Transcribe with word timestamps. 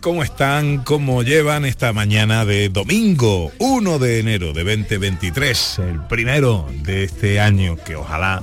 ¿Cómo 0.00 0.22
están? 0.22 0.84
¿Cómo 0.84 1.22
llevan 1.22 1.64
esta 1.64 1.94
mañana 1.94 2.44
de 2.44 2.68
domingo 2.68 3.50
1 3.58 3.98
de 3.98 4.20
enero 4.20 4.52
de 4.52 4.62
2023? 4.62 5.78
El 5.78 6.02
primero 6.02 6.68
de 6.82 7.04
este 7.04 7.40
año 7.40 7.76
que 7.76 7.96
ojalá 7.96 8.42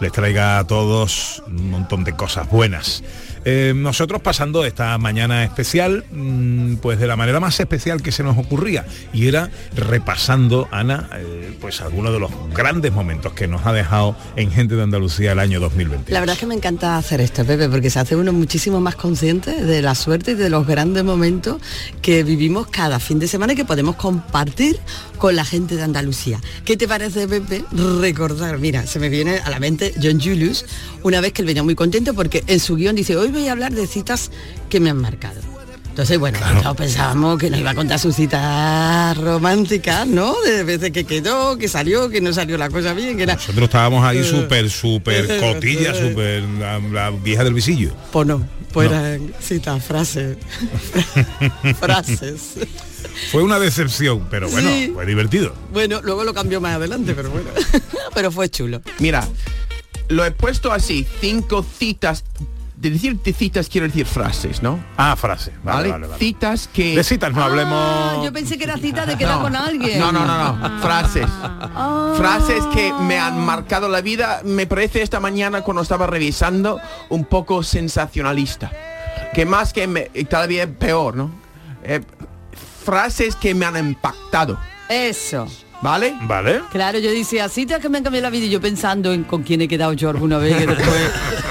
les 0.00 0.12
traiga 0.12 0.58
a 0.58 0.66
todos 0.66 1.42
un 1.46 1.70
montón 1.70 2.04
de 2.04 2.14
cosas 2.14 2.50
buenas. 2.50 3.02
Eh, 3.44 3.72
nosotros 3.76 4.22
pasando 4.22 4.64
esta 4.64 4.96
mañana 4.98 5.44
especial, 5.44 6.04
mm, 6.10 6.76
pues 6.76 6.98
de 6.98 7.06
la 7.06 7.16
manera 7.16 7.40
más 7.40 7.60
especial 7.60 8.02
que 8.02 8.10
se 8.10 8.22
nos 8.22 8.38
ocurría, 8.38 8.86
y 9.12 9.28
era 9.28 9.50
repasando, 9.74 10.68
Ana, 10.70 11.10
eh, 11.16 11.56
pues 11.60 11.80
algunos 11.80 12.12
de 12.12 12.20
los 12.20 12.30
grandes 12.54 12.92
momentos 12.92 13.32
que 13.34 13.46
nos 13.46 13.66
ha 13.66 13.72
dejado 13.72 14.16
en 14.36 14.50
Gente 14.50 14.76
de 14.76 14.82
Andalucía 14.82 15.32
el 15.32 15.38
año 15.38 15.60
2020. 15.60 16.12
La 16.12 16.20
verdad 16.20 16.34
es 16.34 16.40
que 16.40 16.46
me 16.46 16.54
encanta 16.54 16.96
hacer 16.96 17.20
esto, 17.20 17.44
Pepe, 17.44 17.68
porque 17.68 17.90
se 17.90 17.98
hace 17.98 18.16
uno 18.16 18.32
muchísimo 18.32 18.80
más 18.80 18.96
consciente 18.96 19.62
de 19.62 19.82
la 19.82 19.94
suerte 19.94 20.32
y 20.32 20.34
de 20.34 20.48
los 20.48 20.66
grandes 20.66 21.04
momentos 21.04 21.60
que 22.00 22.22
vivimos 22.22 22.68
cada 22.68 22.98
fin 22.98 23.18
de 23.18 23.28
semana 23.28 23.52
y 23.52 23.56
que 23.56 23.64
podemos 23.64 23.96
compartir 23.96 24.78
con 25.18 25.36
la 25.36 25.44
gente 25.44 25.76
de 25.76 25.82
Andalucía. 25.82 26.40
¿Qué 26.64 26.76
te 26.76 26.88
parece, 26.88 27.28
Pepe? 27.28 27.64
Recordar, 28.00 28.58
mira, 28.58 28.86
se 28.86 28.98
me 28.98 29.08
viene 29.08 29.38
a 29.38 29.50
la 29.50 29.60
mente 29.60 29.94
John 30.02 30.20
Julius, 30.20 30.64
una 31.02 31.20
vez 31.20 31.32
que 31.32 31.42
él 31.42 31.46
venía 31.46 31.62
muy 31.62 31.74
contento 31.74 32.14
porque 32.14 32.42
en 32.46 32.60
su 32.60 32.76
guion 32.76 32.96
dice, 32.96 33.16
hoy 33.16 33.33
voy 33.34 33.48
a 33.48 33.52
hablar 33.52 33.72
de 33.72 33.86
citas 33.86 34.30
que 34.70 34.80
me 34.80 34.88
han 34.90 34.96
marcado. 35.00 35.40
Entonces, 35.90 36.18
bueno, 36.18 36.40
pues 36.40 36.60
todos 36.62 36.76
pensábamos 36.76 37.38
que 37.38 37.50
nos 37.50 37.60
iba 37.60 37.70
a 37.70 37.74
contar 37.76 38.00
sus 38.00 38.16
citas 38.16 39.16
románticas, 39.16 40.04
¿no? 40.08 40.34
De 40.40 40.64
veces 40.64 40.90
que 40.90 41.04
quedó, 41.04 41.56
que 41.56 41.68
salió, 41.68 42.08
que 42.10 42.20
no 42.20 42.32
salió 42.32 42.58
la 42.58 42.68
cosa 42.68 42.94
bien, 42.94 43.16
que 43.16 43.22
era... 43.22 43.34
Nosotros 43.34 43.62
estábamos 43.66 44.04
ahí 44.04 44.18
Eh, 44.18 44.24
súper, 44.24 44.68
súper 44.70 45.30
eh, 45.30 45.38
cotilla, 45.38 45.92
eh. 45.92 46.08
súper 46.08 46.42
la, 46.42 46.80
la 46.80 47.10
vieja 47.10 47.44
del 47.44 47.54
visillo. 47.54 47.92
Pues 48.10 48.26
no, 48.26 48.44
pues 48.72 48.90
No. 48.90 48.96
eran 48.96 49.32
citas, 49.40 49.84
frases. 49.84 50.36
frases. 51.78 52.40
Fue 53.30 53.42
una 53.44 53.60
decepción, 53.60 54.26
pero 54.30 54.48
bueno, 54.50 54.68
Sí. 54.70 54.90
fue 54.92 55.06
divertido. 55.06 55.54
Bueno, 55.72 56.00
luego 56.02 56.24
lo 56.24 56.34
cambió 56.34 56.60
más 56.60 56.74
adelante, 56.74 57.14
pero 57.14 57.30
bueno. 57.30 57.50
pero 58.14 58.32
fue 58.32 58.48
chulo. 58.48 58.82
Mira, 58.98 59.28
lo 60.08 60.24
he 60.24 60.32
puesto 60.32 60.72
así, 60.72 61.06
cinco 61.20 61.64
citas. 61.78 62.24
De 62.76 62.90
decir 62.90 63.18
de 63.22 63.32
citas 63.32 63.68
quiero 63.68 63.86
decir 63.86 64.04
frases, 64.04 64.60
¿no? 64.62 64.82
Ah, 64.96 65.14
frase. 65.16 65.52
Vale, 65.62 65.76
¿Vale? 65.76 65.90
vale, 65.92 66.06
vale. 66.08 66.18
Citas 66.18 66.68
que... 66.72 66.96
De 66.96 67.04
citas 67.04 67.32
no 67.32 67.40
Ah, 67.42 67.46
hablemos. 67.46 68.24
yo 68.24 68.32
pensé 68.32 68.58
que 68.58 68.64
era 68.64 68.76
cita 68.76 69.06
de 69.06 69.16
quedar 69.16 69.36
No. 69.36 69.42
con 69.42 69.54
alguien. 69.56 69.98
No, 70.00 70.10
no, 70.10 70.26
no, 70.26 70.56
no. 70.56 70.80
Frases. 70.82 71.26
Frases 72.16 72.64
que 72.74 72.92
me 73.02 73.18
han 73.18 73.38
marcado 73.44 73.88
la 73.88 74.00
vida. 74.00 74.40
Me 74.44 74.66
parece 74.66 75.02
esta 75.02 75.20
mañana 75.20 75.62
cuando 75.62 75.82
estaba 75.82 76.06
revisando 76.08 76.80
un 77.10 77.24
poco 77.24 77.62
sensacionalista. 77.62 78.70
Que 79.32 79.46
más 79.46 79.72
que 79.72 79.86
me, 79.86 80.02
todavía 80.28 80.68
peor, 80.68 81.14
¿no? 81.16 81.30
Eh, 81.84 82.00
frases 82.84 83.36
que 83.36 83.54
me 83.54 83.66
han 83.66 83.76
impactado. 83.76 84.58
Eso. 84.88 85.46
¿Vale? 85.84 86.14
Vale. 86.22 86.62
Claro, 86.72 86.98
yo 86.98 87.10
decía, 87.10 87.46
citas 87.50 87.78
que 87.78 87.90
me 87.90 87.98
han 87.98 88.04
cambiado 88.04 88.22
la 88.22 88.30
vida 88.30 88.46
y 88.46 88.48
yo 88.48 88.58
pensando 88.58 89.12
en 89.12 89.22
con 89.24 89.42
quién 89.42 89.60
he 89.60 89.68
quedado 89.68 89.92
yo 89.92 90.08
alguna 90.08 90.38
vez 90.38 90.56
que 90.56 90.66
después 90.66 91.10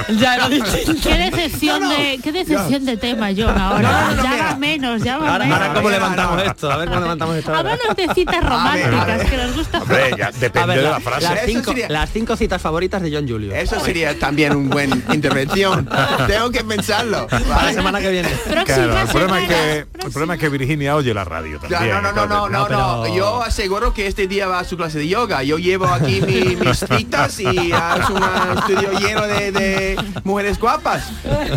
ya 0.19 0.33
era 0.33 0.49
distinto. 0.49 0.93
Qué 1.07 1.17
decepción 1.29 1.87
de 1.87 2.19
qué 2.23 2.31
decepción 2.31 2.83
de 2.83 2.97
tema 2.97 3.29
John 3.37 3.55
ahora. 3.55 3.81
No, 3.81 3.91
no, 3.91 4.15
no, 4.15 4.23
ya 4.23 4.31
mira. 4.31 4.45
va 4.45 4.55
menos, 4.57 5.03
ya 5.03 5.17
va 5.19 5.31
Ahora, 5.33 5.45
menos. 5.45 5.59
ahora 5.61 5.73
cómo 5.75 5.89
levantamos 5.91 6.35
no. 6.37 6.41
esto, 6.51 6.71
a 6.71 6.77
ver 6.77 6.87
cómo 6.89 7.01
levantamos 7.01 7.35
esto. 7.35 7.53
Háblanos 7.55 7.95
de 7.95 8.13
citas 8.15 8.35
A 8.35 8.39
ver, 8.39 8.45
a 8.45 8.49
románticas 8.49 9.17
ver. 9.19 9.29
que 9.29 9.37
nos 9.37 9.55
gusta. 9.55 9.77
Hombre, 9.83 10.11
ya 10.17 10.27
A 10.27 10.31
depende 10.31 10.67
ver, 10.67 10.77
de 10.77 10.83
la- 10.83 10.89
la 10.89 10.99
frase. 10.99 11.21
las, 11.29 11.39
cinco, 11.45 11.71
sería- 11.71 11.89
las 11.89 12.09
cinco 12.11 12.35
citas 12.35 12.59
favoritas 12.59 13.01
de 13.03 13.11
John 13.15 13.27
Julio. 13.29 13.53
Eso 13.53 13.79
sería 13.81 14.17
también 14.17 14.55
un 14.55 14.67
buen 14.67 14.89
intervención. 15.13 15.87
Tengo 16.25 16.49
que 16.49 16.63
pensarlo. 16.63 17.27
Para 17.27 17.45
la 17.47 17.55
¿vale? 17.55 17.73
semana 17.75 18.01
que 18.01 18.09
viene. 18.09 18.29
Claro, 18.65 18.97
el 18.99 19.07
problema, 19.09 19.41
es 19.43 19.47
que, 19.47 19.77
el 20.05 20.11
problema 20.11 20.33
es 20.33 20.39
que 20.39 20.49
Virginia 20.49 20.95
oye 20.95 21.13
la 21.13 21.23
radio 21.23 21.59
también. 21.59 21.91
no, 21.91 22.01
no, 22.01 22.11
no, 22.13 22.25
no, 22.25 22.49
no, 22.49 22.67
no, 23.05 23.15
Yo 23.15 23.43
aseguro 23.43 23.93
que 23.93 24.07
este 24.07 24.22
día 24.27 24.47
va 24.47 24.59
a 24.59 24.63
su 24.63 24.75
clase 24.77 24.99
de 24.99 25.07
yoga. 25.07 25.43
Yo 25.43 25.57
llevo 25.57 25.85
aquí 25.87 26.21
mi- 26.21 26.55
mis 26.55 26.79
citas 26.97 27.39
y 27.39 27.45
es 27.71 28.09
un 28.09 28.23
estudio 28.57 28.99
lleno 28.99 29.27
de, 29.27 29.51
de 29.51 30.03
mujeres 30.23 30.59
guapas. 30.59 31.09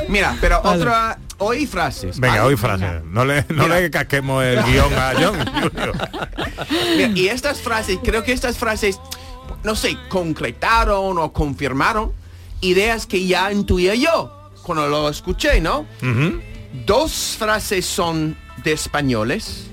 Mira, 0.09 0.37
pero 0.41 0.61
otra... 0.63 1.19
Hoy 1.39 1.67
frases. 1.67 2.19
Venga, 2.19 2.37
¿vale? 2.37 2.47
hoy 2.49 2.57
frase. 2.57 3.03
No 3.11 3.23
le, 3.27 3.45
no 3.51 3.65
Mira. 3.65 3.79
le 3.81 3.91
casquemos 3.91 4.43
el 4.43 4.63
guion 4.65 4.91
a 4.95 5.13
John. 5.21 5.37
Mira, 6.97 7.11
y 7.15 7.29
estas 7.29 7.61
frases, 7.61 7.99
creo 8.03 8.25
que 8.25 8.33
estas 8.33 8.57
frases, 8.57 8.99
no 9.63 9.75
sé, 9.77 9.99
concretaron 10.09 11.19
o 11.19 11.33
confirmaron 11.35 12.13
ideas 12.63 13.07
que 13.07 13.27
ya 13.27 13.53
intuía 13.53 13.95
yo 13.95 14.33
cuando 14.63 14.89
lo 14.89 15.11
escuché, 15.11 15.61
¿no? 15.61 15.85
Dos 16.87 17.37
frases 17.39 17.85
son 17.85 18.35
de 18.65 18.73
españoles, 18.73 19.67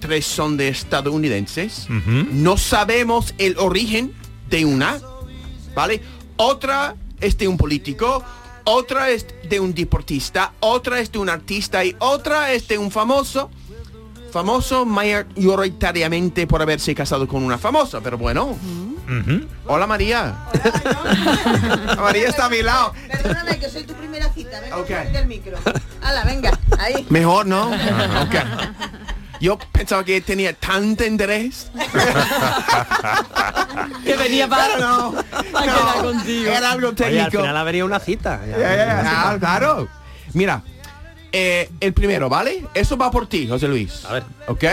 tres 0.00 0.26
son 0.26 0.56
de 0.56 0.68
estadounidenses. 0.68 1.86
No 1.88 2.56
sabemos 2.56 3.34
el 3.38 3.56
origen 3.58 4.12
de 4.48 4.64
una, 4.64 4.98
¿vale? 5.74 6.02
Otra 6.36 6.96
es 7.20 7.36
de 7.38 7.46
un 7.46 7.56
político, 7.56 8.24
otra 8.64 9.10
es 9.10 9.26
de 9.48 9.60
un 9.60 9.74
deportista, 9.74 10.52
otra 10.60 11.00
es 11.00 11.12
de 11.12 11.18
un 11.18 11.28
artista 11.28 11.84
y 11.84 11.94
otra 11.98 12.52
es 12.52 12.66
de 12.66 12.78
un 12.78 12.90
famoso. 12.90 13.50
Famoso 14.32 14.86
mayoritariamente 14.86 16.46
por 16.46 16.62
haberse 16.62 16.94
casado 16.94 17.26
con 17.26 17.42
una 17.42 17.58
famosa, 17.58 18.00
pero 18.00 18.16
bueno. 18.16 18.56
Hola 19.66 19.88
María. 19.88 20.46
María 21.98 22.28
está 22.28 22.46
a 22.46 22.48
mi 22.48 22.62
lado. 22.62 22.92
Perdóname 23.10 23.58
que 23.58 23.68
soy 23.68 23.82
tu 23.82 23.94
primera 23.94 24.32
cita, 24.32 24.60
venga, 24.60 25.02
el 25.18 25.26
micro. 25.26 25.58
Hala, 26.00 26.24
venga, 26.24 26.56
ahí. 26.78 27.04
Mejor, 27.10 27.46
¿no? 27.46 27.72
Yo 29.40 29.58
pensaba 29.72 30.04
que 30.04 30.20
tenía 30.20 30.52
tanto 30.54 31.04
interés. 31.04 31.70
Que 34.04 34.16
venía 34.16 34.48
para, 34.48 34.76
no. 34.78 35.14
contigo. 36.02 36.50
Era 36.50 36.72
algo 36.72 36.88
Oye, 36.88 37.04
al 37.04 37.12
técnico. 37.12 37.30
final 37.42 37.56
habría 37.56 37.84
una 37.84 38.00
cita. 38.00 38.40
ya. 38.46 39.02
Ah, 39.32 39.36
claro. 39.38 39.88
Mira, 40.34 40.62
eh, 41.32 41.70
el 41.80 41.92
primero, 41.92 42.28
¿vale? 42.28 42.66
Eso 42.74 42.96
va 42.96 43.10
por 43.10 43.26
ti, 43.28 43.46
José 43.48 43.68
Luis. 43.68 44.04
A 44.04 44.14
ver. 44.14 44.24
¿Ok? 44.48 44.64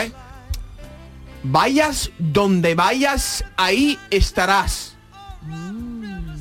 Vayas 1.44 2.12
donde 2.18 2.76
vayas, 2.76 3.44
ahí 3.58 4.00
estarás. 4.10 4.96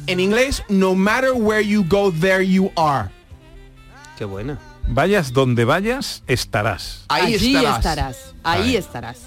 En 0.07 0.21
inglés, 0.21 0.63
no 0.69 0.95
matter 0.95 1.33
where 1.33 1.67
you 1.67 1.85
go, 1.89 2.13
there 2.13 2.47
you 2.47 2.71
are. 2.77 3.11
Qué 4.17 4.25
buena. 4.25 4.59
Vayas 4.89 5.33
donde 5.33 5.65
vayas, 5.65 6.23
estarás. 6.27 7.05
Ahí 7.09 7.35
Allí 7.35 7.57
estarás. 7.57 7.77
estarás. 7.79 8.35
Ahí 8.45 8.77
estarás. 8.77 9.19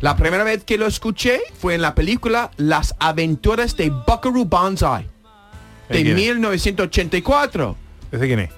La 0.00 0.16
primera 0.16 0.44
vez 0.44 0.62
que 0.64 0.76
lo 0.76 0.86
escuché 0.86 1.40
fue 1.58 1.74
en 1.74 1.80
la 1.80 1.94
película 1.94 2.50
Las 2.58 2.94
aventuras 2.98 3.76
de 3.78 3.88
Buckaroo 3.88 4.44
Banzai 4.44 5.08
¿De 5.88 6.04
de 8.18 8.26
quién 8.26 8.40
es? 8.40 8.50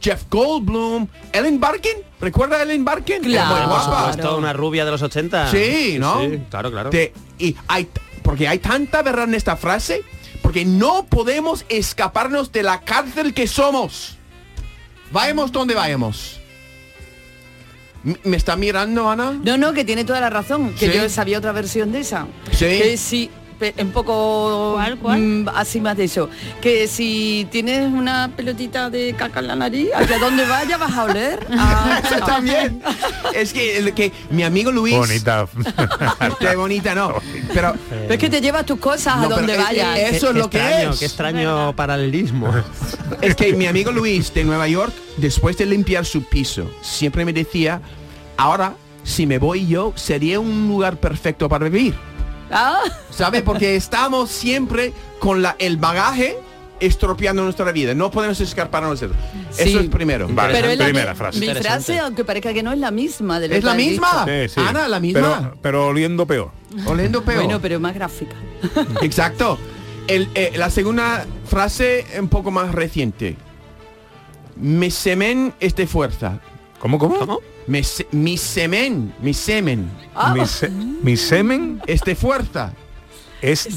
Jeff 0.00 0.24
Goldblum, 0.28 1.06
Ellen 1.32 1.58
Barkin. 1.58 1.92
¿Recuerda 2.20 2.56
a 2.56 2.62
Ellen 2.62 2.84
Barkin? 2.84 3.22
Claro. 3.22 3.48
Muy 3.54 3.58
Por 3.60 3.68
guapa. 3.68 4.00
supuesto, 4.10 4.36
una 4.36 4.52
rubia 4.52 4.84
de 4.84 4.90
los 4.90 5.00
80. 5.00 5.50
Sí, 5.50 5.96
¿no? 5.98 6.20
Sí, 6.20 6.40
claro, 6.50 6.70
claro. 6.70 6.90
De- 6.90 7.14
y 7.38 7.56
hay, 7.68 7.88
porque 8.22 8.46
hay 8.46 8.58
tanta 8.58 9.00
verdad 9.02 9.24
en 9.24 9.34
esta 9.34 9.56
frase, 9.56 10.02
porque 10.44 10.66
no 10.66 11.06
podemos 11.06 11.64
escaparnos 11.70 12.52
de 12.52 12.62
la 12.62 12.82
cárcel 12.82 13.32
que 13.32 13.46
somos. 13.48 14.18
Vayamos 15.10 15.50
donde 15.50 15.74
vayamos. 15.74 16.38
¿Me 18.24 18.36
está 18.36 18.54
mirando, 18.54 19.08
Ana? 19.08 19.40
No, 19.42 19.56
no, 19.56 19.72
que 19.72 19.86
tiene 19.86 20.04
toda 20.04 20.20
la 20.20 20.28
razón. 20.28 20.74
Que 20.74 20.92
Sí. 20.92 20.98
yo 20.98 21.08
sabía 21.08 21.38
otra 21.38 21.52
versión 21.52 21.92
de 21.92 22.00
esa. 22.00 22.26
Sí. 22.52 22.66
Que 22.66 22.96
si 22.98 23.30
un 23.80 23.90
poco 23.92 24.72
¿Cuál, 24.74 24.98
cuál? 24.98 25.18
mm, 25.20 25.48
así 25.54 25.80
más 25.80 25.96
de 25.96 26.04
eso. 26.04 26.28
Que 26.60 26.86
si 26.88 27.46
tienes 27.50 27.90
una 27.92 28.30
pelotita 28.36 28.90
de 28.90 29.14
caca 29.14 29.40
en 29.40 29.46
la 29.48 29.56
nariz, 29.56 29.88
hacia 29.94 30.18
donde 30.18 30.44
vaya 30.46 30.76
vas 30.76 30.92
a 30.96 31.04
oler. 31.04 31.46
Ah, 31.56 32.00
Eso 32.04 32.24
también. 32.24 32.82
es 33.34 33.52
que, 33.52 34.12
mi 34.30 34.42
amigo 34.42 34.70
Luis. 34.72 34.94
Bonita. 34.96 35.46
Qué 36.40 36.56
bonita, 36.56 36.94
no. 36.94 37.14
Pero 37.52 37.74
Pero 37.88 38.12
es 38.14 38.18
que 38.18 38.28
te 38.30 38.40
llevas 38.40 38.66
tus 38.66 38.78
cosas 38.78 39.16
No, 39.18 39.24
a 39.24 39.28
donde 39.28 39.52
pero 39.52 39.60
es- 39.62 39.68
vayas. 39.68 39.98
es- 39.98 40.12
eso 40.16 40.32
Qué 40.32 40.38
lo 40.38 40.50
que 40.50 40.58
extraño, 40.58 40.90
es. 40.90 40.98
Qué 40.98 41.04
extraño 41.06 41.76
paralelismo. 41.76 42.48
es 43.20 43.34
que 43.36 43.52
mi 43.54 43.66
amigo 43.66 43.92
Luis 43.92 44.32
de 44.34 44.44
Nueva 44.44 44.68
York, 44.68 44.92
después 45.16 45.56
de 45.58 45.66
limpiar 45.66 46.04
su 46.04 46.22
piso, 46.24 46.70
siempre 46.82 47.24
me 47.24 47.32
decía, 47.32 47.80
ahora, 48.36 48.74
si 49.04 49.26
me 49.26 49.38
voy 49.38 49.66
yo, 49.66 49.92
sería 49.96 50.40
un 50.40 50.68
lugar 50.68 50.96
perfecto 50.98 51.48
para 51.48 51.68
vivir. 51.68 51.94
Ah, 52.50 52.80
¿Sabe? 53.10 53.42
Porque 53.42 53.76
estamos 53.76 54.30
siempre 54.30 54.92
con 55.18 55.42
la, 55.42 55.56
el 55.58 55.76
bagaje 55.76 56.36
estropeando 56.80 57.42
nuestra 57.42 57.70
vida. 57.72 57.94
No 57.94 58.10
podemos 58.10 58.40
escaparnos 58.40 59.00
de 59.00 59.06
eso. 59.06 59.14
Sí. 59.50 59.62
Eso 59.70 59.80
es 59.80 59.88
primero. 59.88 60.28
Vale, 60.30 60.52
pero 60.54 60.68
es 60.68 60.78
la 60.78 60.84
primera 60.84 61.12
mi- 61.12 61.18
frase. 61.18 61.40
Mi 61.40 61.54
frase, 61.54 61.98
aunque 61.98 62.24
parezca 62.24 62.52
que 62.52 62.62
no 62.62 62.72
es 62.72 62.78
la 62.78 62.90
misma 62.90 63.40
de 63.40 63.48
lo 63.48 63.54
¿Es 63.54 63.60
que 63.60 63.66
la 63.66 63.74
misma? 63.74 64.24
Sí, 64.26 64.48
sí. 64.48 64.60
Ana, 64.60 64.88
la 64.88 65.00
misma. 65.00 65.38
Pero, 65.38 65.56
pero 65.62 65.86
oliendo 65.86 66.26
peor. 66.26 66.50
Oliendo 66.86 67.22
peor. 67.22 67.44
Bueno, 67.44 67.60
pero 67.60 67.80
más 67.80 67.94
gráfica. 67.94 68.36
Exacto. 69.02 69.58
El, 70.06 70.28
eh, 70.34 70.52
la 70.56 70.68
segunda 70.68 71.24
frase 71.48 72.04
un 72.18 72.28
poco 72.28 72.50
más 72.50 72.72
reciente. 72.74 73.36
Mi 74.56 74.90
semen 74.90 75.54
es 75.60 75.74
de 75.76 75.86
fuerza. 75.86 76.40
¿Cómo, 76.78 76.98
cómo? 76.98 77.18
¿Cómo? 77.18 77.40
Mi, 77.66 77.82
se- 77.82 78.06
mi 78.12 78.36
semen, 78.36 79.14
mi 79.20 79.32
semen 79.32 79.90
Ah, 80.14 80.34
Mi, 80.34 80.46
se- 80.46 80.68
mi 80.68 81.16
semen 81.16 81.80
es 81.86 82.02
de 82.02 82.14
fuerza. 82.14 82.72
es, 83.42 83.68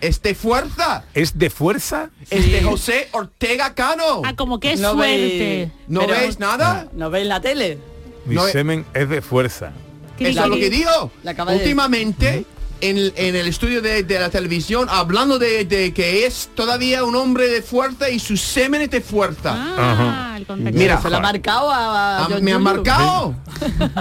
Es 0.00 0.22
de 0.22 0.34
fuerza. 0.34 1.04
es 1.14 1.36
de 1.38 1.50
fuerza. 1.50 2.10
Es 2.30 2.50
de 2.50 2.62
José 2.62 3.08
Ortega 3.12 3.74
Cano. 3.74 4.22
Ah, 4.24 4.34
como 4.36 4.60
que 4.60 4.76
No 4.76 4.92
suerte. 4.94 5.70
¿No 5.88 6.00
pero- 6.00 6.12
veis 6.20 6.38
nada? 6.38 6.88
¿No 6.92 7.10
veis 7.10 7.26
la 7.26 7.40
tele? 7.40 7.78
Mi 8.26 8.34
No, 8.36 8.46
semen 8.46 8.84
es 8.94 9.08
de 9.08 9.22
fuerza. 9.22 9.72
Eso 10.18 10.42
es 10.44 10.48
lo 10.48 10.54
que 10.56 10.70
digo. 10.70 11.10
Últimamente, 11.48 12.44
en, 12.80 12.96
el- 12.98 13.12
en 13.16 13.34
el 13.36 13.46
estudio 13.46 13.80
de, 13.82 14.02
de 14.02 14.18
la 14.18 14.30
televisión, 14.30 14.88
hablando 14.90 15.38
de, 15.38 15.64
de 15.64 15.92
que 15.94 16.26
es 16.26 16.50
todavía 16.54 17.04
un 17.04 17.14
hombre 17.16 17.48
de 17.48 17.62
fuerza 17.62 18.08
y 18.10 18.18
su 18.18 18.36
semen 18.36 18.82
es 18.82 18.90
de 18.90 19.00
fuerza. 19.00 19.52
Ah, 19.56 20.36
el. 20.38 20.46
Mira, 20.74 21.00
Se 21.00 21.10
la 21.10 21.16
ha 21.18 21.20
marcado 21.20 21.70
a, 21.70 22.18
a 22.18 22.24
Ah, 22.26 22.28
me 22.40 22.52
ha 22.52 22.58
marcado. 22.58 23.34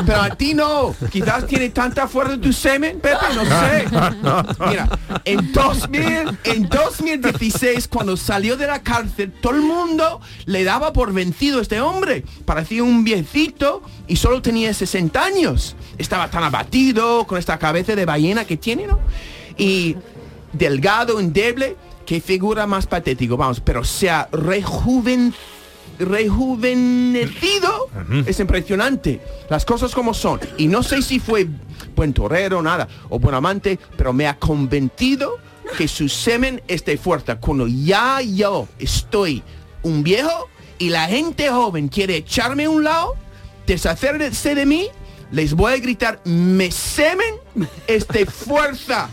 Pero 0.06 0.22
a 0.22 0.30
ti 0.31 0.54
no. 0.54 0.94
Quizás 1.12 1.48
tiene 1.48 1.69
tanta 1.69 2.07
fuerza 2.07 2.38
tu 2.39 2.51
semen, 2.54 3.00
Pepe, 3.00 3.25
no 3.33 3.45
sé. 3.45 3.86
Mira, 4.69 4.89
en 5.24 5.51
2000, 5.54 6.38
en 6.44 6.69
2016, 6.69 7.88
cuando 7.88 8.18
salió 8.18 8.57
de 8.57 8.68
la 8.68 8.81
cárcel, 8.81 9.31
todo 9.42 9.54
el 9.56 9.62
mundo 9.62 10.19
le 10.45 10.63
daba 10.63 10.92
por 10.94 11.13
vencido 11.13 11.60
a 11.60 11.62
este 11.62 11.80
hombre. 11.81 12.24
Parecía 12.45 12.83
un 12.83 13.04
viejito 13.04 13.81
y 14.07 14.16
solo 14.16 14.42
tenía 14.42 14.74
60 14.74 15.24
años. 15.24 15.75
Estaba 15.98 16.30
tan 16.30 16.44
abatido 16.44 17.25
con 17.25 17.38
esta 17.38 17.57
cabeza 17.57 17.96
de 17.96 18.06
ballena 18.06 18.46
que 18.46 18.57
tiene, 18.57 18.88
¿no? 18.88 19.00
Y 19.57 19.96
delgado, 20.54 21.19
endeble, 21.19 21.75
qué 22.06 22.22
figura 22.22 22.68
más 22.68 22.88
patético, 22.88 23.38
vamos, 23.38 23.60
pero 23.60 23.84
se 23.84 24.10
ha 24.10 24.28
rejuven 24.31 25.34
rejuvenecido. 25.98 27.90
Es 28.25 28.40
impresionante 28.40 29.22
las 29.50 29.66
cosas 29.66 29.94
como 29.94 30.13
son. 30.13 30.40
Y 30.58 30.68
no 30.68 30.84
sé 30.84 31.01
si 31.01 31.19
fue 31.19 31.48
buen 31.96 32.13
torero 32.13 32.62
nada 32.62 32.88
o 33.10 33.19
buen 33.19 33.36
amante 33.36 33.80
pero 33.96 34.12
me 34.12 34.28
ha 34.28 34.38
convencido 34.38 35.38
que 35.78 35.88
su 35.88 36.10
semen 36.10 36.62
es 36.68 36.84
de 36.86 36.98
fuerza 36.98 37.40
cuando 37.40 37.68
ya 37.68 38.22
yo 38.22 38.68
estoy 38.78 39.42
un 39.81 40.04
viejo 40.04 40.50
y 40.78 40.90
la 40.90 41.08
gente 41.08 41.50
joven 41.50 41.88
quiere 41.88 42.18
echarme 42.18 42.66
a 42.66 42.69
un 42.69 42.84
lado 42.84 43.16
deshacerse 43.65 44.56
de 44.56 44.65
mí 44.65 44.88
les 45.31 45.53
voy 45.53 45.73
a 45.73 45.77
gritar 45.77 46.19
me 46.25 46.71
semen 46.71 47.35
es 47.88 48.07
de 48.07 48.25
fuerza 48.25 49.09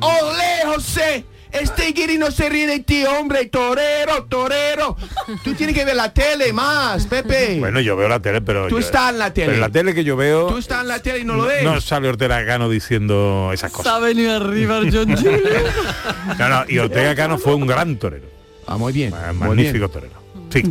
¡Olé, 0.00 0.74
José! 0.74 1.24
Este 1.52 1.92
guiri 1.92 2.16
no 2.18 2.30
se 2.32 2.48
ríe 2.48 2.66
de 2.66 2.80
ti, 2.80 3.04
hombre. 3.04 3.44
Torero, 3.46 4.24
torero. 4.24 4.96
Tú 5.44 5.52
tienes 5.54 5.76
que 5.76 5.84
ver 5.84 5.94
la 5.94 6.12
tele 6.12 6.52
más, 6.52 7.06
Pepe. 7.06 7.58
Bueno, 7.60 7.78
yo 7.78 7.94
veo 7.94 8.08
la 8.08 8.18
tele, 8.18 8.40
pero... 8.40 8.66
Tú 8.68 8.76
yo- 8.80 8.86
estás 8.86 9.10
en 9.12 9.18
la 9.18 9.32
tele. 9.32 9.46
Pero 9.48 9.54
en 9.56 9.60
la 9.60 9.68
tele 9.68 9.94
que 9.94 10.02
yo 10.02 10.16
veo... 10.16 10.46
Tú 10.48 10.56
estás 10.58 10.80
en 10.80 10.88
la 10.88 10.98
tele 11.00 11.20
y 11.20 11.24
no 11.24 11.34
lo 11.34 11.44
ves. 11.44 11.62
No 11.62 11.78
sale 11.80 12.08
Ortega 12.08 12.44
Cano 12.46 12.68
diciendo 12.70 13.50
esas 13.52 13.70
cosas. 13.70 13.92
ha 13.92 13.98
venido 14.00 14.34
arriba 14.34 14.78
el 14.78 14.92
John 14.96 15.14
Julio. 15.14 15.38
No, 16.38 16.48
no, 16.48 16.64
y 16.68 16.78
Ortega 16.78 17.14
Cano 17.14 17.38
fue 17.38 17.54
un 17.54 17.66
gran 17.66 17.96
torero. 17.96 18.26
Ah, 18.66 18.76
muy 18.78 18.92
bien. 18.92 19.12
Muy 19.34 19.48
Magnífico 19.48 19.88
bien. 19.88 19.90
torero. 19.90 20.14
Sí. 20.50 20.62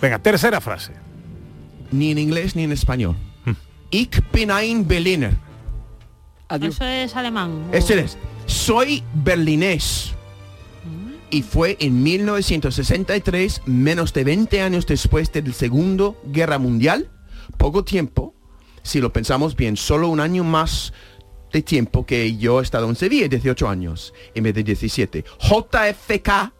Venga, 0.00 0.20
tercera 0.20 0.60
frase. 0.60 0.92
Ni 1.92 2.10
en 2.10 2.18
inglés 2.18 2.54
ni 2.56 2.64
en 2.64 2.72
español. 2.72 3.16
Ich 3.90 4.20
bin 4.32 4.50
ein 4.50 4.86
Berliner. 4.86 5.36
Adiós. 6.48 6.76
Eso 6.76 6.84
es 6.84 7.16
alemán. 7.16 7.50
o- 7.70 7.74
Este 7.74 7.98
es. 8.00 8.16
Soy 8.46 9.02
berlinés. 9.14 10.12
Y 11.30 11.42
fue 11.42 11.76
en 11.80 12.02
1963, 12.02 13.62
menos 13.66 14.12
de 14.12 14.24
20 14.24 14.62
años 14.62 14.84
después 14.86 15.30
de 15.32 15.42
la 15.42 15.52
Segunda 15.52 16.12
Guerra 16.24 16.58
Mundial. 16.58 17.08
Poco 17.56 17.84
tiempo, 17.84 18.34
si 18.82 19.00
lo 19.00 19.12
pensamos 19.12 19.54
bien, 19.54 19.76
solo 19.76 20.08
un 20.08 20.18
año 20.20 20.42
más 20.44 20.92
de 21.52 21.62
tiempo 21.62 22.04
que 22.06 22.36
yo 22.36 22.60
he 22.60 22.62
estado 22.64 22.88
en 22.88 22.96
Sevilla, 22.96 23.28
18 23.28 23.68
años, 23.68 24.12
en 24.34 24.44
vez 24.44 24.54
de 24.54 24.62
17. 24.64 25.24
JFK 25.40 26.52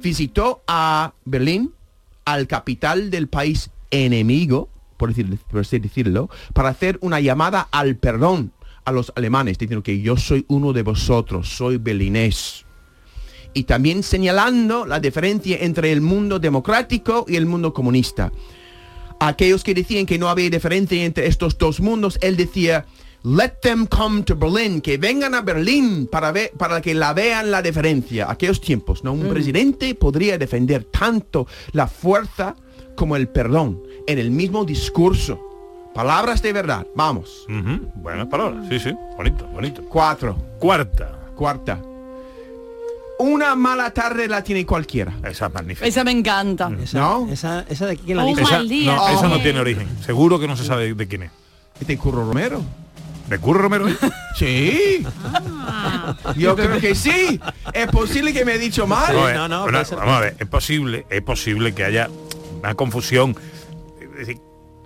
visitó 0.00 0.62
a 0.66 1.12
Berlín, 1.24 1.72
al 2.24 2.46
capital 2.46 3.10
del 3.10 3.28
país 3.28 3.70
enemigo, 3.90 4.68
por, 4.96 5.12
decir- 5.14 5.38
por 5.50 5.60
así 5.60 5.78
decirlo, 5.78 6.28
para 6.52 6.68
hacer 6.70 6.98
una 7.00 7.20
llamada 7.20 7.68
al 7.70 7.96
perdón 7.96 8.52
a 8.84 8.92
los 8.92 9.12
alemanes, 9.16 9.58
diciendo 9.58 9.82
que 9.82 10.00
yo 10.00 10.16
soy 10.16 10.44
uno 10.48 10.72
de 10.72 10.82
vosotros, 10.82 11.48
soy 11.48 11.78
berlinés. 11.78 12.64
Y 13.54 13.64
también 13.64 14.02
señalando 14.02 14.84
la 14.84 15.00
diferencia 15.00 15.56
entre 15.60 15.92
el 15.92 16.00
mundo 16.00 16.38
democrático 16.38 17.24
y 17.28 17.36
el 17.36 17.46
mundo 17.46 17.72
comunista. 17.72 18.32
Aquellos 19.20 19.62
que 19.62 19.74
decían 19.74 20.06
que 20.06 20.18
no 20.18 20.28
había 20.28 20.50
diferencia 20.50 21.02
entre 21.04 21.28
estos 21.28 21.56
dos 21.56 21.80
mundos, 21.80 22.18
él 22.20 22.36
decía, 22.36 22.84
let 23.22 23.52
them 23.62 23.86
come 23.86 24.22
to 24.22 24.36
Berlin, 24.36 24.80
que 24.80 24.98
vengan 24.98 25.34
a 25.34 25.40
Berlín 25.40 26.08
para, 26.10 26.32
ver, 26.32 26.50
para 26.58 26.82
que 26.82 26.94
la 26.94 27.14
vean 27.14 27.50
la 27.50 27.62
diferencia. 27.62 28.30
Aquellos 28.30 28.60
tiempos, 28.60 29.02
¿no? 29.04 29.12
Un 29.12 29.28
presidente 29.28 29.94
podría 29.94 30.36
defender 30.36 30.84
tanto 30.84 31.46
la 31.72 31.86
fuerza 31.86 32.56
como 32.94 33.16
el 33.16 33.28
perdón 33.28 33.82
en 34.06 34.18
el 34.18 34.30
mismo 34.30 34.64
discurso. 34.64 35.40
Palabras 35.94 36.42
de 36.42 36.52
verdad. 36.52 36.86
Vamos. 36.94 37.46
Ujú, 37.48 37.88
Buenas 37.94 38.26
palabras. 38.26 38.66
Sí, 38.68 38.78
sí. 38.80 38.92
Bonito, 39.16 39.46
bonito. 39.46 39.82
Cuatro. 39.88 40.36
Cuarta. 40.58 41.10
Cuarta. 41.36 41.80
Una 43.20 43.54
mala 43.54 43.90
tarde 43.92 44.26
la 44.26 44.42
tiene 44.42 44.66
cualquiera. 44.66 45.12
Esa 45.24 45.46
es 45.46 45.54
magnífica. 45.54 45.86
Esa 45.86 46.02
me 46.02 46.10
encanta. 46.10 46.70
Esa, 46.82 46.98
¿No? 46.98 47.28
esa, 47.30 47.64
esa 47.68 47.86
de 47.86 47.92
aquí 47.92 48.02
quién 48.06 48.16
la 48.16 48.24
Oh, 48.24 48.28
dice. 48.28 48.42
Esa, 48.42 48.62
día. 48.62 48.96
no, 48.96 49.08
esa 49.08 49.28
no 49.28 49.36
Oh. 49.36 49.40
tiene 49.40 49.60
origen. 49.60 49.86
Seguro 50.04 50.40
que 50.40 50.48
no 50.48 50.56
se 50.56 50.64
sabe 50.64 50.92
de 50.94 51.06
quién 51.08 51.22
es. 51.24 51.30
¿De 51.86 51.96
Curro 51.96 52.26
Romero? 52.26 52.60
¿De 53.28 53.38
Curro 53.38 53.62
Romero? 53.62 53.86
Sí. 54.36 55.06
Ah, 55.24 56.16
Yo 56.36 56.56
creo 56.56 56.80
que 56.80 56.96
sí. 56.96 57.40
Es 57.72 57.86
posible 57.86 58.32
que 58.32 58.44
me 58.44 58.54
he 58.54 58.58
dicho 58.58 58.84
mal. 58.84 59.16
A 59.16 59.24
ver, 59.26 59.36
no, 59.36 59.46
no, 59.48 59.62
bueno, 59.62 59.84
ser. 59.84 59.96
vamos 59.98 60.14
a 60.16 60.20
ver, 60.20 60.36
es 60.40 60.46
posible, 60.48 61.06
es 61.08 61.22
posible 61.22 61.72
que 61.72 61.84
haya 61.84 62.10
una 62.64 62.74
confusión. 62.74 63.36
Es 64.00 64.18
decir, 64.18 64.38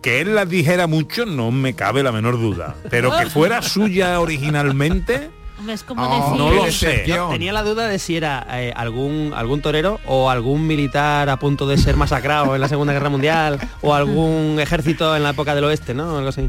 que 0.03 0.21
él 0.21 0.35
las 0.35 0.49
dijera 0.49 0.87
mucho 0.87 1.27
no 1.27 1.51
me 1.51 1.75
cabe 1.75 2.03
la 2.03 2.13
menor 2.13 2.39
duda. 2.41 2.77
Pero 2.91 3.17
que 3.17 3.27
fuera 3.27 3.63
suya 3.63 4.21
originalmente, 4.21 5.31
es 5.69 5.83
como 5.83 6.03
Oh, 6.05 6.21
decir... 6.23 6.39
no 6.39 6.51
lo 6.53 6.63
sé. 6.71 6.87
decepción. 6.89 7.31
Tenía 7.33 7.53
la 7.53 7.63
duda 7.65 7.89
de 7.89 7.99
si 7.99 8.17
era 8.17 8.47
eh, 8.53 8.73
algún 8.77 9.33
algún 9.35 9.61
torero 9.61 9.99
o 10.07 10.31
algún 10.31 10.67
militar 10.69 11.29
a 11.29 11.37
punto 11.39 11.67
de 11.67 11.77
ser 11.79 11.97
masacrado 11.97 12.55
en 12.55 12.61
la 12.61 12.69
Segunda 12.69 12.93
Guerra 12.93 13.09
Mundial 13.09 13.59
o 13.81 13.93
algún 13.95 14.59
ejército 14.61 15.17
en 15.17 15.23
la 15.25 15.31
época 15.31 15.55
del 15.57 15.65
oeste, 15.65 15.95
¿no? 15.95 16.17
Algo 16.17 16.29
así. 16.29 16.49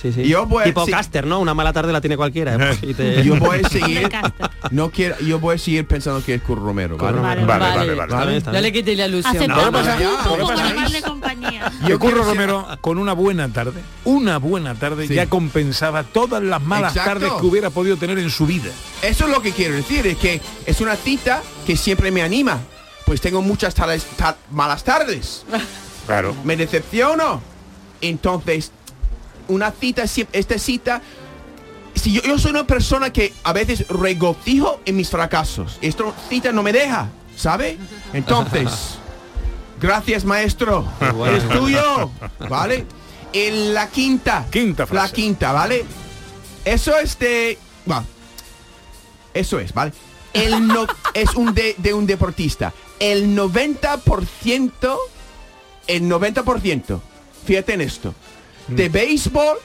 Sí, 0.00 0.12
sí. 0.12 0.28
Yo 0.28 0.44
voy 0.46 0.62
a- 0.62 0.64
tipo 0.66 0.84
sí. 0.84 0.90
caster, 0.92 1.26
¿no? 1.26 1.40
Una 1.40 1.54
mala 1.54 1.72
tarde 1.72 1.90
la 1.92 2.00
tiene 2.02 2.16
cualquiera. 2.18 2.54
¿eh? 2.72 2.78
Y 2.82 2.92
te- 2.94 3.22
Yo 3.24 3.36
voy 3.36 3.60
a 3.64 3.68
seguir, 3.68 4.08
no 4.70 4.90
quiero, 4.90 5.18
yo 5.20 5.38
voy 5.40 5.54
a 5.54 5.58
seguir 5.58 5.86
pensando 5.86 6.22
que 6.22 6.34
es 6.34 6.42
Curro 6.42 6.62
Romero, 6.66 6.98
¿vale? 6.98 7.18
Vale, 7.18 7.44
Vale, 7.46 7.94
vale, 7.94 7.94
vale. 7.94 8.02
Está 8.12 8.24
bien, 8.24 8.36
está 8.36 8.52
No 8.52 8.60
le 8.60 8.96
la 8.96 9.06
ilusión. 9.06 9.52
Yo 11.88 11.98
Curro 11.98 12.24
Romero 12.24 12.66
con 12.80 12.98
una 12.98 13.12
buena 13.12 13.48
tarde, 13.52 13.80
una 14.04 14.38
buena 14.38 14.74
tarde 14.74 15.06
Sí. 15.06 15.14
ya 15.14 15.26
compensaba 15.28 16.02
todas 16.04 16.42
las 16.42 16.60
malas 16.62 16.96
Exacto. 16.96 17.20
tardes 17.20 17.40
que 17.40 17.46
hubiera 17.46 17.70
podido 17.70 17.96
tener 17.96 18.18
en 18.18 18.30
su 18.30 18.46
vida. 18.46 18.70
Eso 19.02 19.24
es 19.24 19.30
lo 19.30 19.40
que 19.42 19.52
quiero 19.52 19.74
decir, 19.74 20.06
es 20.06 20.16
que 20.18 20.40
es 20.66 20.80
una 20.80 20.96
cita 20.96 21.42
que 21.66 21.76
siempre 21.76 22.10
me 22.10 22.22
anima. 22.22 22.58
Pues 23.04 23.20
tengo 23.20 23.40
muchas 23.40 23.74
tales- 23.74 24.04
ta- 24.16 24.36
malas 24.50 24.82
tardes. 24.84 25.44
Claro. 26.06 26.34
Me 26.44 26.56
decepciono. 26.56 27.40
Entonces, 28.00 28.72
una 29.48 29.70
cita, 29.70 30.04
esta 30.04 30.58
cita, 30.58 31.02
si 31.94 32.12
yo, 32.12 32.22
yo 32.22 32.38
soy 32.38 32.50
una 32.50 32.66
persona 32.66 33.12
que 33.12 33.32
a 33.42 33.52
veces 33.52 33.86
regocijo 33.88 34.80
en 34.84 34.96
mis 34.96 35.08
fracasos. 35.08 35.78
Esta 35.80 36.04
cita 36.28 36.52
no 36.52 36.62
me 36.62 36.72
deja, 36.72 37.08
¿sabe? 37.36 37.78
Entonces, 38.12 38.70
gracias 39.80 40.24
maestro. 40.24 40.86
bueno. 41.14 41.36
Es 41.36 41.48
tuyo, 41.48 42.10
¿vale? 42.48 42.86
En 43.32 43.74
la 43.74 43.88
quinta. 43.88 44.46
Quinta 44.50 44.86
frase. 44.86 45.08
La 45.08 45.12
quinta, 45.12 45.52
¿vale? 45.52 45.84
Eso 46.64 46.98
es 46.98 47.18
de... 47.18 47.58
bueno, 47.84 48.04
eso 49.34 49.60
es, 49.60 49.72
¿vale? 49.72 49.92
El 50.32 50.66
no, 50.66 50.86
es 51.14 51.34
un 51.34 51.54
de, 51.54 51.74
de 51.78 51.94
un 51.94 52.06
deportista. 52.06 52.72
El 52.98 53.36
90%, 53.36 54.96
el 55.86 56.02
90%, 56.02 57.00
fíjate 57.44 57.74
en 57.74 57.80
esto, 57.82 58.14
de 58.68 58.88
béisbol 58.88 59.56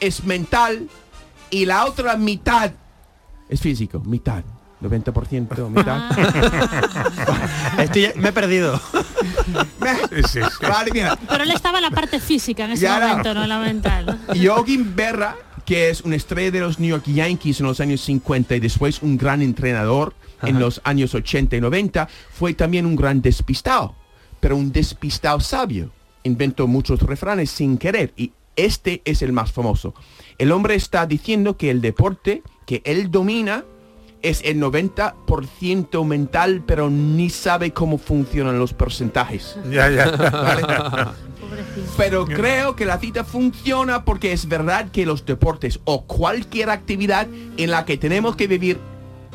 es 0.00 0.24
mental 0.24 0.88
y 1.50 1.64
la 1.66 1.84
otra 1.86 2.16
mitad 2.16 2.72
es 3.48 3.60
físico, 3.60 4.00
mitad. 4.00 4.42
90%, 4.80 5.68
mitad. 5.68 6.10
Estoy- 7.78 8.12
me 8.16 8.30
he 8.30 8.32
perdido. 8.32 8.80
Sí, 9.82 10.22
sí, 10.28 10.40
sí. 10.42 10.66
vale, 10.66 10.90
mira. 10.92 11.16
Pero 11.28 11.42
él 11.44 11.50
estaba 11.50 11.78
en 11.78 11.82
la 11.82 11.90
parte 11.90 12.20
física 12.20 12.64
en 12.64 12.72
ese 12.72 12.82
Ya 12.82 12.96
era. 12.98 13.08
momento, 13.08 13.34
no 13.34 13.42
en 13.42 13.48
la 13.48 13.58
mental. 13.58 14.20
Yogi 14.34 14.76
Berra, 14.78 15.36
que 15.64 15.90
es 15.90 16.02
una 16.02 16.16
estrella 16.16 16.50
de 16.52 16.60
los 16.60 16.78
New 16.78 16.88
York 16.90 17.04
Yankees 17.06 17.60
en 17.60 17.66
los 17.66 17.80
años 17.80 18.00
50 18.02 18.54
y 18.56 18.60
después 18.60 19.02
un 19.02 19.16
gran 19.18 19.42
entrenador 19.42 20.14
en 20.42 20.58
los 20.60 20.80
años 20.84 21.14
80 21.14 21.56
y 21.56 21.60
90, 21.60 22.08
fue 22.32 22.54
también 22.54 22.86
un 22.86 22.94
gran 22.96 23.20
despistado, 23.22 23.94
pero 24.40 24.56
un 24.56 24.70
despistado 24.72 25.40
sabio. 25.40 25.90
Inventó 26.24 26.66
muchos 26.66 27.00
refranes 27.02 27.50
sin 27.50 27.78
querer 27.78 28.12
y 28.16 28.32
este 28.56 29.02
es 29.04 29.22
el 29.22 29.32
más 29.32 29.52
famoso. 29.52 29.94
El 30.38 30.52
hombre 30.52 30.74
está 30.74 31.06
diciendo 31.06 31.56
que 31.56 31.70
el 31.70 31.80
deporte 31.80 32.42
que 32.66 32.82
él 32.84 33.10
domina 33.10 33.64
es 34.22 34.40
el 34.44 34.60
90% 34.60 36.04
mental, 36.06 36.62
pero 36.66 36.90
ni 36.90 37.28
sabe 37.28 37.72
cómo 37.72 37.98
funcionan 37.98 38.58
los 38.58 38.72
porcentajes. 38.72 39.58
Ya, 39.70 39.90
ya. 39.90 41.14
Pero 41.96 42.24
creo 42.24 42.76
que 42.76 42.86
la 42.86 42.98
cita 42.98 43.24
funciona 43.24 44.04
porque 44.04 44.32
es 44.32 44.48
verdad 44.48 44.90
que 44.90 45.04
los 45.04 45.26
deportes 45.26 45.80
o 45.84 46.04
cualquier 46.04 46.70
actividad 46.70 47.26
en 47.56 47.70
la 47.70 47.84
que 47.84 47.98
tenemos 47.98 48.36
que 48.36 48.46
vivir 48.46 48.78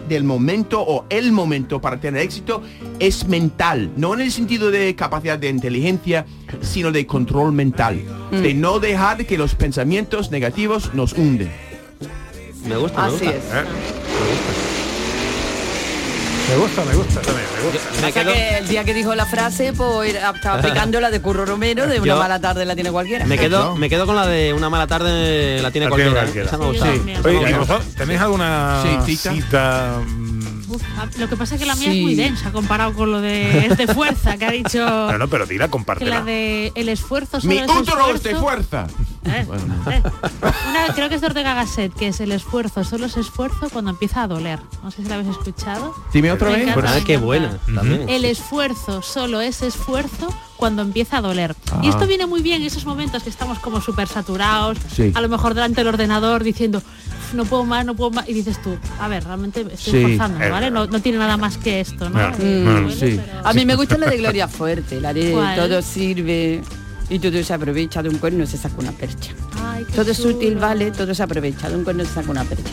del 0.07 0.23
momento 0.23 0.81
o 0.81 1.05
el 1.09 1.31
momento 1.31 1.81
para 1.81 1.99
tener 1.99 2.21
éxito 2.21 2.61
es 2.99 3.27
mental, 3.27 3.91
no 3.97 4.13
en 4.13 4.21
el 4.21 4.31
sentido 4.31 4.71
de 4.71 4.95
capacidad 4.95 5.37
de 5.37 5.49
inteligencia, 5.49 6.25
sino 6.61 6.91
de 6.91 7.05
control 7.05 7.51
mental, 7.51 8.01
de 8.31 8.53
no 8.53 8.79
dejar 8.79 9.25
que 9.25 9.37
los 9.37 9.55
pensamientos 9.55 10.31
negativos 10.31 10.93
nos 10.93 11.13
hunden. 11.13 11.51
Me 12.67 12.77
gusta, 12.77 13.01
me 13.01 13.07
Así 13.07 13.25
gusta. 13.25 13.29
es. 13.37 13.43
¿Eh? 13.43 13.67
Me 16.49 16.55
gusta, 16.57 16.85
me 16.85 16.95
gusta 16.95 17.21
también, 17.21 17.45
me 17.57 17.63
gusta. 17.69 17.76
Me 18.01 18.09
O 18.09 18.11
sea 18.13 18.23
quedo, 18.23 18.33
que 18.33 18.57
el 18.59 18.67
día 18.67 18.83
que 18.83 18.93
dijo 18.93 19.15
la 19.15 19.25
frase, 19.25 19.73
pues 19.73 20.13
estaba 20.13 20.59
aplicando 20.59 20.99
la 21.01 21.09
de 21.09 21.19
Curro 21.19 21.45
Romero, 21.45 21.87
de 21.87 21.97
una 21.99 22.05
Yo- 22.13 22.17
mala 22.19 22.39
tarde 22.39 22.63
la 22.65 22.75
tiene 22.75 22.91
cualquiera. 22.91 23.25
me 23.25 23.37
quedo, 23.37 23.69
No. 23.69 23.75
me 23.75 23.89
quedo 23.89 24.05
con 24.05 24.15
la 24.15 24.27
de 24.27 24.53
una 24.53 24.69
mala 24.69 24.85
tarde 24.87 25.59
la 25.61 25.71
tiene 25.71 25.85
La 25.85 25.89
cualquiera. 25.89 26.19
¿eh? 26.19 26.23
cualquiera. 26.23 26.47
Esa 26.47 26.57
me 26.57 27.13
Sí. 27.15 27.19
Oye, 27.27 27.35
Vamos. 27.37 27.49
¿y 27.49 27.53
vosotros 27.53 27.95
¿tenéis 27.95 28.21
alguna 28.21 28.83
Sí, 29.05 29.17
cita. 29.17 29.99
Cita? 30.67 30.73
mm, 30.73 30.75
Uf, 30.75 30.83
a- 30.99 31.19
lo 31.19 31.29
que 31.29 31.37
pasa 31.37 31.55
es 31.55 31.61
que 31.61 31.65
la 31.67 31.75
mía 31.75 31.91
Sí. 31.91 31.97
es 31.99 32.03
muy 32.03 32.15
densa 32.15 32.51
comparado 32.51 32.93
con 32.93 33.11
lo 33.11 33.21
de 33.21 33.67
es 33.67 33.77
de 33.77 33.87
fuerza 33.87 34.37
que 34.37 34.45
ha 34.45 34.51
dicho 34.51 34.79
No, 34.85 35.17
no, 35.17 35.27
pero 35.27 35.45
dila, 35.45 35.65
que 35.65 35.67
la 35.67 35.71
compártela. 35.71 36.23
de 36.23 36.71
el 36.75 36.89
esfuerzo 36.89 37.39
solo 37.41 37.53
Mi 37.53 37.59
es 37.59 37.69
útero 37.69 38.13
es 38.15 38.23
de 38.23 38.35
fuerza. 38.35 38.87
Eh, 39.25 39.43
Bueno, 39.47 39.63
eh. 39.91 40.01
Una, 40.69 40.93
creo 40.95 41.09
que 41.09 41.15
es 41.15 41.21
de 41.21 41.27
Ortega 41.27 41.53
Gasset, 41.53 41.93
que 41.93 42.07
es 42.07 42.19
el 42.21 42.31
esfuerzo, 42.31 42.83
solo 42.83 43.05
es 43.05 43.17
esfuerzo 43.17 43.69
cuando 43.71 43.91
empieza 43.91 44.23
a 44.23 44.27
doler. 44.27 44.59
No 44.83 44.91
sé 44.91 45.03
si 45.03 45.09
la 45.09 45.15
habéis 45.15 45.31
escuchado. 45.31 45.93
Dime 46.13 46.31
otra 46.31 46.49
vez. 46.49 46.67
encanta, 46.67 46.93
Ah, 46.95 46.99
qué 47.05 47.17
buena. 47.17 47.57
También. 47.73 48.07
El 48.09 48.25
esfuerzo 48.25 49.01
solo 49.01 49.41
es 49.41 49.61
esfuerzo 49.61 50.33
cuando 50.55 50.81
empieza 50.81 51.17
a 51.17 51.21
doler. 51.21 51.55
Y 51.83 51.89
esto 51.89 52.07
viene 52.07 52.25
muy 52.25 52.41
bien 52.41 52.61
en 52.61 52.67
esos 52.67 52.85
momentos 52.85 53.21
que 53.23 53.29
estamos 53.29 53.59
como 53.59 53.79
súper 53.81 54.07
saturados, 54.07 54.77
Sí. 54.95 55.11
a 55.13 55.21
lo 55.21 55.29
mejor 55.29 55.53
delante 55.53 55.81
del 55.81 55.87
ordenador 55.87 56.43
diciendo, 56.43 56.81
"Uf, 57.27 57.33
no 57.33 57.45
puedo 57.45 57.65
más, 57.65 57.85
no 57.85 57.95
puedo 57.95 58.11
más. 58.11 58.27
Y 58.29 58.33
dices 58.33 58.61
tú, 58.61 58.77
a 58.99 59.07
ver, 59.07 59.23
realmente 59.23 59.61
estoy 59.61 59.77
Sí. 59.77 59.97
esforzándome, 59.97 60.45
Es 60.45 60.51
¿vale? 60.51 60.71
No, 60.71 60.85
no 60.87 60.99
tiene 61.01 61.17
nada 61.17 61.37
más 61.37 61.57
que 61.57 61.79
esto, 61.81 62.09
¿no? 62.09 62.19
No, 62.29 62.35
Eh, 62.39 62.61
no, 62.63 62.81
duele, 62.81 62.95
sí. 62.95 63.19
pero- 63.23 63.47
A 63.47 63.53
mí 63.53 63.65
me 63.65 63.75
gusta 63.75 63.97
la 63.97 64.07
de 64.09 64.17
Gloria 64.17 64.47
Fuerte, 64.47 64.99
la 65.01 65.13
de 65.13 65.31
¿Cuál? 65.31 65.55
todo 65.55 65.81
sirve 65.81 66.61
y 67.09 67.19
todo 67.19 67.41
se 67.43 67.53
aprovecha, 67.53 68.01
de 68.03 68.09
un 68.09 68.17
cuerno 68.17 68.45
se 68.45 68.57
saca 68.57 68.75
una 68.79 68.91
percha. 68.91 69.31
Ay, 69.63 69.85
Todo 69.95 70.11
es 70.11 70.19
útil, 70.19 70.55
vale, 70.55 70.91
todo 70.91 71.13
se 71.13 71.23
aprovecha, 71.23 71.69
de 71.69 71.75
un 71.75 71.83
cuerno 71.83 72.03
se 72.03 72.13
saca 72.13 72.31
una 72.31 72.43
percha. 72.43 72.71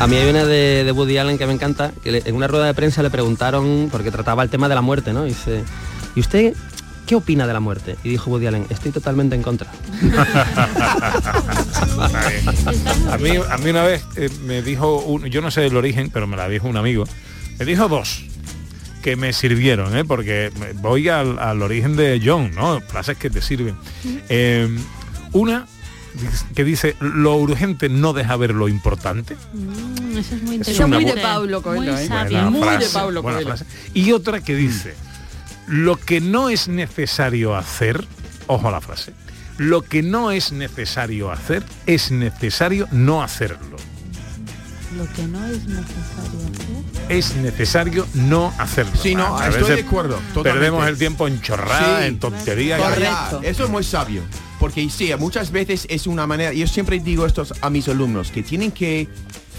A 0.00 0.06
mí 0.06 0.16
hay 0.16 0.30
una 0.30 0.44
de, 0.44 0.84
de 0.84 0.92
Woody 0.92 1.18
Allen 1.18 1.36
que 1.38 1.46
me 1.46 1.52
encanta, 1.52 1.92
que 2.02 2.12
le- 2.12 2.22
en 2.24 2.34
una 2.36 2.46
rueda 2.46 2.66
de 2.66 2.74
prensa 2.74 3.02
le 3.02 3.10
preguntaron, 3.10 3.88
porque 3.90 4.10
trataba 4.10 4.42
el 4.42 4.48
tema 4.50 4.68
de 4.68 4.74
la 4.74 4.80
muerte, 4.82 5.12
¿no? 5.12 5.24
Y 5.26 5.30
dice, 5.30 5.62
¿y 6.14 6.20
usted 6.20 6.54
qué 7.08 7.16
opina 7.16 7.46
de 7.46 7.52
la 7.54 7.60
muerte? 7.60 7.96
Y 8.04 8.10
dijo 8.10 8.30
Woody 8.30 8.46
Allen, 8.46 8.66
estoy 8.70 8.92
totalmente 8.92 9.34
en 9.34 9.42
contra. 9.42 9.68
A 13.10 13.18
mí, 13.18 13.30
a 13.50 13.56
mí 13.58 13.70
una 13.70 13.82
vez 13.82 14.04
eh, 14.16 14.28
me 14.44 14.62
dijo, 14.62 14.98
un- 15.00 15.24
yo 15.26 15.40
no 15.40 15.50
sé 15.50 15.66
el 15.66 15.76
origen, 15.76 16.10
pero 16.10 16.26
me 16.26 16.36
la 16.36 16.48
dijo 16.48 16.68
un 16.68 16.76
amigo. 16.76 17.04
Me 17.58 17.64
dijo 17.64 17.88
dos 17.88 18.24
que 19.02 19.16
me 19.16 19.32
sirvieron, 19.32 19.96
¿eh? 19.96 20.04
porque 20.04 20.50
voy 20.76 21.08
al, 21.08 21.38
al 21.38 21.62
origen 21.62 21.96
de 21.96 22.20
John, 22.24 22.52
¿no? 22.54 22.80
Frases 22.80 23.16
que 23.16 23.30
te 23.30 23.40
sirven. 23.42 23.76
Eh, 24.28 24.68
una 25.32 25.66
que 26.54 26.64
dice, 26.64 26.96
lo 27.00 27.36
urgente 27.36 27.88
no 27.88 28.12
deja 28.12 28.36
ver 28.36 28.54
lo 28.54 28.68
importante. 28.68 29.36
Mm, 29.52 30.18
eso 30.18 30.34
es 30.34 30.42
muy 30.42 30.56
interesante. 30.56 30.96
es 30.98 31.02
muy 31.02 31.12
de 31.14 31.20
Paulo 31.20 31.62
Coelho, 31.62 31.92
Muy 31.92 32.02
¿eh? 32.02 32.08
sabio. 32.08 32.50
Muy 32.50 32.60
de 32.60 32.66
frase, 32.86 32.98
buena 33.20 33.42
Coelho. 33.42 33.54
Y 33.94 34.12
otra 34.12 34.40
que 34.40 34.54
dice, 34.54 34.94
lo 35.68 35.96
que 35.96 36.20
no 36.20 36.48
es 36.48 36.68
necesario 36.68 37.54
hacer, 37.56 38.04
ojo 38.46 38.68
a 38.68 38.70
la 38.70 38.80
frase, 38.80 39.12
lo 39.58 39.82
que 39.82 40.02
no 40.02 40.30
es 40.30 40.52
necesario 40.52 41.30
hacer, 41.30 41.62
es 41.86 42.10
necesario 42.10 42.88
no 42.90 43.22
hacerlo. 43.22 43.76
Lo 44.96 45.04
que 45.12 45.22
no 45.24 45.46
es 45.46 45.66
necesario 45.66 46.40
hacer. 46.50 47.10
Es 47.10 47.36
necesario 47.36 48.06
no 48.14 48.52
hacerlo. 48.58 48.92
Sí, 49.00 49.14
no, 49.14 49.36
A 49.36 49.48
estoy 49.48 49.62
veces 49.62 49.76
de 49.76 49.82
acuerdo, 49.82 50.14
totalmente. 50.32 50.52
Perdemos 50.52 50.88
el 50.88 50.96
tiempo 50.96 51.28
en 51.28 51.40
chorradas, 51.42 52.00
Sí. 52.02 52.08
en 52.08 52.18
tonterías. 52.18 52.80
Correcto. 52.80 53.40
Eso 53.42 53.64
es 53.64 53.70
muy 53.70 53.84
sabio. 53.84 54.22
Porque 54.58 54.88
sí, 54.90 55.10
muchas 55.18 55.52
veces 55.52 55.86
es 55.90 56.06
una 56.06 56.26
manera, 56.26 56.52
yo 56.52 56.66
siempre 56.66 56.98
digo 56.98 57.26
esto 57.26 57.46
a 57.60 57.70
mis 57.70 57.86
alumnos, 57.88 58.30
que 58.30 58.42
tienen 58.42 58.72
que 58.72 59.06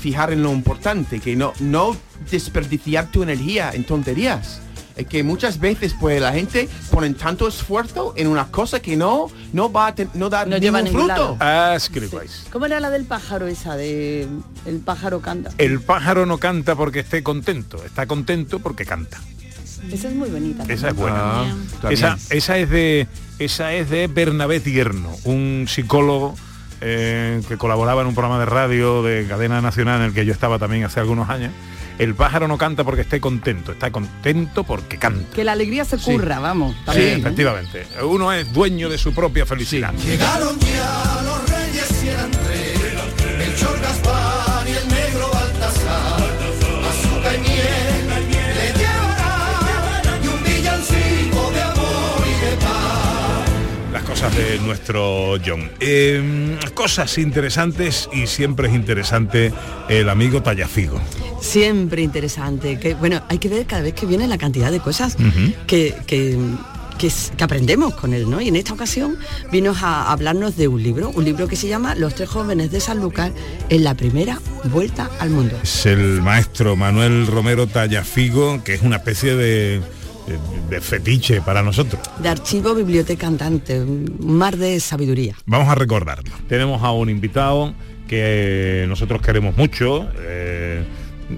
fijar 0.01 0.33
en 0.33 0.41
lo 0.43 0.51
importante, 0.51 1.19
que 1.19 1.35
no, 1.35 1.53
no 1.59 1.95
desperdiciar 2.31 3.11
tu 3.11 3.23
energía 3.23 3.71
en 3.73 3.83
tonterías. 3.85 4.61
Es 4.99 5.07
que 5.07 5.23
muchas 5.23 5.59
veces 5.59 5.95
pues 5.99 6.21
la 6.21 6.31
gente 6.33 6.67
pone 6.91 7.09
tanto 7.13 7.47
esfuerzo 7.47 8.13
en 8.17 8.27
una 8.27 8.47
cosa 8.47 8.81
que 8.81 8.97
no, 8.97 9.27
no 9.53 9.71
va 9.71 9.87
a 9.87 9.95
ten- 9.95 10.09
no 10.13 10.29
dar 10.29 10.47
No 10.47 10.59
ningún 10.59 10.87
fruto. 10.87 11.37
Ah, 11.39 11.73
escribáis. 11.75 12.45
¿Cómo 12.51 12.65
era 12.65 12.79
la 12.79 12.89
del 12.89 13.05
pájaro 13.05 13.47
esa 13.47 13.75
de 13.77 14.27
el 14.65 14.79
pájaro 14.79 15.21
canta? 15.21 15.51
El 15.57 15.79
pájaro 15.81 16.25
no 16.25 16.37
canta 16.37 16.75
porque 16.75 16.99
esté 16.99 17.23
contento, 17.23 17.83
está 17.85 18.05
contento 18.07 18.59
porque 18.59 18.85
canta. 18.85 19.19
Esa 19.91 20.09
es 20.09 20.15
muy 20.15 20.29
bonita. 20.29 20.65
Esa 20.67 20.89
es 20.89 20.95
buena. 20.95 21.43
Ah, 21.43 21.55
Esa, 21.89 22.17
esa 22.29 22.57
es 22.57 22.69
de 22.69 23.07
esa 23.39 23.73
es 23.73 23.89
de 23.89 24.07
Bernabé 24.07 24.59
Tierno, 24.59 25.15
un 25.23 25.65
psicólogo 25.69 26.35
eh, 26.81 27.41
que 27.47 27.55
colaboraba 27.57 28.01
en 28.01 28.07
un 28.07 28.13
programa 28.15 28.37
de 28.39 28.45
radio 28.45 29.01
de 29.01 29.25
cadena 29.29 29.61
nacional 29.61 30.01
en 30.01 30.07
el 30.07 30.13
que 30.13 30.25
yo 30.25 30.33
estaba 30.33 30.59
también 30.59 30.83
hace 30.83 30.99
algunos 30.99 31.29
años. 31.29 31.51
El 31.99 32.15
pájaro 32.15 32.47
no 32.47 32.57
canta 32.57 32.83
porque 32.83 33.01
esté 33.01 33.19
contento, 33.19 33.73
está 33.73 33.91
contento 33.91 34.63
porque 34.63 34.97
canta. 34.97 35.35
Que 35.35 35.43
la 35.43 35.51
alegría 35.51 35.83
se 35.85 35.99
Sí. 35.99 36.11
curra, 36.13 36.39
vamos. 36.39 36.73
Sí, 36.75 36.81
también. 36.85 37.19
efectivamente. 37.19 37.85
Uno 38.03 38.31
es 38.33 38.51
dueño 38.53 38.89
de 38.89 38.97
su 38.97 39.13
propia 39.13 39.45
felicidad. 39.45 39.93
Llegaron 39.95 40.57
ya 40.59 41.21
cosas 54.19 54.35
de 54.35 54.59
nuestro 54.59 55.37
John. 55.45 55.69
Eh, 55.79 56.57
cosas 56.73 57.17
interesantes 57.17 58.09
y 58.11 58.27
siempre 58.27 58.67
es 58.67 58.75
interesante 58.75 59.53
el 59.87 60.09
amigo 60.09 60.43
Tallafigo. 60.43 60.99
Siempre 61.39 62.01
interesante. 62.01 62.77
Que, 62.79 62.95
bueno, 62.95 63.21
hay 63.29 63.37
que 63.37 63.47
ver 63.47 63.65
cada 63.65 63.81
vez 63.81 63.93
que 63.93 64.05
viene 64.05 64.27
la 64.27 64.37
cantidad 64.37 64.71
de 64.73 64.81
cosas 64.81 65.15
que, 65.67 65.95
que- 66.05 66.37
que 66.97 67.09
que 67.37 67.43
aprendemos 67.45 67.95
con 67.95 68.13
él, 68.13 68.29
¿no? 68.29 68.41
Y 68.41 68.49
en 68.49 68.57
esta 68.57 68.73
ocasión 68.73 69.15
vino 69.53 69.73
a 69.81 70.11
hablarnos 70.11 70.57
de 70.57 70.67
un 70.67 70.83
libro, 70.83 71.11
un 71.15 71.23
libro 71.23 71.47
que 71.47 71.55
se 71.55 71.69
llama 71.69 71.95
Los 71.95 72.13
tres 72.15 72.27
jóvenes 72.27 72.71
de 72.71 72.81
Sanlúcar 72.81 73.31
en 73.69 73.85
la 73.85 73.93
primera 73.95 74.37
vuelta 74.65 75.09
al 75.17 75.29
mundo. 75.29 75.55
Es 75.63 75.85
el 75.85 76.21
maestro 76.21 76.75
Manuel 76.75 77.25
Romero 77.25 77.67
Tallafigo, 77.67 78.61
que 78.65 78.73
es 78.73 78.81
una 78.81 78.97
especie 78.97 79.33
de, 79.37 79.79
de- 80.69 80.81
fetiche 80.81 81.41
para 81.41 81.61
nosotros. 81.63 82.01
De 82.21 82.29
archivo, 82.29 82.73
biblioteca 82.75 83.27
andante, 83.27 83.81
un 83.81 84.15
mar 84.19 84.57
de 84.57 84.79
sabiduría. 84.79 85.35
Vamos 85.45 85.67
a 85.69 85.75
recordarlo. 85.75 86.31
Tenemos 86.47 86.83
a 86.83 86.91
un 86.91 87.09
invitado 87.09 87.73
que 88.07 88.85
nosotros 88.87 89.21
queremos 89.21 89.55
mucho. 89.57 90.07
eh, 90.19 90.83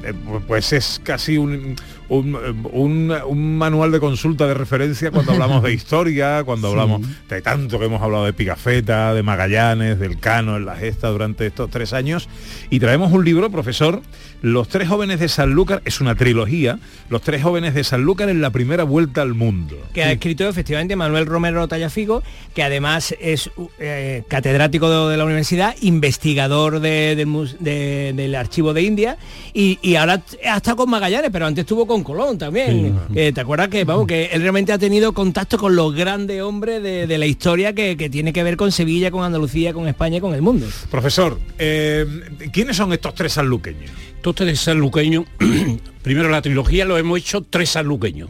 eh, 0.06 0.14
pues 0.48 0.72
es 0.72 1.02
casi 1.04 1.38
un, 1.38 1.76
un, 2.12 2.36
un- 2.74 3.14
un 3.26 3.58
manual 3.58 3.92
de 3.92 4.00
consulta 4.00 4.46
de 4.48 4.54
referencia 4.54 5.12
cuando 5.12 5.32
hablamos 5.34 5.64
de 5.64 5.74
historia, 5.74 6.44
cuando 6.44 6.68
hablamos 6.70 7.02
de 7.30 7.42
tanto 7.42 7.80
que 7.80 7.86
hemos 7.86 8.02
hablado 8.02 8.26
de 8.26 8.34
Pigafetta, 8.34 9.14
de 9.14 9.24
Magallanes, 9.24 9.98
del 10.00 10.20
Cano, 10.20 10.58
en 10.58 10.66
la 10.66 10.76
gesta 10.76 11.08
durante 11.10 11.46
estos 11.48 11.70
tres 11.70 11.94
años. 11.94 12.28
Y 12.70 12.80
traemos 12.80 13.12
un 13.12 13.24
libro, 13.24 13.50
profesor, 13.50 14.02
Los 14.42 14.68
tres 14.70 14.88
jóvenes 14.90 15.20
de 15.20 15.30
Sanlúcar, 15.30 15.82
es 15.86 16.02
una 16.02 16.16
trilogía, 16.16 16.80
Los 17.10 17.22
tres 17.22 17.44
jóvenes 17.44 17.74
de 17.76 17.84
Sanlúcar 17.84 18.28
en 18.30 18.42
la 18.42 18.50
primera 18.50 18.84
vuelta 18.84 19.22
al 19.22 19.34
mundo. 19.34 19.78
que 19.94 20.04
ha 20.04 20.12
escrito 20.12 20.48
efectivamente 20.50 20.96
Manuel 20.96 21.26
Romero 21.28 21.68
Tallafigo, 21.68 22.24
que 22.56 22.64
además 22.64 23.16
es 23.22 23.50
eh, 23.80 24.24
catedrático 24.28 24.90
de, 24.90 25.12
de 25.12 25.18
la 25.18 25.26
universidad, 25.26 25.76
investigador 25.82 26.80
de- 26.80 27.16
de- 27.60 28.14
del 28.16 28.36
archivo 28.36 28.74
de 28.74 28.82
India 28.82 29.18
y, 29.54 29.80
y 29.82 29.96
ahora 29.96 30.22
ha 30.50 30.58
estado 30.58 30.76
con 30.78 30.90
Magallanes, 30.90 31.30
pero 31.32 31.46
antes 31.46 31.62
estuvo 31.64 31.86
con 31.88 32.01
Colón 32.04 32.38
también. 32.38 32.98
¿Te 33.14 33.40
acuerdas 33.40 33.70
que, 33.70 33.84
vamos, 33.84 34.08
que 34.08 34.26
él 34.32 34.42
realmente 34.42 34.72
ha 34.74 34.78
tenido 34.78 35.14
contacto 35.14 35.58
con 35.58 35.76
los 35.76 35.94
grandes 35.94 36.42
hombres 36.42 36.82
de, 36.82 37.08
de 37.08 37.18
la 37.18 37.26
historia 37.26 37.74
que, 37.74 37.98
que 37.98 38.10
tiene 38.10 38.34
que 38.34 38.44
ver 38.44 38.58
con 38.58 38.72
Sevilla, 38.72 39.12
con 39.12 39.24
Andalucía, 39.24 39.74
con 39.74 39.88
España 39.88 40.18
y 40.18 40.22
con 40.22 40.34
el 40.34 40.42
mundo? 40.42 40.68
Profesor, 40.90 41.40
eh, 41.58 42.06
¿quiénes 42.52 42.78
son 42.78 42.94
estos 42.94 43.14
tres 43.16 43.34
sanluqueños? 43.34 43.92
Estos 44.16 44.36
tres 44.36 44.60
sanluqueños, 44.60 45.26
primero 46.04 46.30
la 46.30 46.42
trilogía 46.42 46.86
lo 46.86 46.98
hemos 46.98 47.20
hecho 47.20 47.42
tres 47.42 47.70
sanluqueños. 47.70 48.30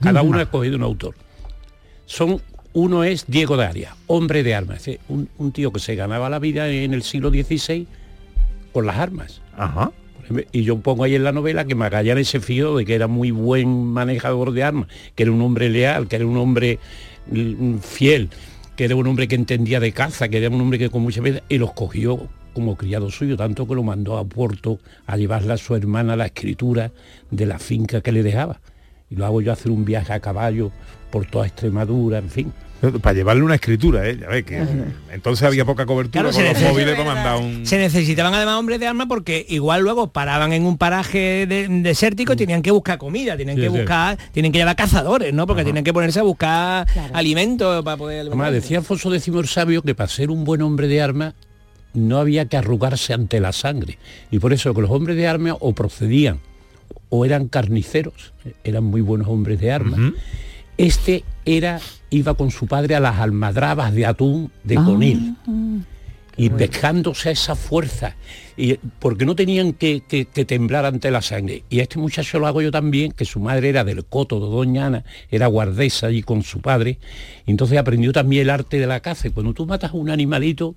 Cada 0.00 0.22
uno 0.22 0.38
ha 0.38 0.42
escogido 0.42 0.76
un 0.76 0.84
autor. 0.84 1.14
Son, 2.06 2.40
uno 2.72 3.04
es 3.04 3.24
Diego 3.26 3.56
de 3.56 3.64
Arias, 3.64 3.94
hombre 4.06 4.42
de 4.42 4.54
armas, 4.54 4.84
un, 5.08 5.28
un 5.38 5.52
tío 5.52 5.72
que 5.72 5.80
se 5.80 5.94
ganaba 5.96 6.30
la 6.30 6.38
vida 6.38 6.68
en 6.68 6.94
el 6.94 7.02
siglo 7.02 7.30
XVI 7.30 7.86
con 8.72 8.86
las 8.86 8.96
armas. 8.96 9.40
Ajá. 9.56 9.90
Y 10.52 10.62
yo 10.62 10.78
pongo 10.78 11.04
ahí 11.04 11.14
en 11.14 11.24
la 11.24 11.32
novela 11.32 11.64
que 11.64 11.74
Magallanes 11.74 12.28
se 12.28 12.40
fió 12.40 12.76
de 12.76 12.84
que 12.84 12.94
era 12.94 13.06
muy 13.06 13.30
buen 13.30 13.86
manejador 13.86 14.52
de 14.52 14.62
armas, 14.62 14.88
que 15.14 15.24
era 15.24 15.32
un 15.32 15.42
hombre 15.42 15.68
leal, 15.68 16.08
que 16.08 16.16
era 16.16 16.26
un 16.26 16.36
hombre 16.36 16.78
mm, 17.30 17.78
fiel, 17.78 18.30
que 18.76 18.84
era 18.84 18.96
un 18.96 19.06
hombre 19.06 19.28
que 19.28 19.34
entendía 19.34 19.80
de 19.80 19.92
caza, 19.92 20.28
que 20.28 20.38
era 20.38 20.48
un 20.48 20.60
hombre 20.60 20.78
que 20.78 20.90
con 20.90 21.02
muchas 21.02 21.24
veces, 21.24 21.42
y 21.48 21.58
los 21.58 21.72
cogió 21.72 22.28
como 22.54 22.76
criado 22.76 23.10
suyo, 23.10 23.36
tanto 23.36 23.66
que 23.66 23.74
lo 23.74 23.82
mandó 23.82 24.18
a 24.18 24.24
Puerto 24.24 24.78
a 25.06 25.16
llevarle 25.16 25.52
a 25.52 25.56
su 25.56 25.74
hermana 25.74 26.16
la 26.16 26.26
escritura 26.26 26.92
de 27.30 27.46
la 27.46 27.58
finca 27.58 28.00
que 28.00 28.12
le 28.12 28.22
dejaba. 28.22 28.60
Y 29.08 29.16
lo 29.16 29.26
hago 29.26 29.40
yo 29.40 29.52
hacer 29.52 29.72
un 29.72 29.84
viaje 29.84 30.12
a 30.12 30.20
caballo 30.20 30.70
por 31.10 31.26
toda 31.26 31.46
Extremadura, 31.46 32.18
en 32.18 32.30
fin. 32.30 32.52
Para 33.02 33.14
llevarle 33.14 33.42
una 33.42 33.56
escritura, 33.56 34.08
¿eh? 34.08 34.16
Ya 34.20 34.28
ves 34.28 34.44
que 34.44 34.64
entonces 35.12 35.46
había 35.46 35.64
poca 35.66 35.84
cobertura 35.84 36.22
Claro, 36.30 36.34
con 36.34 36.42
se 36.56 36.62
los 36.64 36.72
móviles 36.72 36.94
para 36.96 37.14
mandar 37.14 37.36
un... 37.36 37.66
Se 37.66 37.76
necesitaban 37.76 38.32
además 38.32 38.58
hombres 38.58 38.80
de 38.80 38.86
armas 38.86 39.06
porque 39.06 39.44
igual 39.50 39.82
luego 39.82 40.06
paraban 40.12 40.52
en 40.54 40.64
un 40.64 40.78
paraje 40.78 41.46
de- 41.46 41.68
desértico 41.68 42.32
y 42.32 42.36
tenían 42.36 42.62
que 42.62 42.70
buscar 42.70 42.96
comida, 42.96 43.36
tienen 43.36 43.56
Sí, 43.56 43.62
que 43.62 43.70
sí. 43.70 43.76
buscar, 43.76 44.16
tienen 44.32 44.50
que 44.50 44.58
llevar 44.58 44.76
cazadores, 44.76 45.34
¿no? 45.34 45.46
Porque 45.46 45.62
tienen 45.64 45.84
que 45.84 45.92
ponerse 45.92 46.20
a 46.20 46.22
buscar 46.22 46.86
alimentos 47.12 47.84
para 47.84 47.96
poder 47.98 48.26
Además, 48.26 48.52
decía 48.52 48.78
Alfonso 48.78 49.14
X 49.14 49.28
el 49.28 49.46
Sabio 49.48 49.82
que 49.82 49.94
para 49.94 50.08
ser 50.08 50.30
un 50.30 50.44
buen 50.44 50.62
hombre 50.62 50.88
de 50.88 51.02
armas 51.02 51.34
no 51.92 52.18
había 52.18 52.46
que 52.46 52.56
arrugarse 52.56 53.12
ante 53.12 53.40
la 53.40 53.52
sangre. 53.52 53.98
Y 54.30 54.38
por 54.38 54.52
eso 54.52 54.72
que 54.72 54.80
los 54.80 54.90
hombres 54.90 55.16
de 55.16 55.26
armas 55.28 55.54
o 55.60 55.74
procedían 55.74 56.40
o 57.10 57.24
eran 57.26 57.48
carniceros, 57.48 58.32
eran 58.64 58.84
muy 58.84 59.00
buenos 59.00 59.28
hombres 59.28 59.60
de 59.60 59.70
armas. 59.72 60.00
Este 60.78 61.24
era, 61.44 61.80
iba 62.10 62.34
con 62.34 62.50
su 62.50 62.66
padre 62.66 62.94
a 62.94 63.00
las 63.00 63.18
almadrabas 63.18 63.92
de 63.94 64.06
atún 64.06 64.50
de 64.64 64.74
Conil. 64.76 65.34
Y 66.36 66.48
dejándose 66.48 67.32
esa 67.32 67.54
fuerza, 67.54 68.16
y, 68.56 68.74
porque 68.98 69.26
no 69.26 69.34
tenían 69.34 69.74
que, 69.74 70.02
que- 70.08 70.24
que 70.24 70.44
temblar 70.46 70.86
ante 70.86 71.10
la 71.10 71.20
sangre. 71.20 71.64
Y 71.68 71.80
a 71.80 71.82
este 71.82 71.98
muchacho 71.98 72.38
lo 72.38 72.46
hago 72.46 72.62
yo 72.62 72.70
también, 72.70 73.12
que 73.12 73.26
su 73.26 73.40
madre 73.40 73.68
era 73.68 73.84
del 73.84 74.04
coto 74.06 74.40
de 74.40 74.46
Doña 74.46 74.86
Ana, 74.86 75.04
era 75.30 75.48
guardesa 75.48 76.06
allí 76.06 76.22
con 76.22 76.42
su 76.42 76.60
padre, 76.60 76.98
y 77.46 77.50
entonces 77.50 77.76
aprendió 77.76 78.12
también 78.12 78.42
el 78.42 78.50
arte 78.50 78.78
de 78.78 78.86
la 78.86 79.00
caza. 79.00 79.28
Y 79.28 79.32
cuando 79.32 79.52
tú 79.52 79.66
matas 79.66 79.90
a 79.90 79.94
un 79.94 80.08
animalito, 80.08 80.76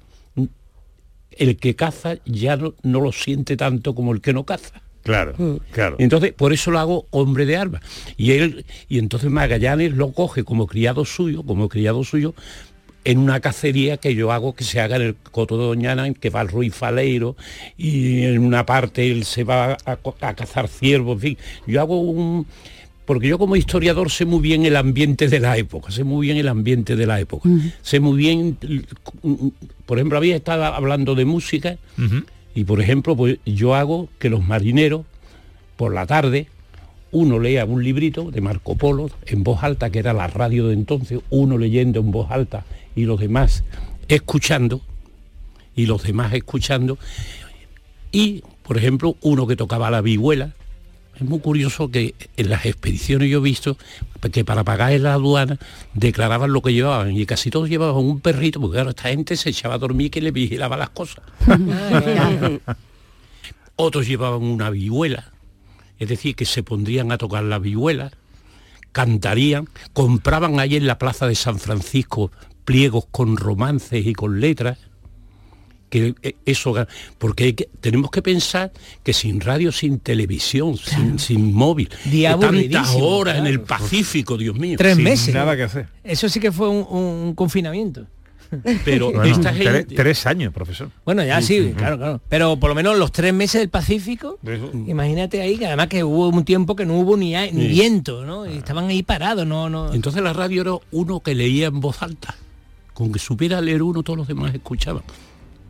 el 1.32 1.56
que 1.58 1.76
caza 1.76 2.15
ya 2.26 2.58
no, 2.58 2.73
no 2.84 2.99
lo 2.99 3.12
siente 3.12 3.56
tanto 3.56 3.95
como 3.95 4.12
el 4.12 4.19
que 4.21 4.34
no 4.34 4.43
caza. 4.43 4.82
Claro, 5.04 5.60
claro. 5.72 5.98
Entonces, 6.00 6.32
por 6.32 6.54
eso 6.54 6.72
lo 6.72 6.80
hago 6.80 7.06
hombre 7.12 7.46
de 7.46 7.58
armas. 7.58 7.82
Y 8.16 8.32
él, 8.32 8.66
y 8.88 9.00
entonces 9.00 9.30
Magallanes 9.30 9.92
lo 9.92 10.13
coge 10.13 10.46
como 10.46 10.66
criado 10.66 11.04
suyo, 11.04 11.44
como 11.44 11.68
criado 11.68 12.06
suyo, 12.06 12.34
en 13.06 13.18
una 13.18 13.39
cacería 13.39 13.98
que 13.98 14.16
yo 14.16 14.32
hago 14.32 14.56
que 14.56 14.63
se 14.63 14.80
haga 14.80 14.96
en 14.96 15.02
el 15.02 15.16
Coto 15.16 15.58
de 15.58 15.66
Doñana, 15.66 16.08
en 16.08 16.13
que 16.13 16.30
va 16.30 16.42
el 16.42 16.48
Ruiz 16.48 16.74
Faleiro, 16.74 17.36
y 17.78 18.24
en 18.24 18.46
una 18.46 18.66
parte 18.66 19.12
él 19.12 19.26
se 19.26 19.44
va 19.44 19.78
a, 19.86 20.34
cazar 20.34 20.68
ciervos, 20.68 21.16
en 21.16 21.20
fin. 21.20 21.38
Yo 21.68 21.82
hago 21.82 22.00
un. 22.00 22.46
Porque 23.06 23.28
yo 23.28 23.38
como 23.38 23.58
historiador 23.58 24.10
sé 24.10 24.24
muy 24.24 24.39
bien 24.39 24.66
el 24.66 24.78
ambiente 24.78 25.28
de 25.28 25.42
la 25.42 25.58
época, 25.58 25.92
sé 25.92 26.06
muy 26.06 26.28
bien 26.28 26.38
el 26.38 26.48
ambiente 26.48 26.96
de 26.96 27.06
la 27.06 27.20
época. 27.20 27.50
Sé 27.82 28.00
muy 28.00 28.18
bien, 28.18 28.58
por 29.86 29.98
ejemplo, 29.98 30.18
había 30.18 30.38
estado 30.38 30.63
hablando 30.63 31.13
de 31.13 31.26
música, 31.26 31.78
y 32.56 32.66
por 32.66 32.82
ejemplo, 32.82 33.16
pues 33.16 33.39
yo 33.46 33.76
hago 33.76 34.10
que 34.20 34.30
los 34.30 34.46
marineros 34.46 35.06
por 35.76 35.94
la 35.94 36.06
tarde 36.06 36.48
uno 37.12 37.39
lea 37.39 37.66
un 37.66 37.84
librito 37.84 38.32
de 38.32 38.42
Marco 38.42 38.76
Polo 38.76 39.10
en 39.28 39.44
voz 39.44 39.63
alta, 39.63 39.92
que 39.92 40.00
era 40.00 40.13
la 40.13 40.28
radio 40.28 40.68
de 40.68 40.74
entonces, 40.74 41.20
uno 41.30 41.58
leyendo 41.58 42.00
en 42.00 42.12
voz 42.12 42.32
alta 42.32 42.66
y 42.96 43.06
los 43.06 43.20
demás 43.20 43.63
escuchando, 44.08 44.82
y 45.76 45.86
los 45.86 46.04
demás 46.04 46.34
escuchando, 46.34 46.98
y 48.12 48.44
por 48.63 48.78
ejemplo 48.78 49.16
uno 49.22 49.48
que 49.48 49.56
tocaba 49.56 49.92
la 49.92 50.02
vihuela. 50.02 50.54
Es 51.15 51.21
muy 51.21 51.39
curioso 51.39 51.91
que 51.91 52.15
en 52.38 52.49
las 52.49 52.65
expediciones 52.65 53.30
yo 53.30 53.39
he 53.39 53.41
visto 53.41 53.78
que 54.32 54.43
para 54.43 54.63
pagar 54.63 54.93
en 54.93 55.04
la 55.04 55.13
aduana 55.13 55.60
declaraban 55.93 56.52
lo 56.52 56.62
que 56.62 56.73
llevaban 56.73 57.15
y 57.15 57.26
casi 57.26 57.49
todos 57.49 57.69
llevaban 57.69 58.04
un 58.04 58.19
perrito, 58.19 58.60
porque 58.60 58.76
claro, 58.76 58.89
esta 58.91 59.10
gente 59.10 59.36
se 59.36 59.49
echaba 59.49 59.76
a 59.76 59.78
dormir 59.78 60.10
que 60.10 60.21
le 60.21 60.32
vigilaba 60.32 60.78
las 60.78 60.89
cosas. 60.89 61.23
Otros 63.76 64.08
llevaban 64.08 64.43
una 64.43 64.69
vihuela, 64.69 65.32
es 65.99 66.10
decir, 66.10 66.36
que 66.36 66.45
se 66.45 66.63
pondrían 66.63 67.12
a 67.12 67.17
tocar 67.17 67.43
la 67.43 67.60
vihuela, 67.60 68.12
cantarían, 68.91 69.67
compraban 69.93 70.60
ahí 70.60 70.76
en 70.76 70.88
la 70.88 70.97
plaza 70.97 71.28
de 71.28 71.36
San 71.36 71.60
Francisco 71.60 72.32
pliegos 72.65 73.06
con 73.12 73.38
romances 73.38 74.06
y 74.06 74.13
con 74.13 74.39
letras, 74.39 74.78
que 75.94 76.16
eh, 76.24 76.36
eso, 76.46 76.74
porque 77.20 77.44
hay 77.44 77.54
que- 77.54 77.70
tenemos 77.80 78.10
que 78.10 78.22
pensar 78.24 78.72
que 79.04 79.14
sin 79.14 79.40
radio, 79.42 79.72
sin 79.72 80.00
televisión, 80.00 80.76
sin, 80.76 81.20
sin 81.20 81.54
móvil, 81.54 81.90
tantas 81.90 82.96
horas 83.00 83.36
en 83.38 83.44
claro. 83.44 83.48
el 83.50 83.62
Pacífico, 83.62 84.38
Dios 84.38 84.56
mío. 84.58 84.76
Tres 84.78 84.96
Sin 84.96 85.04
meses. 85.04 85.34
nada 85.36 85.56
que 85.56 85.64
hacer. 85.64 85.88
Eso 86.04 86.28
sí 86.30 86.40
que 86.40 86.52
fue 86.52 86.68
un, 86.68 86.86
un 86.90 87.36
confinamiento. 87.36 88.08
Pero 88.86 89.12
Bueno, 89.12 89.24
esta 89.24 89.52
gente... 89.54 89.96
tres 89.96 90.26
años, 90.28 90.54
profesor. 90.54 90.90
Bueno, 91.06 91.24
ya 91.24 91.42
sí, 91.42 91.74
claro, 91.76 91.98
claro. 91.98 92.22
Pero 92.30 92.58
por 92.58 92.70
lo 92.70 92.76
menos 92.76 92.98
los 93.00 93.12
tres 93.12 93.34
meses 93.34 93.62
del 93.62 93.70
Pacífico, 93.70 94.38
Eso. 94.44 94.70
imagínate 94.88 95.42
ahí, 95.42 95.58
que 95.58 95.66
además 95.68 95.88
que 95.88 96.04
hubo 96.04 96.28
un 96.30 96.46
tiempo 96.46 96.76
que 96.76 96.86
no 96.86 97.00
hubo 97.00 97.18
ni, 97.18 97.32
ni 97.34 97.50
Sí. 97.50 97.68
viento, 97.68 98.26
¿no? 98.26 98.46
Y 98.48 98.58
estaban 98.58 98.86
ahí 98.90 99.02
parados, 99.04 99.46
no, 99.48 99.70
no. 99.70 99.92
Entonces 99.94 100.22
la 100.22 100.34
radio 100.34 100.62
era 100.62 100.74
uno 100.92 101.20
que 101.20 101.34
leía 101.34 101.68
en 101.68 101.80
voz 101.80 102.02
alta. 102.04 102.36
Con 102.94 103.12
que 103.12 103.18
supiera 103.18 103.60
leer 103.60 103.82
uno, 103.82 104.04
todos 104.04 104.18
los 104.18 104.28
demás 104.28 104.54
escuchaban. 104.54 105.02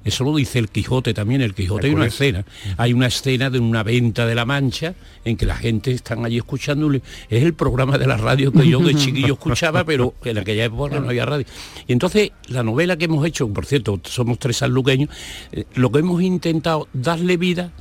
Eso 0.04 0.24
lo 0.24 0.36
dice 0.36 0.60
el 0.60 0.70
Quijote 0.70 1.13
también. 1.13 1.42
El 1.42 1.54
Quijote 1.54 1.88
hay 1.88 1.94
una 1.94 2.08
escena. 2.08 2.46
Hay 2.78 2.94
una 2.94 3.08
escena 3.08 3.50
de 3.50 3.60
una 3.60 3.84
venta 3.84 4.26
de 4.26 4.36
la 4.36 4.46
Mancha 4.46 4.96
en 5.24 5.38
que 5.38 5.46
la 5.46 5.56
gente 5.56 5.92
están 5.92 6.26
allí 6.26 6.38
escuchando. 6.38 6.92
Es 6.94 7.04
el 7.30 7.54
programa 7.54 7.98
de 7.98 8.08
la 8.08 8.18
radio 8.18 8.52
que 8.52 8.68
yo 8.68 8.80
de 8.80 8.96
chiquillo 8.96 9.34
escuchaba, 9.39 9.84
pero 9.84 10.13
en 10.24 10.38
aquella 10.38 10.66
época 10.66 11.00
no 11.00 11.10
había 11.10 11.26
radio. 11.26 11.46
Y 11.88 11.94
entonces 11.94 12.32
la 12.48 12.63
novela 12.63 12.98
que 12.98 13.06
hemos 13.06 13.26
hecho, 13.26 13.48
por 13.48 13.66
cierto, 13.66 14.00
somos 14.04 14.39
tres 14.39 14.58
sanluqueños, 14.58 15.10
eh, 15.52 15.66
lo 15.76 15.92
que 15.92 16.00
hemos 16.00 16.22
intentado 16.22 16.88
darle 16.94 17.38
vida 17.38 17.72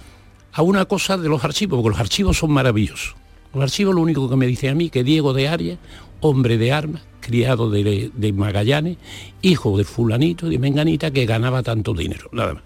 a 0.53 0.63
una 0.63 0.85
cosa 0.85 1.17
de 1.17 1.29
los 1.29 1.45
archivos, 1.45 1.79
porque 1.79 1.91
los 1.91 2.01
archivos 2.01 2.39
son 2.39 2.53
maravillosos. 2.53 3.17
Los 3.55 3.63
archivos 3.65 3.95
lo 3.95 4.01
único 4.01 4.29
que 4.29 4.37
me 4.37 4.47
dicen 4.47 4.71
a 4.71 4.75
mí 4.75 4.89
que 4.91 5.05
Diego 5.05 5.33
de 5.33 5.49
Arias, 5.49 5.79
hombre 6.21 6.59
de 6.59 6.73
armas, 6.73 7.03
criado 7.21 7.71
de, 7.71 8.11
de 8.15 8.33
Magallanes, 8.33 8.97
hijo 9.43 9.77
de 9.77 9.85
fulanito, 9.85 10.49
de 10.49 10.59
Menganita, 10.59 11.11
que 11.11 11.27
ganaba 11.27 11.63
tanto 11.63 11.95
dinero, 11.95 12.29
nada 12.33 12.55
más. 12.55 12.63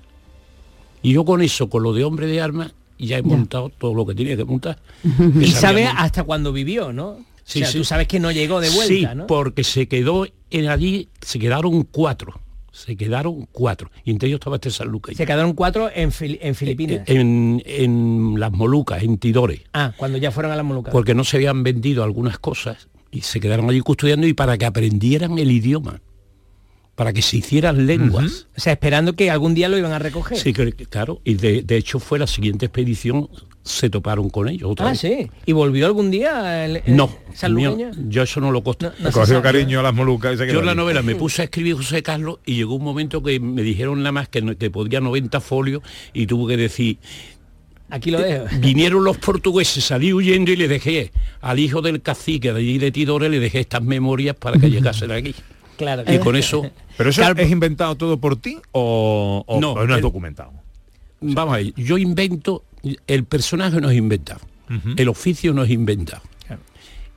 Y 1.03 1.13
yo 1.13 1.25
con 1.25 1.43
eso, 1.43 1.69
con 1.69 1.83
lo 1.83 1.93
de 1.93 2.05
hombre 2.05 2.27
de 2.27 2.41
armas, 2.41 2.73
ya 2.99 3.19
he 3.19 3.23
montado 3.23 3.69
todo 3.69 3.95
lo 3.95 4.07
que 4.07 4.15
tenía 4.15 4.37
que 4.37 4.45
montar. 4.45 4.79
Que 5.03 5.09
Y 5.45 5.51
sabía 5.53 5.61
sabe 5.61 5.85
mon- 5.87 5.95
hasta 5.99 6.25
cuándo 6.25 6.53
vivió, 6.53 6.93
¿no? 6.93 7.19
Sí, 7.45 7.61
o 7.61 7.63
sea, 7.65 7.73
sí. 7.73 7.79
tú 7.79 7.85
sabes 7.85 8.09
que 8.09 8.19
no 8.19 8.33
llegó 8.33 8.61
de 8.61 8.71
vuelta, 8.71 9.11
sí, 9.11 9.17
¿no? 9.17 9.27
porque 9.27 9.63
se 9.63 9.87
quedó 9.87 10.27
en 10.51 10.69
allí, 10.69 11.09
se 11.21 11.39
quedaron 11.39 11.83
cuatro. 11.85 12.41
Se 12.77 12.95
quedaron 12.97 13.49
cuatro. 13.53 13.91
Y 14.05 14.11
entre 14.11 14.29
ellos 14.29 14.39
estaba 14.39 14.57
este 14.57 14.71
San 14.71 14.89
Lucas. 14.89 15.17
Se 15.17 15.25
quedaron 15.25 15.55
cuatro 15.55 15.89
en, 15.95 16.11
Fili- 16.13 16.39
en 16.43 16.55
Filipinas. 16.55 17.03
En, 17.07 17.63
en 17.65 18.35
las 18.39 18.53
Molucas, 18.53 19.03
en 19.03 19.17
Tidore. 19.17 19.63
ah, 19.73 19.93
cuando 19.97 20.19
ya 20.19 20.31
fueron 20.31 20.53
a 20.53 20.57
las 20.57 20.65
Molucas. 20.65 20.93
Porque 20.93 21.15
no 21.15 21.25
se 21.25 21.39
habían 21.39 21.63
vendido 21.63 22.05
algunas 22.05 22.39
cosas 22.39 22.89
y 23.11 23.23
se 23.23 23.41
quedaron 23.41 23.71
allí 23.71 23.81
custodiando 23.81 24.27
y 24.27 24.35
para 24.35 24.59
que 24.59 24.67
aprendieran 24.67 25.39
el 25.39 25.51
idioma. 25.51 26.01
Para 26.97 27.13
que 27.13 27.23
se 27.23 27.37
hicieran 27.37 27.87
lenguas. 27.87 28.49
O 28.57 28.61
sea, 28.61 28.73
esperando 28.73 29.15
que 29.15 29.31
algún 29.31 29.55
día 29.55 29.69
lo 29.69 29.79
iban 29.79 29.93
a 29.93 29.99
recoger. 30.01 30.39
Sí, 30.39 30.53
claro. 30.53 31.21
Y 31.25 31.35
de, 31.35 31.63
de 31.63 31.77
hecho 31.77 31.99
fue 32.01 32.19
la 32.19 32.27
siguiente 32.27 32.67
expedición, 32.67 33.29
se 33.63 33.91
toparon 33.91 34.31
con 34.31 34.49
ellos. 34.49 34.71
otra 34.73 34.87
Ah, 34.87 34.91
vez. 34.93 35.01
sí. 35.01 35.31
¿Y 35.45 35.53
volvió 35.53 35.85
algún 35.87 36.11
día 36.11 36.65
el, 36.65 36.77
el 36.87 36.97
No, 36.97 37.11
mío, 37.51 37.77
yo 38.09 38.23
eso 38.23 38.41
no 38.41 38.51
lo 38.51 38.65
costo. 38.65 38.93
Le 38.99 39.11
cogió 39.11 39.43
cariño 39.43 39.81
a 39.81 39.83
las 39.83 39.93
Molucas 39.95 40.35
y 40.35 40.39
se 40.39 40.51
Yo 40.51 40.61
en 40.61 40.67
la 40.67 40.75
novela 40.75 41.03
me 41.03 41.15
puse 41.17 41.43
a 41.43 41.45
escribir 41.45 41.75
José 41.75 42.03
Carlos 42.03 42.39
y 42.47 42.55
llegó 42.55 42.75
un 42.77 42.85
momento 42.85 43.23
que 43.23 43.39
me 43.41 43.61
dijeron 43.63 43.99
nada 43.99 44.13
más 44.13 44.29
que, 44.29 44.41
no- 44.41 44.57
que 44.57 44.71
podía 44.71 45.01
90 45.01 45.41
folios 45.43 45.83
y 46.15 46.27
tuve 46.27 46.55
que 46.57 46.63
decir, 46.63 46.99
Aquí 47.91 48.11
lo 48.11 48.21
dejo. 48.21 48.47
vinieron 48.61 49.05
los 49.05 49.17
portugueses, 49.19 49.85
salí 49.85 50.13
huyendo 50.13 50.51
y 50.51 50.57
le 50.57 50.67
dejé 50.67 51.13
al 51.41 51.59
hijo 51.59 51.83
del 51.83 52.01
cacique 52.03 52.53
de 52.53 52.59
allí 52.59 52.79
de 52.79 52.91
Tidore, 52.91 53.29
le 53.29 53.39
dejé 53.39 53.61
estas 53.61 53.83
memorias 53.83 54.35
para 54.35 54.59
que 54.59 54.71
llegasen 54.71 55.13
aquí. 55.13 55.35
Claro. 55.77 56.03
Y 56.13 56.19
con 56.19 56.37
eso, 56.37 56.69
¿Pero 56.97 57.11
eso 57.11 57.23
es 57.23 57.51
inventado 57.51 57.95
todo 57.97 58.19
por 58.19 58.37
ti 58.37 58.59
o, 58.73 59.45
o- 59.47 59.61
No, 59.61 59.73
o 59.73 59.87
no 59.87 59.93
es 59.95 59.99
el- 59.99 60.03
documentado? 60.03 60.53
vamos 61.21 61.55
a 61.55 61.57
ver, 61.59 61.73
yo 61.75 61.99
invento, 61.99 62.63
el 63.07 63.25
personaje 63.25 63.81
no 63.81 63.91
es 63.91 63.97
inventado, 63.97 64.41
el 64.97 65.09
oficio 65.09 65.53
no 65.53 65.63
es 65.65 65.71
inventado. 65.71 66.23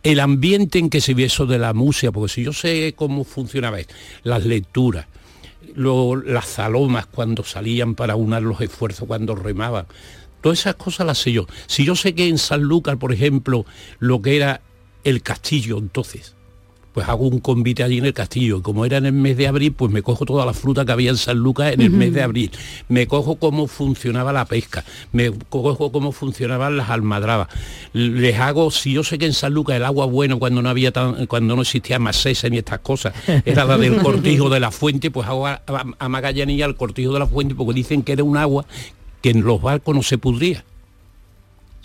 El 0.01 0.21
ambiente 0.21 0.79
en 0.79 0.89
que 0.89 1.01
se 1.01 1.13
ve 1.13 1.25
eso 1.25 1.45
de 1.45 1.59
la 1.59 1.73
música, 1.73 2.11
porque 2.13 2.33
si 2.33 2.43
yo 2.43 2.53
sé 2.53 2.93
cómo 2.95 3.25
funcionaba 3.25 3.79
esto, 3.81 3.93
las 4.23 4.45
lecturas, 4.45 5.05
lo- 5.75 6.15
las 6.15 6.45
zalomas 6.45 7.05
cuando 7.05 7.43
salían 7.43 7.95
para 7.95 8.15
unar 8.15 8.41
los 8.41 8.61
esfuerzos, 8.61 9.05
cuando 9.07 9.35
remaban, 9.35 9.85
todas 10.41 10.59
esas 10.59 10.75
cosas 10.75 11.05
las 11.05 11.17
sé 11.17 11.33
yo. 11.33 11.47
Si 11.67 11.83
yo 11.83 11.95
sé 11.97 12.15
que 12.15 12.29
en 12.29 12.37
Sanlúcar, 12.37 12.97
por 12.97 13.11
ejemplo, 13.11 13.65
lo 13.99 14.21
que 14.21 14.37
era 14.37 14.61
el 15.03 15.21
castillo 15.21 15.77
entonces, 15.77 16.33
pues 16.99 17.07
hago 17.07 17.27
un 17.29 17.39
convite 17.39 17.81
allí 17.81 17.99
en 17.99 18.05
el 18.07 18.13
castillo. 18.13 18.57
Y 18.57 18.61
como 18.61 18.83
era 18.85 18.97
en 18.97 19.05
el 19.05 19.13
mes 19.13 19.37
de 19.37 19.47
abril, 19.47 19.71
pues 19.71 19.89
me 19.89 20.01
cojo 20.03 20.25
toda 20.25 20.45
la 20.45 20.53
fruta 20.53 20.83
que 20.83 20.91
había 20.91 21.11
en 21.11 21.15
San 21.15 21.37
Lucas 21.37 21.71
en 21.71 21.79
el 21.79 21.91
mes 21.91 22.13
de 22.13 22.21
abril. 22.21 22.51
Me 22.89 23.07
cojo 23.07 23.37
cómo 23.37 23.67
funcionaba 23.67 24.33
la 24.33 24.43
pesca, 24.43 24.83
me 25.13 25.31
cojo 25.31 25.93
cómo 25.93 26.11
funcionaban 26.11 26.75
las 26.75 26.89
almadrabas. 26.89 27.47
Les 27.93 28.37
hago, 28.37 28.69
si 28.69 28.91
yo 28.91 29.05
sé 29.05 29.17
que 29.17 29.25
en 29.27 29.33
San 29.33 29.53
Lucas 29.53 29.77
el 29.77 29.85
agua 29.85 30.07
bueno 30.07 30.39
cuando 30.39 30.61
no 30.61 30.67
había 30.67 30.91
tan, 30.91 31.25
cuando 31.27 31.55
no 31.55 31.61
existía 31.61 31.99
más 31.99 32.25
ni 32.51 32.57
estas 32.57 32.79
cosas, 32.79 33.13
era 33.45 33.63
la 33.63 33.77
del 33.77 33.95
cortijo 34.03 34.49
de 34.49 34.59
la 34.59 34.71
fuente, 34.71 35.09
pues 35.09 35.25
hago 35.25 35.47
a, 35.47 35.61
a- 35.65 35.85
a 35.97 36.09
Magallanilla 36.09 36.65
el 36.65 36.75
cortijo 36.75 37.13
de 37.13 37.19
la 37.19 37.27
fuente 37.27 37.55
porque 37.55 37.73
dicen 37.75 38.03
que 38.03 38.11
era 38.11 38.25
un 38.25 38.35
agua 38.35 38.65
que 39.21 39.29
en 39.29 39.41
los 39.43 39.61
barcos 39.61 39.95
no 39.95 40.03
se 40.03 40.17
pudría 40.17 40.65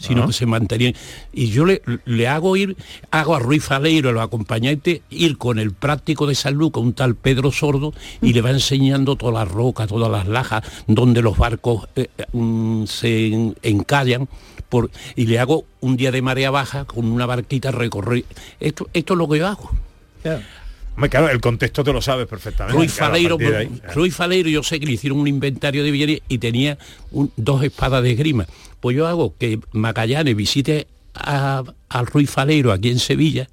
sino 0.06 0.26
que 0.26 0.32
se 0.32 0.46
mantenían. 0.46 0.94
Y 1.32 1.48
yo 1.48 1.64
le, 1.64 1.82
le 2.04 2.28
hago 2.28 2.56
ir, 2.56 2.76
hago 3.10 3.34
a 3.34 3.38
Ruiz 3.38 3.64
Faleiro, 3.64 4.12
los 4.12 4.22
acompañantes, 4.22 5.00
ir 5.10 5.38
con 5.38 5.58
el 5.58 5.72
práctico 5.72 6.26
de 6.26 6.34
San 6.34 6.54
Lucas, 6.54 6.82
un 6.82 6.92
tal 6.92 7.14
Pedro 7.14 7.50
Sordo, 7.52 7.92
y 8.22 8.32
le 8.32 8.40
va 8.40 8.50
enseñando 8.50 9.16
todas 9.16 9.34
las 9.34 9.48
rocas, 9.52 9.88
todas 9.88 10.10
las 10.10 10.26
lajas, 10.28 10.62
donde 10.86 11.22
los 11.22 11.36
barcos 11.36 11.88
eh, 11.96 12.08
mm, 12.32 12.84
se 12.86 13.26
en- 13.28 13.56
encallan. 13.62 14.28
Por, 14.68 14.90
y 15.14 15.26
le 15.26 15.38
hago 15.38 15.66
un 15.80 15.96
día 15.96 16.10
de 16.10 16.20
marea 16.22 16.50
baja 16.50 16.84
con 16.84 17.04
una 17.06 17.26
barquita 17.26 17.70
recorrer. 17.70 18.24
Esto, 18.58 18.88
esto 18.92 19.14
es 19.14 19.18
lo 19.18 19.28
que 19.28 19.38
yo 19.38 19.46
hago. 19.46 19.70
Claro, 21.10 21.28
el 21.30 21.40
contexto 21.40 21.82
te 21.82 21.92
lo 21.92 22.00
sabes 22.00 22.26
perfectamente. 22.26 22.76
Ruiz 22.76 22.94
claro, 22.94 23.06
a 23.06 23.08
Faleiro, 23.10 23.38
ahí. 23.56 23.80
Ruiz 23.94 24.16
yo 24.52 24.62
sé 24.62 24.78
que 24.80 24.86
le 24.86 24.92
hicieron 24.92 25.18
un 25.18 25.26
inventario 25.28 25.82
de 25.82 25.90
bienes 25.90 26.20
y 26.28 26.38
tenía 26.38 26.78
un- 27.10 27.32
dos 27.36 27.62
espadas 27.62 28.02
de 28.02 28.12
esgrima. 28.12 28.46
Pues 28.80 28.96
yo 28.96 29.06
hago 29.06 29.34
que 29.36 29.58
Magallanes 29.72 30.36
visite 30.36 30.86
a, 31.14 31.62
al 31.88 32.06
Ruiz 32.06 32.30
Faleiro 32.30 32.72
aquí 32.72 32.90
en 32.90 32.98
Sevilla 32.98 33.48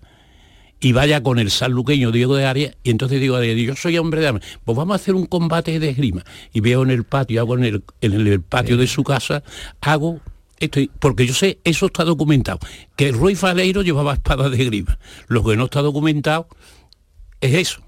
y 0.80 0.94
vaya 0.94 1.22
con 1.22 1.38
el 1.40 1.52
sanluqueño 1.52 2.12
Diego 2.12 2.36
de 2.36 2.46
Arias 2.46 2.76
y 2.84 2.90
entonces 2.90 3.22
digo 3.22 3.36
a 3.36 3.46
yo 3.46 3.76
soy 3.76 3.98
hombre 3.98 4.20
de 4.22 4.28
armas, 4.28 4.44
pues 4.66 4.76
vamos 4.76 4.94
a 4.94 4.96
hacer 4.96 5.14
un 5.16 5.26
combate 5.28 5.80
de 5.80 5.90
esgrima. 5.90 6.24
Y 6.54 6.60
veo 6.60 6.84
en 6.84 6.90
el 6.92 7.04
patio, 7.04 7.40
hago 7.42 7.56
en 7.56 7.64
el, 7.66 7.84
en 8.02 8.14
el 8.28 8.42
patio 8.42 8.78
de 8.78 8.88
su 8.88 9.04
casa, 9.04 9.44
hago 9.80 10.20
esto, 10.60 10.80
porque 11.00 11.26
yo 11.26 11.34
sé, 11.34 11.60
eso 11.64 11.88
está 11.88 12.04
documentado, 12.04 12.60
que 12.96 13.12
Ruiz 13.12 13.40
Faleiro 13.40 13.82
llevaba 13.84 14.14
espadas 14.14 14.52
de 14.52 14.62
esgrima. 14.62 14.98
Lo 15.28 15.44
que 15.44 15.56
no 15.56 15.66
está 15.66 15.82
documentado 15.82 16.48
es 17.42 17.54
eso. 17.54 17.82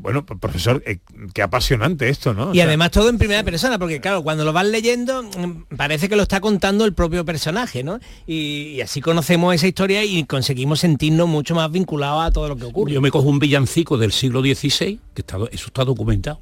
Bueno, 0.00 0.24
profesor, 0.24 0.82
eh, 0.86 0.98
qué 1.34 1.42
apasionante 1.42 2.08
esto, 2.08 2.32
¿no? 2.32 2.50
O 2.50 2.52
Y 2.52 2.56
sea, 2.56 2.64
además 2.64 2.90
todo 2.90 3.08
en 3.08 3.18
primera 3.18 3.42
persona, 3.44 3.78
porque 3.78 4.00
claro, 4.00 4.22
cuando 4.22 4.44
lo 4.44 4.52
vas 4.52 4.66
leyendo 4.66 5.22
mm, 5.22 5.76
parece 5.76 6.08
que 6.08 6.16
lo 6.16 6.22
está 6.22 6.40
contando 6.40 6.84
el 6.84 6.94
propio 6.94 7.24
personaje, 7.24 7.82
¿no? 7.84 8.00
Y, 8.26 8.72
y 8.74 8.80
así 8.80 9.00
conocemos 9.00 9.54
esa 9.54 9.66
historia 9.66 10.04
y 10.04 10.24
conseguimos 10.24 10.80
sentirnos 10.80 11.28
mucho 11.28 11.54
más 11.54 11.70
vinculados 11.70 12.24
a 12.24 12.30
todo 12.30 12.48
lo 12.48 12.56
que 12.56 12.64
ocurre. 12.64 12.92
Yo 12.92 13.00
me 13.00 13.10
cojo 13.10 13.28
un 13.28 13.38
villancico 13.38 13.98
del 13.98 14.12
siglo 14.12 14.40
XVI, 14.40 14.98
que 15.14 15.20
está, 15.20 15.36
eso 15.52 15.66
está 15.66 15.84
documentado 15.84 16.40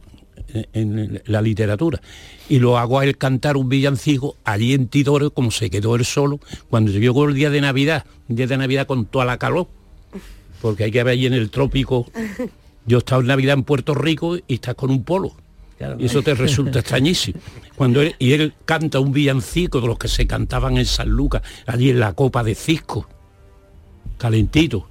en, 0.73 0.99
en 0.99 1.23
la 1.27 1.43
literatura, 1.43 2.01
y 2.49 2.61
lo 2.61 2.79
hago 2.79 3.01
a 3.01 3.05
él 3.05 3.19
cantar 3.19 3.57
un 3.57 3.69
villancico 3.69 4.37
allí 4.45 4.73
en 4.73 4.89
Tidore, 4.89 5.31
como 5.31 5.51
se 5.51 5.69
quedó 5.69 5.97
él 5.97 6.05
solo, 6.05 6.39
cuando 6.71 6.93
llegó 6.93 7.25
el 7.29 7.35
día 7.35 7.51
de 7.51 7.61
Navidad, 7.61 8.07
día 8.29 8.47
de 8.47 8.57
Navidad 8.57 8.87
con 8.87 9.05
toda 9.05 9.25
la 9.25 9.37
calor, 9.39 9.69
porque 10.61 10.85
hay 10.85 10.91
que 10.91 11.03
ver 11.03 11.13
allí 11.13 11.27
en 11.27 11.35
el 11.35 11.51
trópico. 11.51 12.07
Yo 12.87 12.99
estaba 12.99 13.21
en 13.21 13.29
Navidad 13.29 13.55
en 13.55 13.65
Puerto 13.65 13.95
Rico 13.95 14.37
y 14.37 14.55
estás 14.55 14.75
con 14.75 14.91
un 14.91 15.05
polo. 15.05 15.35
Y 15.99 16.07
eso 16.07 16.23
te 16.23 16.35
resulta 16.35 16.81
extrañísimo. 16.81 17.41
Cuando 17.77 18.03
él, 18.03 18.15
y 18.19 18.33
él 18.33 18.55
canta 18.65 18.99
un 18.99 19.13
villancico 19.13 19.81
de 19.81 19.87
los 19.87 19.99
que 19.99 20.09
se 20.09 20.27
cantaban 20.27 20.77
en 20.77 20.87
San 20.87 21.09
Lucas, 21.09 21.43
allí 21.67 21.91
en 21.91 22.01
la 22.01 22.15
copa 22.15 22.43
de 22.43 22.55
Cisco, 22.55 23.09
calentito. 24.17 24.89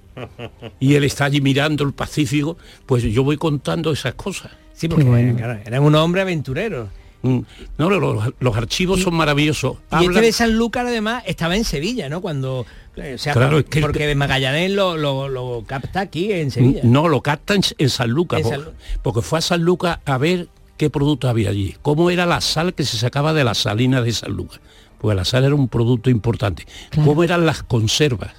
Y 0.79 0.95
él 0.95 1.03
está 1.03 1.25
allí 1.25 1.41
mirando 1.41 1.83
el 1.83 1.93
Pacífico, 1.93 2.57
pues 2.85 3.03
yo 3.03 3.23
voy 3.23 3.37
contando 3.37 3.91
esas 3.91 4.13
cosas. 4.13 4.51
Sí, 4.73 4.87
porque 4.87 5.33
claro, 5.35 5.59
eran 5.65 5.83
un 5.83 5.95
hombre 5.95 6.21
aventurero. 6.21 6.89
Mm, 7.23 7.39
No, 7.77 7.89
los, 7.89 8.33
los 8.39 8.55
archivos 8.57 9.01
son 9.01 9.15
maravillosos. 9.15 9.73
Y 9.91 9.95
este 9.95 10.07
Hablan- 10.07 10.21
de 10.21 10.31
Sanlúcar 10.31 10.85
además 10.87 11.23
estaba 11.25 11.55
en 11.55 11.63
Sevilla, 11.65 12.09
¿no? 12.09 12.21
Cuando 12.21 12.65
eh, 12.95 13.13
o 13.15 13.17
sea, 13.17 13.33
Claro, 13.33 13.51
por- 13.51 13.59
es 13.59 13.65
que 13.65 13.79
el- 13.79 13.85
porque 13.85 14.15
Magallanes 14.15 14.71
lo, 14.71 14.97
lo- 14.97 15.27
lo 15.29 15.63
capta 15.67 15.99
aquí 16.01 16.31
en 16.31 16.51
Sevilla. 16.51 16.81
No, 16.83 17.07
lo 17.07 17.21
captan 17.21 17.61
en 17.77 17.89
San 17.89 18.09
Lucas, 18.09 18.39
En 18.39 18.43
po- 18.43 18.49
San 18.49 18.61
Lu- 18.63 18.71
porque 19.03 19.21
fue 19.21 19.39
a 19.39 19.41
San 19.41 19.61
Lucas 19.61 19.99
a 20.05 20.17
ver 20.17 20.47
qué 20.77 20.89
producto 20.89 21.27
había 21.29 21.49
allí, 21.49 21.75
cómo 21.81 22.09
era 22.11 22.25
la 22.25 22.39
sal 22.41 22.73
que 22.73 22.83
se 22.85 22.97
sacaba 22.97 23.33
de 23.33 23.43
las 23.43 23.57
salinas 23.59 24.03
de 24.03 24.11
San 24.13 24.31
Lucas, 24.33 24.59
porque 24.99 25.15
la 25.15 25.25
sal 25.25 25.43
era 25.43 25.55
un 25.55 25.67
producto 25.69 26.09
importante, 26.11 26.65
cómo 27.03 27.23
eran 27.23 27.45
las 27.47 27.63
conservas 27.63 28.31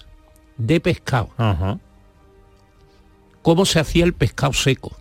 de 0.56 0.78
pescado, 0.80 1.30
Ajá. 1.36 1.78
cómo 3.42 3.64
se 3.64 3.80
hacía 3.80 4.04
el 4.04 4.12
pescado 4.12 4.52
seco. 4.52 4.96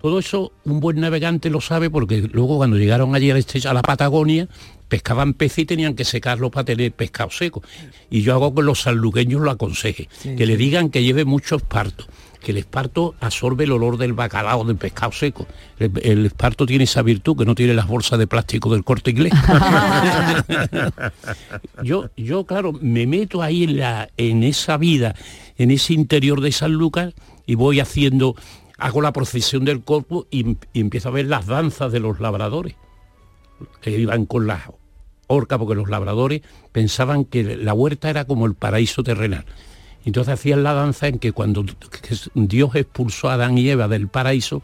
Todo 0.00 0.18
eso 0.18 0.52
un 0.64 0.80
buen 0.80 1.00
navegante 1.00 1.50
lo 1.50 1.60
sabe 1.60 1.90
porque 1.90 2.28
luego 2.32 2.58
cuando 2.58 2.76
llegaron 2.76 3.14
allí 3.14 3.30
a 3.30 3.74
la 3.74 3.82
Patagonia, 3.82 4.48
pescaban 4.88 5.34
pez 5.34 5.58
y 5.58 5.64
tenían 5.64 5.94
que 5.94 6.04
secarlo 6.04 6.50
para 6.50 6.64
tener 6.64 6.92
pescado 6.92 7.30
seco. 7.30 7.62
Y 8.10 8.22
yo 8.22 8.34
hago 8.34 8.54
que 8.54 8.62
los 8.62 8.82
sanluqueños 8.82 9.40
lo 9.40 9.50
aconseje, 9.50 10.08
que 10.22 10.46
le 10.46 10.56
digan 10.56 10.90
que 10.90 11.02
lleve 11.02 11.24
mucho 11.24 11.56
esparto, 11.56 12.06
que 12.40 12.52
el 12.52 12.58
esparto 12.58 13.14
absorbe 13.20 13.64
el 13.64 13.72
olor 13.72 13.98
del 13.98 14.12
bacalao, 14.12 14.64
del 14.64 14.76
pescado 14.76 15.12
seco. 15.12 15.46
El, 15.78 15.92
el 16.02 16.26
esparto 16.26 16.66
tiene 16.66 16.84
esa 16.84 17.02
virtud 17.02 17.36
que 17.36 17.44
no 17.44 17.54
tiene 17.54 17.74
las 17.74 17.88
bolsas 17.88 18.18
de 18.18 18.26
plástico 18.26 18.72
del 18.72 18.84
corte 18.84 19.10
inglés. 19.10 19.32
yo, 21.82 22.10
yo, 22.16 22.44
claro, 22.44 22.72
me 22.80 23.06
meto 23.06 23.42
ahí 23.42 23.64
en, 23.64 23.78
la, 23.78 24.08
en 24.16 24.44
esa 24.44 24.76
vida, 24.76 25.14
en 25.58 25.70
ese 25.70 25.94
interior 25.94 26.40
de 26.40 26.52
San 26.52 26.72
Lucas 26.72 27.14
y 27.46 27.54
voy 27.54 27.80
haciendo, 27.80 28.36
hago 28.78 29.00
la 29.00 29.12
procesión 29.12 29.64
del 29.64 29.82
corpus 29.82 30.26
y, 30.30 30.56
empiezo 30.74 31.08
a 31.08 31.12
ver 31.12 31.26
las 31.26 31.46
danzas 31.46 31.92
de 31.92 32.00
los 32.00 32.20
labradores, 32.20 32.74
que 33.80 33.90
iban 33.90 34.26
con 34.26 34.46
las 34.46 34.62
orcas, 35.26 35.58
porque 35.58 35.74
los 35.74 35.88
labradores 35.88 36.42
pensaban 36.72 37.24
que 37.24 37.56
la 37.56 37.74
huerta 37.74 38.10
era 38.10 38.24
como 38.24 38.46
el 38.46 38.54
paraíso 38.54 39.02
terrenal. 39.02 39.44
Entonces 40.04 40.34
hacían 40.34 40.62
la 40.62 40.72
danza 40.72 41.08
en 41.08 41.18
que 41.18 41.32
cuando 41.32 41.64
Dios 42.34 42.74
expulsó 42.76 43.28
a 43.28 43.34
Adán 43.34 43.58
y 43.58 43.68
Eva 43.68 43.88
del 43.88 44.08
paraíso, 44.08 44.62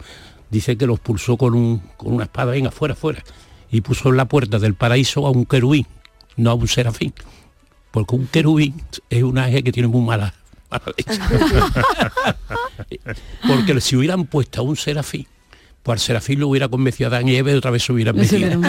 dice 0.50 0.76
que 0.76 0.86
los 0.86 0.98
expulsó 0.98 1.36
con, 1.36 1.54
un, 1.54 1.78
con 1.96 2.14
una 2.14 2.24
espada, 2.24 2.52
venga, 2.52 2.70
fuera, 2.70 2.94
fuera. 2.94 3.24
Y 3.70 3.80
puso 3.80 4.10
en 4.10 4.18
la 4.18 4.26
puerta 4.26 4.58
del 4.58 4.74
paraíso 4.74 5.26
a 5.26 5.30
un 5.30 5.46
querubín, 5.46 5.86
no 6.36 6.50
a 6.50 6.54
un 6.54 6.68
serafín. 6.68 7.12
porque 7.90 8.14
un 8.14 8.26
querubín 8.26 8.74
es 9.10 9.22
un 9.22 9.38
ángel 9.38 9.64
que 9.64 9.72
tiene 9.72 9.88
muy 9.88 10.02
mala, 10.02 10.34
porque 13.46 13.80
si 13.80 13.96
hubieran 13.96 14.26
puesto 14.26 14.60
a 14.60 14.64
un 14.64 14.76
serafín, 14.76 15.26
pues 15.82 15.96
al 15.96 16.00
serafín 16.00 16.38
lo 16.38 16.48
hubiera 16.48 16.68
convencido 16.68 17.08
a 17.08 17.16
Adán 17.16 17.28
y 17.28 17.34
Eva 17.34 17.50
y 17.50 17.54
otra 17.54 17.72
vez 17.72 17.84
se 17.84 17.92
hubieran 17.92 18.16
metido. 18.16 18.48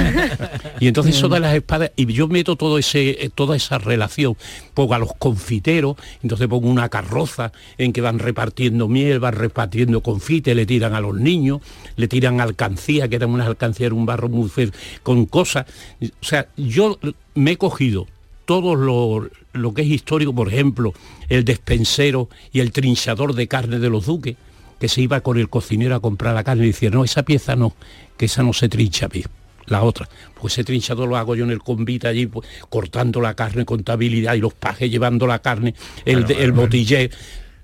y 0.79 0.87
entonces 0.87 1.15
eso 1.15 1.29
de 1.29 1.39
las 1.39 1.53
espadas, 1.53 1.91
y 1.95 2.11
yo 2.11 2.27
meto 2.27 2.55
todo 2.55 2.79
ese, 2.79 3.25
eh, 3.25 3.29
toda 3.33 3.55
esa 3.55 3.77
relación, 3.77 4.35
pongo 4.73 4.95
a 4.95 4.99
los 4.99 5.13
confiteros, 5.19 5.95
entonces 6.23 6.47
pongo 6.47 6.67
una 6.67 6.89
carroza 6.89 7.51
en 7.77 7.93
que 7.93 8.01
van 8.01 8.17
repartiendo 8.17 8.87
miel, 8.87 9.19
van 9.19 9.35
repartiendo 9.35 10.01
confite, 10.01 10.55
le 10.55 10.65
tiran 10.65 10.95
a 10.95 11.01
los 11.01 11.15
niños, 11.15 11.61
le 11.97 12.07
tiran 12.07 12.41
alcancía, 12.41 13.07
que 13.07 13.17
eran 13.17 13.29
unas 13.29 13.47
alcancías, 13.47 13.87
era 13.87 13.95
un 13.95 14.07
barro 14.07 14.29
muy 14.29 14.49
feo, 14.49 14.71
con 15.03 15.27
cosas. 15.27 15.67
O 16.01 16.25
sea, 16.25 16.47
yo 16.57 16.97
me 17.35 17.51
he 17.51 17.57
cogido 17.57 18.07
todo 18.45 18.75
lo, 18.75 19.29
lo 19.53 19.73
que 19.73 19.81
es 19.83 19.87
histórico, 19.87 20.33
por 20.33 20.49
ejemplo, 20.49 20.93
el 21.29 21.45
despensero 21.45 22.29
y 22.51 22.59
el 22.59 22.71
trinchador 22.71 23.33
de 23.35 23.47
carne 23.47 23.79
de 23.79 23.89
los 23.89 24.05
duques, 24.05 24.35
que 24.79 24.89
se 24.89 25.01
iba 25.01 25.21
con 25.21 25.37
el 25.37 25.49
cocinero 25.49 25.95
a 25.95 26.01
comprar 26.01 26.35
la 26.35 26.43
carne 26.43 26.63
y 26.65 26.67
decía, 26.67 26.89
no, 26.89 27.03
esa 27.03 27.23
pieza 27.23 27.55
no, 27.55 27.73
que 28.17 28.25
esa 28.25 28.43
no 28.43 28.53
se 28.53 28.67
trincha 28.69 29.07
bien. 29.07 29.27
La 29.67 29.81
otra, 29.81 30.09
pues 30.41 30.53
ese 30.53 30.65
trinchador 30.65 31.07
lo 31.07 31.15
hago 31.15 31.35
yo 31.35 31.45
en 31.45 31.51
el 31.51 31.59
convite 31.59 32.07
allí, 32.09 32.25
pues, 32.25 32.47
cortando 32.69 33.21
la 33.21 33.33
carne, 33.33 33.63
contabilidad 33.63 34.33
y 34.33 34.39
los 34.39 34.53
pajes 34.53 34.91
llevando 34.91 35.25
la 35.25 35.39
carne, 35.39 35.73
el, 36.03 36.23
Bueno, 36.25 36.39
el 36.41 36.51
bueno. 36.51 36.61
botiller. 36.63 37.11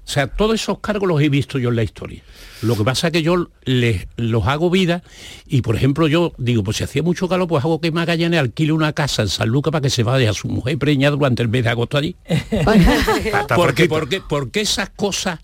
O 0.09 0.11
sea, 0.11 0.25
todos 0.25 0.55
esos 0.55 0.79
cargos 0.79 1.07
los 1.07 1.21
he 1.21 1.29
visto 1.29 1.59
yo 1.59 1.69
en 1.69 1.75
la 1.75 1.83
historia. 1.83 2.23
Lo 2.63 2.75
que 2.75 2.83
pasa 2.83 3.07
es 3.07 3.13
que 3.13 3.21
yo 3.21 3.51
les, 3.63 4.07
los 4.17 4.47
hago 4.47 4.71
vida 4.71 5.03
y, 5.45 5.61
por 5.61 5.75
ejemplo, 5.75 6.07
yo 6.07 6.33
digo, 6.39 6.63
pues 6.63 6.77
si 6.77 6.83
hacía 6.83 7.03
mucho 7.03 7.29
calor, 7.29 7.47
pues 7.47 7.63
hago 7.63 7.79
que 7.79 7.91
Magallanes 7.91 8.39
alquile 8.39 8.71
una 8.71 8.93
casa 8.93 9.21
en 9.21 9.27
San 9.27 9.49
Lucas 9.49 9.71
para 9.71 9.83
que 9.83 9.91
se 9.91 10.01
vaya 10.01 10.31
a 10.31 10.33
su 10.33 10.47
mujer 10.47 10.79
preñada 10.79 11.15
durante 11.15 11.43
el 11.43 11.49
mes 11.49 11.63
de 11.63 11.69
agosto 11.69 11.99
allí. 11.99 12.15
Porque, 13.55 13.87
porque, 13.87 14.21
porque 14.27 14.61
esas 14.61 14.89
cosas 14.89 15.41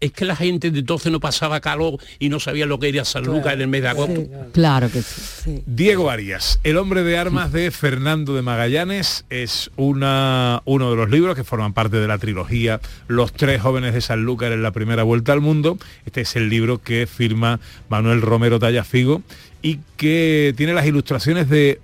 es 0.00 0.12
que 0.12 0.24
la 0.24 0.34
gente 0.34 0.70
de 0.70 0.80
entonces 0.80 1.12
no 1.12 1.20
pasaba 1.20 1.60
calor 1.60 1.98
y 2.18 2.28
no 2.28 2.40
sabía 2.40 2.66
lo 2.66 2.78
que 2.78 2.88
era 2.88 3.04
San 3.04 3.24
Lucas 3.24 3.54
en 3.54 3.60
el 3.60 3.68
mes 3.68 3.82
de 3.82 3.88
agosto. 3.88 4.26
Claro 4.52 4.90
que 4.90 5.02
sí. 5.02 5.20
sí. 5.44 5.62
Diego 5.66 6.10
Arias, 6.10 6.58
El 6.64 6.78
hombre 6.78 7.02
de 7.02 7.18
armas 7.18 7.52
de 7.52 7.70
Fernando 7.70 8.34
de 8.34 8.42
Magallanes, 8.42 9.24
es 9.30 9.70
una, 9.76 10.62
uno 10.64 10.90
de 10.90 10.96
los 10.96 11.10
libros 11.10 11.36
que 11.36 11.44
forman 11.44 11.74
parte 11.74 11.98
de 11.98 12.08
la 12.08 12.18
trilogía 12.18 12.80
Los 13.08 13.32
tres 13.32 13.60
jóvenes 13.60 13.94
de 13.94 14.00
Sanlúcar 14.00 14.52
en 14.52 14.62
la 14.62 14.70
primera 14.70 15.02
vuelta 15.02 15.32
al 15.32 15.40
mundo. 15.40 15.78
Este 16.06 16.22
es 16.22 16.34
el 16.36 16.48
libro 16.48 16.82
que 16.82 17.06
firma 17.06 17.60
Manuel 17.88 18.22
Romero 18.22 18.58
Tallafigo 18.58 19.22
y 19.62 19.80
que 19.96 20.54
tiene 20.56 20.72
las 20.72 20.86
ilustraciones 20.86 21.48
de, 21.50 21.80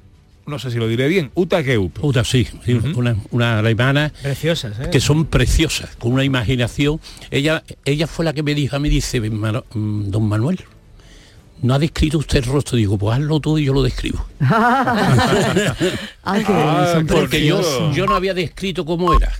no 0.47 0.59
sé 0.59 0.71
si 0.71 0.79
lo 0.79 0.89
diré 0.89 1.09
bien, 1.09 1.31
Uta 1.35 1.63
Keup. 1.65 1.93
Puta, 1.93 2.25
sí, 2.25 2.47
sí, 2.65 2.75
una, 2.95 3.17
una 3.31 3.59
alemana 3.59 4.13
Preciosas, 4.23 4.79
¿eh? 4.81 4.91
que 4.91 5.01
son 5.01 5.27
preciosas, 5.27 5.97
con 5.97 6.13
una 6.13 6.25
imaginación. 6.25 7.01
Ella, 7.31 7.63
ella 7.85 8.07
fue 8.07 8.25
la 8.25 8.33
que 8.33 8.43
me 8.43 8.55
dijo, 8.55 8.77
a 8.77 8.79
mí 8.79 8.89
dice, 8.89 9.21
"Mano- 9.31 9.65
mm, 9.75 10.11
don 10.11 10.27
Manuel, 10.29 10.61
no 11.63 11.75
ha 11.75 11.79
descrito 11.79 12.19
usted 12.19 12.45
el 12.45 12.53
rostro. 12.53 12.77
Digo, 12.77 12.99
pues 12.99 13.17
hazlo 13.17 13.41
tú 13.41 13.57
y 13.59 13.65
yo 13.65 13.73
lo 13.73 13.83
describo. 13.83 14.25
Ay, 14.41 14.49
bonito, 16.45 16.93
son 16.93 17.07
Porque 17.07 17.45
yo, 17.47 17.93
yo 17.93 18.07
no 18.07 18.15
había 18.15 18.35
descrito 18.35 18.85
cómo 18.85 19.15
era. 19.15 19.33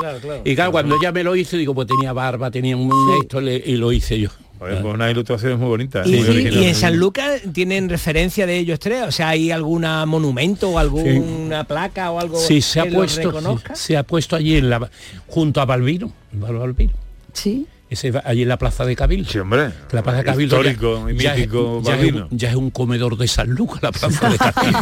Claro, 0.00 0.18
claro. 0.20 0.42
Y 0.44 0.54
claro, 0.54 0.72
cuando 0.72 0.96
ella 0.96 1.10
me 1.12 1.24
lo 1.24 1.34
hizo, 1.34 1.56
digo, 1.56 1.74
pues 1.74 1.88
tenía 1.88 2.12
barba, 2.12 2.50
tenía 2.50 2.76
un 2.76 2.92
esto 3.22 3.40
le- 3.40 3.62
y 3.64 3.76
lo 3.76 3.90
hice 3.92 4.20
yo. 4.20 4.28
Oye, 4.60 4.76
pues 4.76 4.94
unas 4.94 5.10
ilustraciones 5.10 5.58
muy 5.58 5.68
bonitas. 5.68 6.06
Y, 6.06 6.12
muy 6.16 6.36
y- 6.38 6.48
y 6.58 6.64
en 6.66 6.74
San 6.74 6.96
Lucas 6.96 7.40
tienen 7.52 7.88
referencia 7.88 8.46
de 8.46 8.58
ellos 8.58 8.78
tres, 8.78 9.04
o 9.08 9.12
sea, 9.12 9.30
hay 9.30 9.50
alguna 9.50 10.04
monumento 10.06 10.68
o 10.70 10.78
alguna 10.78 11.64
placa 11.64 12.10
o 12.10 12.20
algo 12.20 12.38
Sí, 12.38 12.60
se 12.60 12.80
ha 12.80 12.84
que 12.84 12.90
los 12.90 12.96
puesto, 13.18 13.58
se 13.74 13.96
ha 13.96 14.02
puesto 14.02 14.36
allí 14.36 14.56
en 14.58 14.68
la, 14.70 14.90
junto 15.26 15.60
a 15.60 15.64
Balbino, 15.64 16.12
Balbino. 16.32 16.92
Sí. 17.32 17.66
Ese 17.88 18.12
va 18.12 18.22
allí 18.24 18.42
en 18.42 18.48
la 18.48 18.56
plaza 18.56 18.84
de 18.84 18.94
Cabildo. 18.94 19.28
Sí, 19.28 19.38
hombre. 19.38 19.70
La 19.90 20.02
plaza 20.02 20.18
de 20.18 20.24
Cabildo 20.24 20.62
ya- 20.62 20.70
Histórico 20.70 21.10
y 21.10 21.16
ya 21.18 21.32
es- 21.34 21.38
mítico 21.40 21.82
ya, 21.82 21.98
es, 22.00 22.14
ya 22.30 22.50
es 22.50 22.54
un 22.54 22.70
comedor 22.70 23.16
de 23.16 23.26
San 23.26 23.48
Lucas 23.50 23.82
la 23.82 23.90
plaza 23.90 24.28
de 24.30 24.38
Cabildo. 24.38 24.80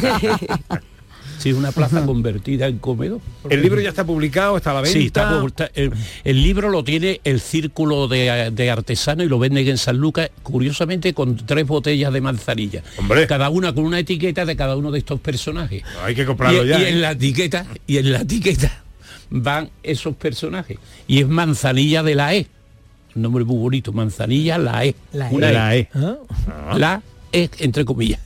sí, 1.39 1.53
una 1.53 1.73
plaza 1.73 2.05
convertida 2.05 2.67
en 2.67 2.79
comedor. 2.79 3.21
El 3.49 3.63
libro 3.63 3.81
ya 3.81 3.89
está 3.91 4.05
publicado, 4.05 4.57
está 4.57 4.73
a 4.73 4.75
la 4.75 4.81
venta. 4.83 4.99
Sí, 4.99 5.07
está, 5.07 5.43
está- 5.47 5.71
el, 5.75 5.93
el 6.25 6.43
libro 6.43 6.69
lo 6.69 6.85
tiene 6.85 7.21
el 7.25 7.41
círculo 7.41 8.09
de, 8.09 8.51
de 8.53 8.71
artesano 8.71 9.23
y 9.23 9.29
lo 9.29 9.39
venden 9.39 9.67
en 9.69 9.79
San 9.79 9.97
Lucas, 9.97 10.31
curiosamente 10.43 11.15
con 11.15 11.37
tres 11.37 11.67
botellas 11.67 12.13
de 12.13 12.21
manzanilla. 12.21 12.83
Hombre. 12.99 13.27
Cada 13.27 13.49
una 13.51 13.73
con 13.75 13.85
una 13.85 13.99
etiqueta 13.99 14.45
de 14.45 14.57
cada 14.57 14.77
uno 14.77 14.91
de 14.91 14.99
estos 14.99 15.21
personajes. 15.21 15.83
Hay 16.03 16.15
que 16.15 16.25
comprarlo 16.27 16.65
y, 16.65 16.69
ya. 16.69 16.79
y 16.81 16.83
¿eh? 16.85 16.89
en 16.91 17.01
la 17.01 17.11
etiqueta, 17.13 17.67
y 17.87 17.97
en 17.99 18.13
la 18.13 18.21
etiqueta 18.21 18.83
van 19.31 19.71
esos 19.83 20.15
personajes. 20.17 20.79
Y 21.07 21.21
es 21.21 21.29
manzanilla 21.29 22.03
de 22.03 22.15
la 22.15 22.35
E. 22.35 22.47
Un 23.15 23.23
nombre 23.23 23.45
muy 23.45 23.57
bonito, 23.57 23.93
manzanilla 23.93 24.59
la 24.59 24.85
E. 24.85 24.95
La 25.13 25.29
Una 25.31 25.51
E. 25.51 25.53
La 25.53 25.77
E. 25.77 25.89
Ah, 25.95 26.77
La 26.79 27.03
E, 27.33 27.51
entre 27.59 27.85
comillas. 27.85 28.21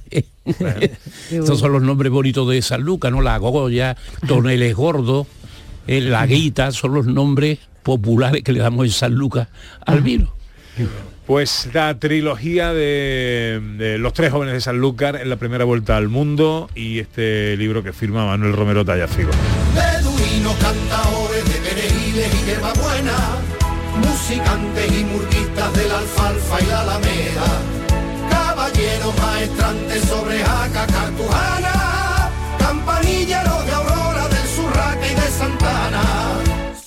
Estos 1.30 1.58
son 1.58 1.72
los 1.72 1.82
nombres 1.82 2.10
bonitos 2.12 2.48
de 2.48 2.60
San 2.62 2.82
Lucas, 2.82 3.10
¿no? 3.12 3.22
La 3.22 3.38
Goya, 3.38 3.96
Toneles 4.26 4.74
Gordo, 4.74 5.26
eh, 5.86 6.00
La 6.00 6.26
Guita, 6.26 6.72
son 6.72 6.94
los 6.94 7.06
nombres 7.06 7.58
populares 7.82 8.42
que 8.42 8.52
le 8.52 8.60
damos 8.60 8.86
en 8.86 8.92
San 8.92 9.14
Lucas 9.14 9.48
al 9.84 10.00
vino. 10.00 10.34
Pues 11.26 11.68
la 11.72 11.98
trilogía 11.98 12.72
de, 12.72 13.60
de 13.78 13.98
Los 13.98 14.12
tres 14.12 14.32
jóvenes 14.32 14.54
de 14.54 14.60
Sanlúcar 14.60 15.16
en 15.16 15.30
la 15.30 15.36
primera 15.36 15.64
vuelta 15.64 15.96
al 15.96 16.08
mundo 16.08 16.68
y 16.74 16.98
este 16.98 17.56
libro 17.56 17.82
que 17.82 17.92
firma 17.92 18.26
Manuel 18.26 18.54
Romero 18.54 18.84
Tallafigo. 18.84 19.30
Beduinos, 19.74 20.56
cantadores 20.56 21.44
de 21.44 21.70
perejiles 21.70 22.28
y 22.34 22.46
hierbabuena, 22.46 23.16
musicantes 24.00 25.00
y 25.00 25.04
murguistas 25.04 25.74
de 25.74 25.88
la 25.88 25.98
alfalfa 25.98 26.60
y 26.60 26.66
la 26.66 26.80
alameda, 26.80 27.01
caballeros 29.02 29.14
maestrantes 29.20 30.02
sobre 30.08 30.38
jaca 30.38 30.86
cartujana, 30.86 31.71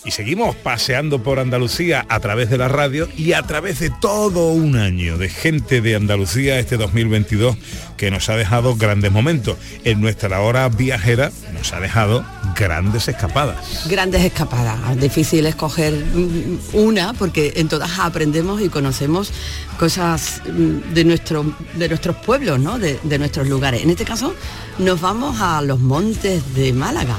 Y 0.05 0.11
seguimos 0.11 0.55
paseando 0.55 1.23
por 1.23 1.39
Andalucía 1.39 2.05
a 2.09 2.19
través 2.19 2.51
de 2.51 2.59
la 2.59 2.67
radio 2.67 3.09
y 3.17 3.33
a 3.33 3.41
través 3.41 3.79
de 3.79 3.89
todo 3.89 4.51
un 4.51 4.77
año 4.77 5.17
de 5.17 5.29
gente 5.29 5.81
de 5.81 5.95
Andalucía 5.95 6.59
este 6.59 6.77
2022 6.77 7.57
que 7.97 8.11
nos 8.11 8.29
ha 8.29 8.35
dejado 8.35 8.75
grandes 8.75 9.11
momentos. 9.11 9.57
En 9.83 10.01
nuestra 10.01 10.41
hora 10.41 10.69
viajera 10.69 11.31
nos 11.53 11.73
ha 11.73 11.79
dejado 11.79 12.23
grandes 12.55 13.07
escapadas. 13.07 13.87
Grandes 13.89 14.23
escapadas, 14.23 14.95
difícil 14.99 15.47
escoger 15.47 15.93
mm, 15.93 16.59
una 16.73 17.13
porque 17.13 17.53
en 17.55 17.67
todas 17.67 17.97
aprendemos 17.97 18.61
y 18.61 18.69
conocemos 18.69 19.31
cosas 19.79 20.41
mm, 20.45 20.93
de, 20.93 21.03
nuestro, 21.03 21.55
de 21.73 21.89
nuestros 21.89 22.15
pueblos, 22.17 22.59
¿no? 22.59 22.77
de, 22.77 22.99
de 23.01 23.17
nuestros 23.17 23.47
lugares. 23.47 23.81
En 23.81 23.89
este 23.89 24.05
caso 24.05 24.35
nos 24.77 25.01
vamos 25.01 25.41
a 25.41 25.61
los 25.61 25.79
montes 25.79 26.53
de 26.53 26.73
Málaga, 26.73 27.15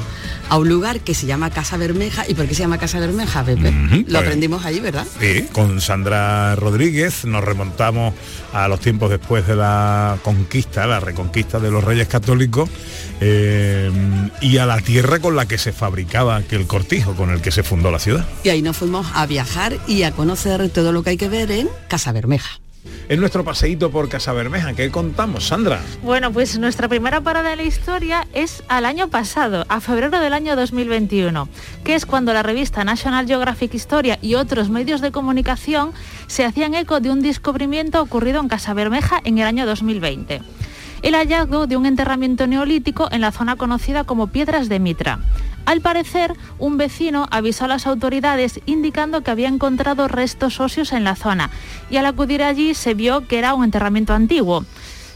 a 0.48 0.58
un 0.58 0.68
lugar 0.68 1.00
que 1.00 1.14
se 1.14 1.26
llama 1.26 1.50
Casa 1.50 1.76
Bermeja. 1.76 2.24
¿Y 2.28 2.34
por 2.34 2.46
qué 2.46 2.54
se 2.54 2.62
llama 2.62 2.78
Casa 2.78 2.98
Bermeja, 3.00 3.44
Pepe? 3.44 3.70
Lo 3.72 4.04
pues- 4.04 4.14
aprendimos 4.16 4.64
allí, 4.64 4.80
¿verdad? 4.80 5.06
Sí, 5.20 5.46
con 5.52 5.80
Sandra 5.80 6.54
Rodríguez 6.56 7.24
nos 7.24 7.44
remontamos 7.44 8.14
a 8.52 8.68
los 8.68 8.80
tiempos 8.80 9.10
después 9.10 9.46
de 9.46 9.56
la 9.56 10.18
conquista, 10.22 10.86
la 10.86 11.00
reconquista 11.00 11.58
de 11.58 11.70
los 11.70 11.84
reyes 11.84 12.08
católicos 12.08 12.68
eh, 13.20 13.90
y 14.40 14.58
a 14.58 14.66
la 14.66 14.80
tierra 14.80 15.18
con 15.18 15.36
la 15.36 15.46
que 15.46 15.58
se 15.58 15.72
fabricaba 15.72 16.36
aquel 16.36 16.66
cortijo, 16.66 17.14
con 17.14 17.30
el 17.30 17.40
que 17.40 17.50
se 17.50 17.62
fundó 17.62 17.90
la 17.90 17.98
ciudad. 17.98 18.26
Y 18.44 18.48
ahí 18.50 18.62
nos 18.62 18.76
fuimos 18.76 19.06
a 19.14 19.26
viajar 19.26 19.76
y 19.86 20.02
a 20.02 20.12
conocer 20.12 20.68
todo 20.70 20.92
lo 20.92 21.02
que 21.02 21.10
hay 21.10 21.16
que 21.16 21.28
ver 21.28 21.50
en 21.50 21.68
Casa 21.88 22.12
Bermeja. 22.12 22.60
En 23.08 23.20
nuestro 23.20 23.44
paseíto 23.44 23.90
por 23.90 24.08
Casa 24.08 24.32
Bermeja, 24.32 24.74
¿qué 24.74 24.90
contamos, 24.90 25.46
Sandra? 25.48 25.80
Bueno, 26.02 26.32
pues 26.32 26.58
nuestra 26.58 26.88
primera 26.88 27.20
parada 27.20 27.52
en 27.52 27.58
la 27.58 27.64
historia 27.64 28.26
es 28.32 28.62
al 28.68 28.84
año 28.84 29.08
pasado, 29.08 29.64
a 29.68 29.80
febrero 29.80 30.18
del 30.20 30.32
año 30.32 30.56
2021, 30.56 31.48
que 31.84 31.94
es 31.94 32.06
cuando 32.06 32.32
la 32.32 32.42
revista 32.42 32.84
National 32.84 33.26
Geographic 33.26 33.74
Historia 33.74 34.18
y 34.22 34.34
otros 34.34 34.70
medios 34.70 35.00
de 35.00 35.12
comunicación 35.12 35.92
se 36.26 36.44
hacían 36.44 36.74
eco 36.74 37.00
de 37.00 37.10
un 37.10 37.22
descubrimiento 37.22 38.02
ocurrido 38.02 38.40
en 38.40 38.48
Casa 38.48 38.74
Bermeja 38.74 39.20
en 39.24 39.38
el 39.38 39.46
año 39.46 39.66
2020. 39.66 40.42
El 41.06 41.14
hallazgo 41.14 41.68
de 41.68 41.76
un 41.76 41.86
enterramiento 41.86 42.48
neolítico 42.48 43.06
en 43.12 43.20
la 43.20 43.30
zona 43.30 43.54
conocida 43.54 44.02
como 44.02 44.26
Piedras 44.26 44.68
de 44.68 44.80
Mitra. 44.80 45.20
Al 45.64 45.80
parecer, 45.80 46.32
un 46.58 46.78
vecino 46.78 47.28
avisó 47.30 47.66
a 47.66 47.68
las 47.68 47.86
autoridades 47.86 48.60
indicando 48.66 49.20
que 49.20 49.30
había 49.30 49.46
encontrado 49.46 50.08
restos 50.08 50.58
óseos 50.58 50.90
en 50.92 51.04
la 51.04 51.14
zona 51.14 51.50
y 51.90 51.98
al 51.98 52.06
acudir 52.06 52.42
allí 52.42 52.74
se 52.74 52.94
vio 52.94 53.28
que 53.28 53.38
era 53.38 53.54
un 53.54 53.62
enterramiento 53.62 54.14
antiguo. 54.14 54.64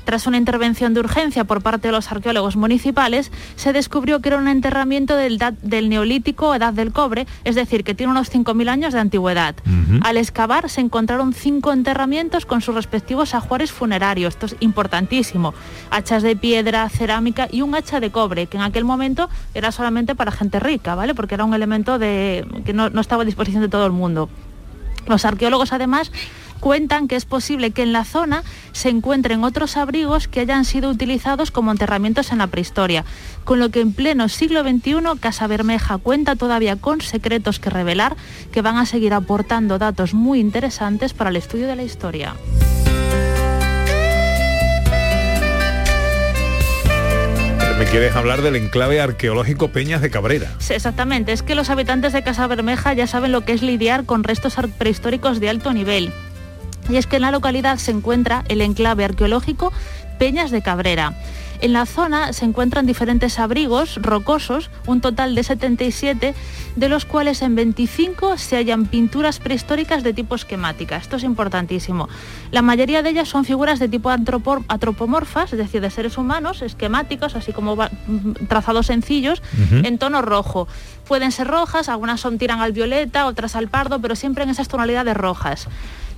Tras 0.05 0.27
una 0.27 0.37
intervención 0.37 0.95
de 0.95 1.01
urgencia 1.01 1.45
por 1.45 1.63
parte 1.63 1.89
de 1.89 1.93
los 1.93 2.11
arqueólogos 2.11 2.57
municipales, 2.57 3.31
se 3.57 3.73
descubrió 3.73 4.21
que 4.21 4.31
era 4.31 4.39
un 4.39 4.49
enterramiento 4.49 5.17
del, 5.17 5.39
neolítico 5.89 6.55
edad 6.55 6.73
del 6.73 6.93
cobre, 6.93 7.27
es 7.45 7.55
decir, 7.55 7.85
que 7.85 7.95
tiene 7.95 8.13
unos 8.13 8.33
5.000 8.33 8.69
años 8.69 8.93
de 8.93 9.01
antigüedad. 9.01 9.55
Al 10.03 10.17
excavar 10.17 10.69
se 10.69 10.81
encontraron 10.81 11.33
cinco 11.33 11.73
enterramientos 11.73 12.47
con 12.47 12.61
sus 12.61 12.75
respectivos 12.75 13.35
ajuares 13.35 13.73
funerarios, 13.73 14.35
esto 14.35 14.47
es 14.47 14.57
importantísimo, 14.61 15.55
hachas 15.91 16.23
de 16.23 16.37
piedra, 16.37 16.89
cerámica 16.89 17.49
y 17.51 17.63
un 17.63 17.75
hacha 17.75 18.01
de 18.01 18.11
cobre, 18.11 18.47
que 18.47 18.57
en 18.57 18.63
aquel 18.63 18.85
momento 18.85 19.29
era 19.55 19.73
solamente 19.73 20.15
para 20.15 20.31
gente 20.33 20.61
rica, 20.61 20.95
¿vale? 20.95 21.15
Porque 21.15 21.35
era 21.35 21.45
un 21.45 21.55
elemento 21.55 21.99
de, 21.99 22.47
que 22.65 22.73
no, 22.73 22.91
no 22.91 23.01
estaba 23.01 23.23
a 23.23 23.27
disposición 23.27 23.63
de 23.63 23.69
todo 23.69 23.87
el 23.87 23.93
mundo. 23.93 24.29
Los 25.07 25.25
arqueólogos 25.25 25.73
además 25.73 26.13
cuentan 26.61 27.09
que 27.09 27.17
es 27.17 27.25
posible 27.25 27.73
que 27.73 27.83
en 27.83 27.93
la 27.93 28.05
zona 28.05 28.45
se 28.73 28.91
encuentren 28.91 29.43
otros 29.43 29.77
abrigos 29.77 30.29
que 30.29 30.41
hayan 30.41 30.65
sido 30.65 30.91
utilizados 30.91 31.51
como 31.51 31.73
enterramientos 31.73 32.31
en 32.33 32.39
la 32.39 32.47
prehistoria, 32.47 33.05
con 33.45 33.59
lo 33.59 33.71
que 33.71 33.81
en 33.81 33.93
pleno 33.93 34.29
siglo 34.29 34.63
XXI 34.63 35.19
Casa 35.19 35.47
Bermeja 35.47 35.99
cuenta 35.99 36.37
todavía 36.37 36.77
con 36.77 37.01
secretos 37.01 37.59
que 37.59 37.71
revelar 37.71 38.17
que 38.53 38.63
van 38.63 38.77
a 38.77 38.87
seguir 38.87 39.15
aportando 39.15 39.79
datos 39.79 40.15
muy 40.15 40.41
interesantes 40.41 41.15
para 41.15 41.31
el 41.31 41.37
estudio 41.37 41.67
de 41.67 41.77
la 41.77 41.83
historia. 41.83 42.35
Me 47.81 47.87
quieres 47.87 48.15
hablar 48.15 48.43
del 48.43 48.57
enclave 48.57 49.01
arqueológico 49.01 49.69
Peñas 49.69 50.03
de 50.03 50.11
Cabrera. 50.11 50.51
Sí, 50.59 50.75
exactamente, 50.75 51.33
es 51.33 51.43
que 51.43 51.55
los 51.55 51.71
habitantes 51.71 52.13
de 52.13 52.23
Casa 52.23 52.47
Bermeja 52.47 52.93
ya 52.93 53.07
saben 53.07 53.33
lo 53.33 53.41
que 53.41 53.53
es 53.55 53.63
lidiar 53.63 54.05
con 54.05 54.23
restos 54.23 54.57
prehistóricos 54.77 55.41
de 55.41 55.49
alto 55.49 55.73
nivel. 55.73 56.13
Y 56.91 56.97
es 56.97 57.07
que 57.07 57.17
en 57.17 57.23
la 57.23 57.31
localidad 57.31 57.79
se 57.79 57.93
encuentra 57.93 58.45
el 58.49 58.61
enclave 58.61 59.05
arqueológico 59.05 59.73
Peñas 60.19 60.51
de 60.51 60.61
Cabrera. 60.61 61.15
En 61.61 61.75
la 61.75 61.85
zona 61.85 62.33
se 62.33 62.47
encuentran 62.47 62.87
diferentes 62.87 63.39
abrigos 63.39 63.97
rocosos, 64.01 64.71
un 64.87 65.03
total 65.03 65.35
de 65.35 65.45
77, 65.45 66.35
de 66.75 66.89
los 66.89 67.05
cuales 67.05 67.43
en 67.43 67.55
25 67.55 68.39
se 68.39 68.57
hallan 68.57 68.87
pinturas 68.87 69.41
prehistóricas 69.41 70.03
de 70.03 70.15
tipo 70.15 70.35
esquemática. 70.35 70.97
Esto 70.97 71.17
es 71.17 71.23
importantísimo. 71.23 72.09
La 72.51 72.63
mayoría 72.63 73.03
de 73.03 73.11
ellas 73.11 73.29
son 73.29 73.45
figuras 73.45 73.79
de 73.79 73.89
tipo 73.89 74.11
antropomorfas, 74.11 75.53
es 75.53 75.59
decir, 75.59 75.83
de 75.83 75.91
seres 75.91 76.17
humanos, 76.17 76.63
esquemáticos, 76.63 77.37
así 77.37 77.53
como 77.53 77.77
mm, 77.77 78.47
trazados 78.49 78.87
sencillos, 78.87 79.43
en 79.71 79.99
tono 79.99 80.23
rojo. 80.23 80.67
Pueden 81.07 81.31
ser 81.31 81.47
rojas, 81.47 81.91
algunas 81.91 82.21
son 82.21 82.39
tiran 82.39 82.61
al 82.61 82.73
violeta, 82.73 83.27
otras 83.27 83.55
al 83.55 83.69
pardo, 83.69 84.01
pero 84.01 84.17
siempre 84.17 84.45
en 84.45 84.51
esas 84.51 84.69
tonalidades 84.69 85.17
rojas. 85.17 85.69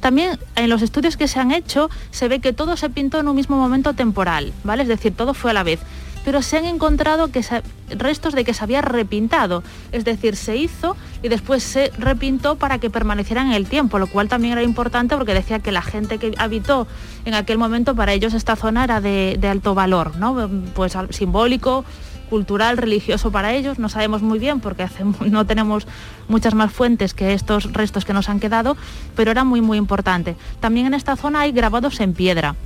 También 0.03 0.37
en 0.57 0.69
los 0.69 0.83
estudios 0.83 1.17
que 1.17 1.29
se 1.29 1.38
han 1.38 1.53
hecho 1.53 1.88
se 2.11 2.27
ve 2.27 2.41
que 2.41 2.53
todo 2.53 2.77
se 2.77 2.91
pintó 2.91 3.21
en 3.21 3.29
un 3.29 3.37
mismo 3.37 3.57
momento 3.57 3.95
temporal, 3.95 4.53
¿vale? 4.65 4.83
Es 4.83 4.88
decir, 4.88 5.15
todo 5.15 5.33
fue 5.33 5.53
a 5.53 5.55
la 5.55 5.62
vez. 5.62 5.79
Pero 6.25 6.43
se 6.43 6.57
han 6.57 6.65
encontrado 6.65 7.31
que 7.31 7.45
restos 7.91 8.35
de 8.35 8.45
que 8.45 8.53
se 8.53 8.65
había 8.65 8.81
repintado, 8.81 9.62
es 9.93 10.05
decir, 10.05 10.35
se 10.35 10.57
hizo 10.57 10.97
y 11.23 11.29
después 11.29 11.62
se 11.62 11.93
repintó 11.99 12.57
para 12.57 12.79
que 12.79 12.91
permanecieran 12.91 13.49
en 13.49 13.53
el 13.53 13.67
tiempo, 13.67 14.01
lo 14.01 14.09
cual 14.09 14.29
también 14.29 14.53
era 14.53 14.65
importante 14.65 15.17
porque 15.17 15.35
decía 15.35 15.61
que 15.61 15.71
la 15.71 15.83
gente 15.83 16.19
que 16.19 16.35
habitó 16.37 16.88
en 17.25 17.35
aquel 17.35 17.59
momento 17.59 17.95
para 17.95 18.12
ellos 18.12 18.35
esta 18.35 18.57
zona 18.57 18.83
era 18.83 19.01
de, 19.01 19.37
de 19.38 19.49
alto 19.49 19.75
valor, 19.77 20.17
¿no? 20.17 20.51
Pues 20.75 20.97
simbólico, 21.11 21.85
cultural, 22.33 22.79
religioso 22.79 23.31
para 23.31 23.53
ellos, 23.53 23.79
no 23.79 23.90
sabemos 23.90 24.23
muy 24.23 24.38
bien 24.38 24.61
porque 24.61 24.87
no 25.27 25.45
tenemos 25.45 25.87
muchas 26.29 26.55
más 26.55 26.73
fuentes 26.73 27.12
que 27.12 27.35
estos 27.35 27.71
restos 27.75 28.07
que 28.07 28.14
nos 28.14 28.31
han 28.31 28.40
quedado, 28.40 28.75
pero 29.14 29.31
era 29.31 29.45
muy 29.45 29.61
muy 29.61 29.77
importante. 29.77 30.35
También 30.59 30.87
en 30.87 30.95
esta 30.95 31.14
zona 31.16 31.40
hay 31.40 31.53
grabados 31.53 32.01
en 32.01 32.14
piedra. 32.14 32.57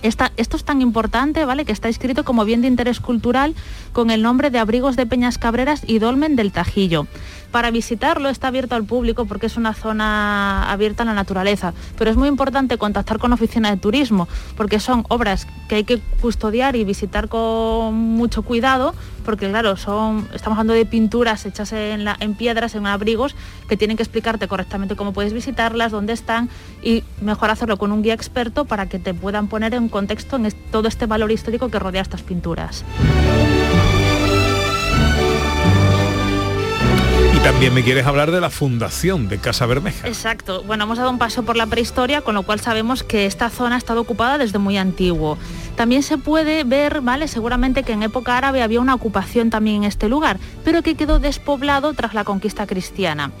Esto 0.00 0.56
es 0.56 0.64
tan 0.64 0.80
importante, 0.80 1.44
¿vale? 1.44 1.66
Que 1.66 1.72
está 1.72 1.90
escrito 1.90 2.24
como 2.24 2.46
bien 2.46 2.62
de 2.62 2.68
interés 2.68 2.98
cultural 2.98 3.54
con 3.92 4.10
el 4.10 4.22
nombre 4.22 4.48
de 4.48 4.58
Abrigos 4.58 4.96
de 4.96 5.04
Peñas 5.04 5.36
Cabreras 5.36 5.82
y 5.86 5.98
Dolmen 5.98 6.34
del 6.34 6.50
Tajillo. 6.50 7.06
Para 7.50 7.70
visitarlo 7.70 8.28
está 8.28 8.48
abierto 8.48 8.74
al 8.74 8.84
público 8.84 9.24
porque 9.24 9.46
es 9.46 9.56
una 9.56 9.72
zona 9.72 10.70
abierta 10.70 11.02
a 11.02 11.06
la 11.06 11.14
naturaleza, 11.14 11.72
pero 11.96 12.10
es 12.10 12.16
muy 12.16 12.28
importante 12.28 12.76
contactar 12.76 13.18
con 13.18 13.32
oficina 13.32 13.70
de 13.70 13.78
turismo 13.78 14.28
porque 14.56 14.78
son 14.80 15.04
obras 15.08 15.46
que 15.68 15.76
hay 15.76 15.84
que 15.84 15.98
custodiar 16.20 16.76
y 16.76 16.84
visitar 16.84 17.28
con 17.28 17.94
mucho 17.94 18.42
cuidado 18.42 18.94
porque 19.24 19.48
claro, 19.48 19.76
son 19.76 20.28
estamos 20.34 20.58
hablando 20.58 20.74
de 20.74 20.84
pinturas 20.86 21.44
hechas 21.46 21.72
en, 21.72 22.04
la- 22.04 22.16
en 22.20 22.34
piedras, 22.34 22.74
en 22.74 22.86
abrigos 22.86 23.34
que 23.68 23.76
tienen 23.78 23.96
que 23.96 24.02
explicarte 24.02 24.46
correctamente 24.46 24.94
cómo 24.94 25.12
puedes 25.14 25.32
visitarlas, 25.32 25.90
dónde 25.90 26.12
están 26.12 26.50
y 26.82 27.02
mejor 27.22 27.50
hacerlo 27.50 27.78
con 27.78 27.92
un 27.92 28.02
guía 28.02 28.14
experto 28.14 28.66
para 28.66 28.88
que 28.90 28.98
te 28.98 29.14
puedan 29.14 29.48
poner 29.48 29.72
en 29.74 29.88
contexto 29.88 30.38
todo 30.70 30.86
este 30.88 31.06
valor 31.06 31.30
histórico 31.32 31.70
que 31.70 31.78
rodea 31.78 32.02
estas 32.02 32.22
pinturas. 32.22 32.84
También 37.52 37.72
me 37.72 37.82
quieres 37.82 38.04
hablar 38.06 38.30
de 38.30 38.42
la 38.42 38.50
fundación 38.50 39.26
de 39.30 39.38
Casa 39.38 39.64
Bermeja. 39.64 40.06
Exacto. 40.06 40.62
Bueno, 40.64 40.84
hemos 40.84 40.98
dado 40.98 41.08
un 41.10 41.16
paso 41.16 41.44
por 41.44 41.56
la 41.56 41.66
prehistoria, 41.66 42.20
con 42.20 42.34
lo 42.34 42.42
cual 42.42 42.60
sabemos 42.60 43.02
que 43.02 43.24
esta 43.24 43.48
zona 43.48 43.76
ha 43.76 43.78
estado 43.78 44.02
ocupada 44.02 44.36
desde 44.36 44.58
muy 44.58 44.76
antiguo. 44.76 45.38
También 45.74 46.02
se 46.02 46.18
puede 46.18 46.64
ver, 46.64 47.00
¿vale? 47.00 47.26
Seguramente 47.26 47.84
que 47.84 47.92
en 47.92 48.02
época 48.02 48.36
árabe 48.36 48.62
había 48.62 48.82
una 48.82 48.94
ocupación 48.94 49.48
también 49.48 49.76
en 49.76 49.84
este 49.84 50.10
lugar, 50.10 50.38
pero 50.62 50.82
que 50.82 50.94
quedó 50.94 51.20
despoblado 51.20 51.94
tras 51.94 52.12
la 52.12 52.22
conquista 52.24 52.66
cristiana. 52.66 53.32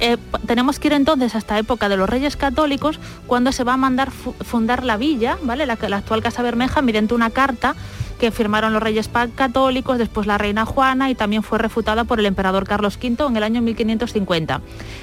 Eh, 0.00 0.18
tenemos 0.46 0.78
que 0.78 0.88
ir 0.88 0.92
entonces 0.92 1.34
hasta 1.34 1.58
época 1.58 1.88
de 1.88 1.96
los 1.96 2.10
Reyes 2.10 2.36
Católicos, 2.36 3.00
cuando 3.26 3.52
se 3.52 3.64
va 3.64 3.72
a 3.72 3.78
mandar 3.78 4.10
fu- 4.10 4.34
fundar 4.34 4.84
la 4.84 4.98
villa, 4.98 5.38
¿vale? 5.42 5.64
La, 5.64 5.78
la 5.88 5.96
actual 5.96 6.22
Casa 6.22 6.42
Bermeja, 6.42 6.82
mediante 6.82 7.14
una 7.14 7.30
carta 7.30 7.74
que 8.20 8.30
firmaron 8.30 8.74
los 8.74 8.82
Reyes 8.82 9.08
Católicos, 9.34 9.98
después 9.98 10.26
la 10.26 10.36
Reina 10.36 10.66
Juana 10.66 11.10
y 11.10 11.14
también 11.14 11.42
fue 11.42 11.58
refutada 11.58 12.04
por 12.04 12.20
el 12.20 12.26
emperador 12.26 12.68
Carlos 12.68 12.98
V 13.02 13.24
en 13.26 13.36
el 13.36 13.42
año 13.42 13.62
1550. 13.62 14.60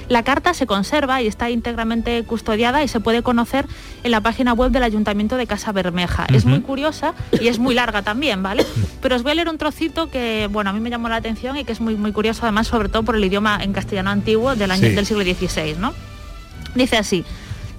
La 0.08 0.24
carta 0.24 0.54
se 0.54 0.68
conserva 0.68 1.22
y 1.22 1.28
está 1.28 1.50
íntegramente 1.50 2.24
custodiada 2.24 2.84
y 2.84 2.88
se 2.88 3.00
puede 3.00 3.24
conocer 3.24 3.66
en 4.04 4.12
la 4.12 4.22
página 4.22 4.54
web 4.54 4.72
del 4.72 4.84
Ayuntamiento 4.84 5.36
de 5.36 5.48
Casa 5.48 5.72
Bermeja. 5.72 6.28
Es 6.32 6.46
muy 6.46 6.62
curiosa 6.62 7.16
y 7.42 7.48
es 7.48 7.58
muy 7.58 7.74
larga 7.74 8.04
también, 8.04 8.44
¿vale? 8.44 8.66
Pero 9.02 9.16
os 9.16 9.24
voy 9.24 9.32
a 9.32 9.36
leer 9.36 9.50
un 9.50 9.58
trocito 9.58 10.12
que, 10.12 10.48
bueno, 10.52 10.70
a 10.70 10.74
mí 10.74 10.80
me 10.80 10.92
llamó 10.92 11.10
la 11.10 11.16
atención 11.16 11.58
y 11.58 11.66
que 11.66 11.72
es 11.72 11.82
muy, 11.82 11.96
muy 11.96 12.12
curioso, 12.12 12.44
además, 12.44 12.68
sobre 12.68 12.88
todo 12.88 13.02
por 13.02 13.16
el 13.16 13.26
idioma 13.26 13.58
en 13.62 13.74
castellano 13.74 14.12
antiguo 14.12 14.56
del, 14.56 14.70
año, 14.70 14.84
Sí. 14.84 14.90
del 14.90 15.06
siglo 15.08 15.24
XVI, 15.24 15.76
¿no? 15.80 15.94
Dice 16.76 16.98
así, 16.98 17.26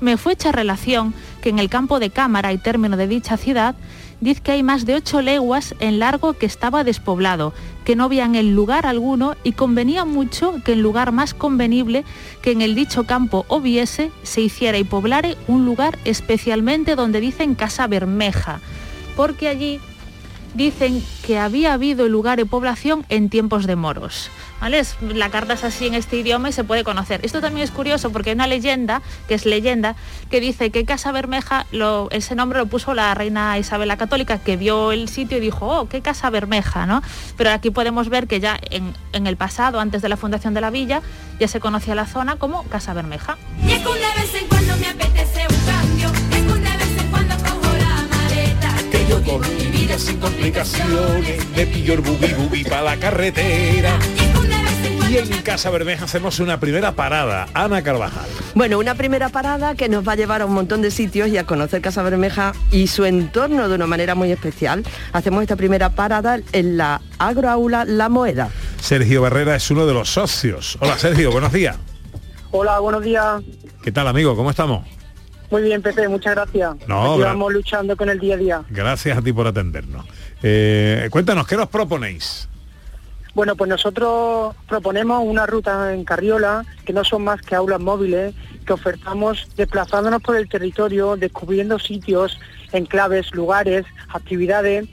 me 0.01 0.16
fue 0.16 0.33
hecha 0.33 0.51
relación 0.51 1.14
que 1.42 1.51
en 1.51 1.61
el 1.61 1.68
campo 1.68 2.01
de 2.01 2.11
cámara 2.11 2.53
y 2.53 2.59
término 2.59 2.96
de 2.96 3.07
dicha 3.07 3.37
ciudad, 3.37 3.77
dice 4.21 4.41
que 4.43 4.53
hay 4.53 4.63
más 4.63 4.85
de 4.85 4.95
ocho 4.95 5.23
leguas 5.23 5.75
en 5.81 5.99
largo 5.99 6.33
que 6.33 6.47
estaba 6.47 6.85
despoblado, 6.85 7.53
que 7.85 7.97
no 7.97 8.05
había 8.05 8.25
en 8.25 8.35
el 8.35 8.55
lugar 8.55 8.87
alguno 8.87 9.35
y 9.45 9.53
convenía 9.53 10.05
mucho 10.05 10.55
que 10.65 10.73
en 10.73 10.83
lugar 10.83 11.13
más 11.13 11.35
convenible 11.35 12.05
que 12.43 12.53
en 12.53 12.63
el 12.63 12.75
dicho 12.75 13.05
campo 13.05 13.47
hubiese, 13.49 14.11
se 14.23 14.41
hiciera 14.41 14.79
y 14.79 14.85
poblare 14.85 15.37
un 15.47 15.65
lugar 15.65 15.99
especialmente 16.05 16.97
donde 16.97 17.21
dicen 17.21 17.55
Casa 17.55 17.87
Bermeja, 17.87 18.61
porque 19.17 19.49
allí 19.49 19.81
dicen 20.55 21.05
que 21.27 21.39
había 21.39 21.73
habido 21.75 22.09
lugar 22.09 22.39
de 22.39 22.47
población 22.47 23.05
en 23.09 23.29
tiempos 23.29 23.67
de 23.67 23.77
moros. 23.77 24.31
¿Vale? 24.61 24.83
La 25.15 25.31
carta 25.31 25.53
es 25.53 25.63
así 25.63 25.87
en 25.87 25.95
este 25.95 26.17
idioma 26.17 26.49
y 26.49 26.53
se 26.53 26.65
puede 26.65 26.83
conocer. 26.83 27.21
Esto 27.23 27.41
también 27.41 27.63
es 27.63 27.71
curioso 27.71 28.11
porque 28.11 28.31
hay 28.31 28.35
una 28.35 28.49
leyenda, 28.49 29.03
que 29.29 29.35
es 29.35 29.47
leyenda, 29.47 29.95
que 30.31 30.41
dice 30.41 30.71
que 30.71 30.85
Casa 30.85 31.13
Bermeja, 31.13 31.65
lo- 31.71 32.09
ese 32.11 32.35
nombre 32.35 32.59
lo 32.59 32.67
puso 32.67 32.93
la 32.93 33.15
reina 33.15 33.57
Isabel 33.57 33.87
la 33.87 33.97
Católica, 33.97 34.39
que 34.39 34.57
vio 34.57 34.91
el 34.91 35.09
sitio 35.09 35.39
y 35.39 35.41
dijo, 35.41 35.67
oh, 35.69 35.89
qué 35.89 36.01
Casa 36.01 36.29
Bermeja, 36.31 36.87
¿no? 36.87 37.03
Pero 37.37 37.51
aquí 37.53 37.71
podemos 37.71 38.09
ver 38.09 38.27
que 38.27 38.41
ya 38.41 38.59
en, 38.71 38.95
el 39.29 39.37
pasado, 39.37 39.79
antes 39.79 40.03
de 40.03 40.09
la 40.09 40.17
fundación 40.17 40.55
de 40.55 40.61
la 40.61 40.71
villa, 40.71 41.03
ya 41.39 41.47
se 41.47 41.61
conocía 41.61 41.95
la 41.95 42.07
zona 42.07 42.35
como 42.35 42.65
Casa 42.65 42.93
Bermeja. 42.95 43.39
Con 49.29 49.41
mi 49.43 49.64
vida 49.67 49.99
sin 49.99 50.19
complicaciones 50.19 51.47
me 51.55 51.67
pillo 51.67 51.95
el 51.95 52.01
bubi 52.01 52.33
bubi 52.33 52.64
para 52.64 52.83
la 52.83 52.97
carretera. 52.97 53.99
Y 55.11 55.17
en 55.17 55.43
Casa 55.43 55.71
Bermeja 55.71 56.05
hacemos 56.05 56.38
una 56.38 56.61
primera 56.61 56.93
parada. 56.93 57.47
Ana 57.55 57.83
Carvajal. 57.83 58.29
Bueno, 58.55 58.79
una 58.79 58.95
primera 58.95 59.31
parada 59.31 59.75
que 59.75 59.88
nos 59.88 60.07
va 60.07 60.12
a 60.12 60.17
llevar 60.17 60.43
a 60.43 60.47
un 60.47 60.53
montón 60.53 60.83
de 60.83 60.91
sitios 60.91 61.29
y 61.29 61.38
a 61.38 61.45
conocer 61.45 61.81
Casa 61.81 62.03
Bermeja 62.03 62.53
y 62.71 62.88
su 62.88 63.05
entorno 63.05 63.69
de 63.69 63.75
una 63.75 63.87
manera 63.87 64.14
muy 64.14 64.31
especial. 64.33 64.85
Hacemos 65.12 65.43
esta 65.43 65.57
primera 65.57 65.91
parada 65.91 66.41
en 66.53 66.77
la 66.77 67.01
agroaula 67.19 67.85
La 67.87 68.09
Moeda. 68.11 68.51
Sergio 68.81 69.23
Barrera 69.23 69.57
es 69.57 69.71
uno 69.71 69.87
de 69.87 69.95
los 69.95 70.11
socios. 70.11 70.77
Hola 70.81 70.99
Sergio, 70.99 71.33
buenos 71.33 71.53
días. 71.53 71.77
Hola, 72.51 72.79
buenos 72.79 73.03
días. 73.03 73.43
¿Qué 73.83 73.93
tal 73.93 74.09
amigo? 74.09 74.37
¿Cómo 74.37 74.51
estamos? 74.51 74.98
Muy 75.51 75.63
bien, 75.63 75.81
Pepe, 75.81 76.09
muchas 76.09 76.35
gracias. 76.35 76.77
No, 76.87 77.13
Aquí 77.15 77.23
gra- 77.23 77.27
vamos 77.27 77.53
luchando 77.53 77.97
con 77.97 78.09
el 78.11 78.19
día 78.21 78.35
a 78.35 78.39
día. 78.39 78.63
Gracias 78.71 79.17
a 79.17 79.23
ti 79.23 79.33
por 79.33 79.47
atendernos. 79.47 80.05
Eh, 80.43 81.09
cuéntanos, 81.11 81.47
¿qué 81.47 81.57
nos 81.57 81.69
proponéis? 81.69 82.49
Bueno, 83.35 83.57
pues 83.57 83.69
nosotros 83.71 84.55
proponemos 84.69 85.23
una 85.25 85.47
ruta 85.47 85.95
en 85.95 86.05
Carriola 86.05 86.64
que 86.85 86.93
no 86.93 87.05
son 87.05 87.22
más 87.25 87.41
que 87.41 87.55
aulas 87.55 87.81
móviles 87.81 88.35
que 88.66 88.72
ofertamos 88.72 89.49
desplazándonos 89.57 90.20
por 90.22 90.37
el 90.37 90.49
territorio, 90.49 91.16
descubriendo 91.16 91.79
sitios 91.79 92.39
enclaves, 92.72 93.33
lugares, 93.35 93.87
actividades, 94.12 94.87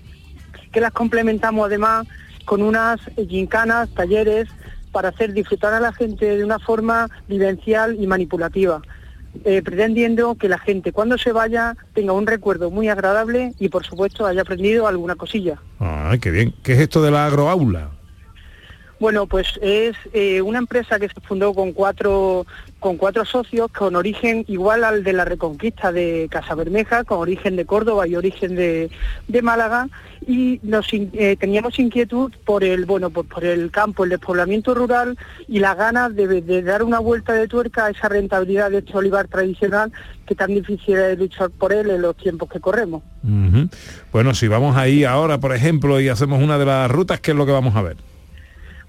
que 0.71 0.79
las 0.79 0.91
complementamos 0.91 1.65
además 1.65 2.07
con 2.45 2.61
unas 2.61 2.99
gincanas, 3.27 3.89
talleres, 3.93 4.47
para 4.91 5.09
hacer 5.09 5.33
disfrutar 5.33 5.73
a 5.73 5.79
la 5.81 5.91
gente 5.91 6.37
de 6.37 6.45
una 6.45 6.59
forma 6.59 7.09
vivencial 7.27 7.97
y 7.99 8.07
manipulativa. 8.07 8.81
Eh, 9.43 9.61
pretendiendo 9.61 10.35
que 10.35 10.49
la 10.49 10.57
gente 10.57 10.91
cuando 10.91 11.17
se 11.17 11.31
vaya 11.31 11.75
tenga 11.93 12.13
un 12.13 12.27
recuerdo 12.27 12.71
muy 12.71 12.89
agradable 12.89 13.53
y 13.59 13.69
por 13.69 13.85
supuesto 13.85 14.25
haya 14.25 14.41
aprendido 14.41 14.87
alguna 14.87 15.15
cosilla. 15.15 15.59
Ay, 15.79 16.19
qué 16.19 16.31
bien. 16.31 16.53
¿Qué 16.63 16.73
es 16.73 16.79
esto 16.79 17.01
de 17.01 17.11
la 17.11 17.25
agroaula? 17.25 17.91
Bueno, 19.05 19.27
pues 19.27 19.59
es 19.61 19.95
eh, 20.13 20.41
una 20.41 20.57
empresa 20.57 20.97
que 20.97 21.07
se 21.07 21.21
fundó 21.21 21.53
con 21.53 21.73
cuatro, 21.73 22.47
con 22.79 22.97
cuatro 22.97 23.23
socios 23.23 23.71
con 23.71 23.95
origen 23.95 24.43
igual 24.47 24.83
al 24.83 25.03
de 25.03 25.13
la 25.13 25.25
Reconquista 25.25 25.91
de 25.91 26.27
Casa 26.31 26.55
Bermeja, 26.55 27.03
con 27.03 27.19
origen 27.19 27.55
de 27.55 27.65
Córdoba 27.65 28.07
y 28.07 28.15
origen 28.15 28.55
de, 28.55 28.89
de 29.27 29.41
Málaga, 29.43 29.89
y 30.25 30.59
nos 30.63 30.87
eh, 30.91 31.37
teníamos 31.39 31.77
inquietud 31.77 32.33
por 32.45 32.63
el, 32.63 32.85
bueno, 32.85 33.11
por, 33.11 33.27
por 33.27 33.45
el 33.45 33.69
campo, 33.69 34.05
el 34.05 34.09
despoblamiento 34.09 34.73
rural 34.73 35.19
y 35.47 35.59
las 35.59 35.77
ganas 35.77 36.15
de, 36.15 36.63
dar 36.63 36.81
una 36.81 36.97
vuelta 36.97 37.33
de 37.33 37.47
tuerca 37.47 37.85
a 37.85 37.89
esa 37.91 38.09
rentabilidad 38.09 38.71
de 38.71 38.79
este 38.79 38.97
olivar 38.97 39.27
tradicional 39.27 39.91
que 40.25 40.33
tan 40.33 40.47
difícil 40.47 40.95
es 40.95 41.19
luchar 41.19 41.51
por 41.51 41.73
él 41.73 41.91
en 41.91 42.01
los 42.01 42.17
tiempos 42.17 42.49
que 42.49 42.59
corremos. 42.59 43.03
Bueno, 44.11 44.33
si 44.33 44.47
vamos 44.47 44.75
ahí 44.75 45.03
ahora, 45.03 45.39
por 45.39 45.53
ejemplo, 45.53 45.99
y 45.99 46.09
hacemos 46.09 46.41
una 46.41 46.57
de 46.57 46.65
las 46.65 46.89
rutas, 46.89 47.19
¿qué 47.19 47.29
es 47.29 47.37
lo 47.37 47.45
que 47.45 47.51
vamos 47.51 47.75
a 47.75 47.83
ver? 47.83 47.97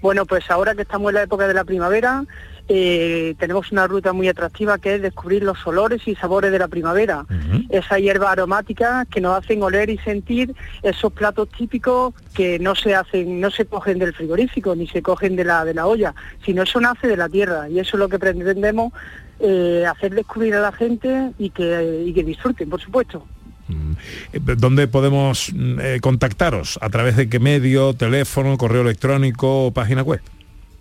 Bueno, 0.01 0.25
pues 0.25 0.49
ahora 0.51 0.75
que 0.75 0.83
estamos 0.83 1.09
en 1.09 1.15
la 1.15 1.23
época 1.23 1.47
de 1.47 1.53
la 1.53 1.63
primavera, 1.63 2.23
eh, 2.69 3.35
tenemos 3.39 3.71
una 3.71 3.87
ruta 3.87 4.11
muy 4.11 4.27
atractiva 4.27 4.77
que 4.77 4.95
es 4.95 5.01
descubrir 5.01 5.43
los 5.43 5.65
olores 5.65 6.05
y 6.05 6.15
sabores 6.15 6.51
de 6.51 6.59
la 6.59 6.67
primavera. 6.67 7.25
Esa 7.69 7.97
hierba 7.97 8.31
aromática 8.31 9.05
que 9.09 9.21
nos 9.21 9.37
hacen 9.37 9.63
oler 9.63 9.89
y 9.89 9.97
sentir 9.99 10.53
esos 10.83 11.13
platos 11.13 11.49
típicos 11.49 12.13
que 12.33 12.59
no 12.59 12.75
se 12.75 12.93
hacen, 12.93 13.39
no 13.39 13.51
se 13.51 13.65
cogen 13.65 13.99
del 13.99 14.13
frigorífico 14.13 14.75
ni 14.75 14.87
se 14.87 15.01
cogen 15.01 15.35
de 15.35 15.45
la, 15.45 15.63
de 15.63 15.73
la 15.73 15.87
olla, 15.87 16.13
sino 16.45 16.63
eso 16.63 16.81
nace 16.81 17.07
de 17.07 17.17
la 17.17 17.29
tierra 17.29 17.69
y 17.69 17.79
eso 17.79 17.95
es 17.95 17.99
lo 17.99 18.09
que 18.09 18.19
pretendemos 18.19 18.91
eh, 19.39 19.85
hacer 19.89 20.13
descubrir 20.13 20.55
a 20.55 20.61
la 20.61 20.71
gente 20.71 21.31
y 21.37 21.51
que, 21.51 22.03
y 22.05 22.13
que 22.13 22.23
disfruten, 22.23 22.69
por 22.69 22.81
supuesto. 22.81 23.25
Eh, 24.33 24.39
¿Dónde 24.57 24.87
podemos 24.87 25.51
mm, 25.53 25.79
eh, 25.79 25.99
contactaros? 26.01 26.79
¿A 26.81 26.89
través 26.89 27.15
de 27.15 27.29
qué 27.29 27.39
medio? 27.39 27.93
¿Teléfono, 27.93 28.57
correo 28.57 28.81
electrónico 28.81 29.71
página 29.73 30.03
web? 30.03 30.21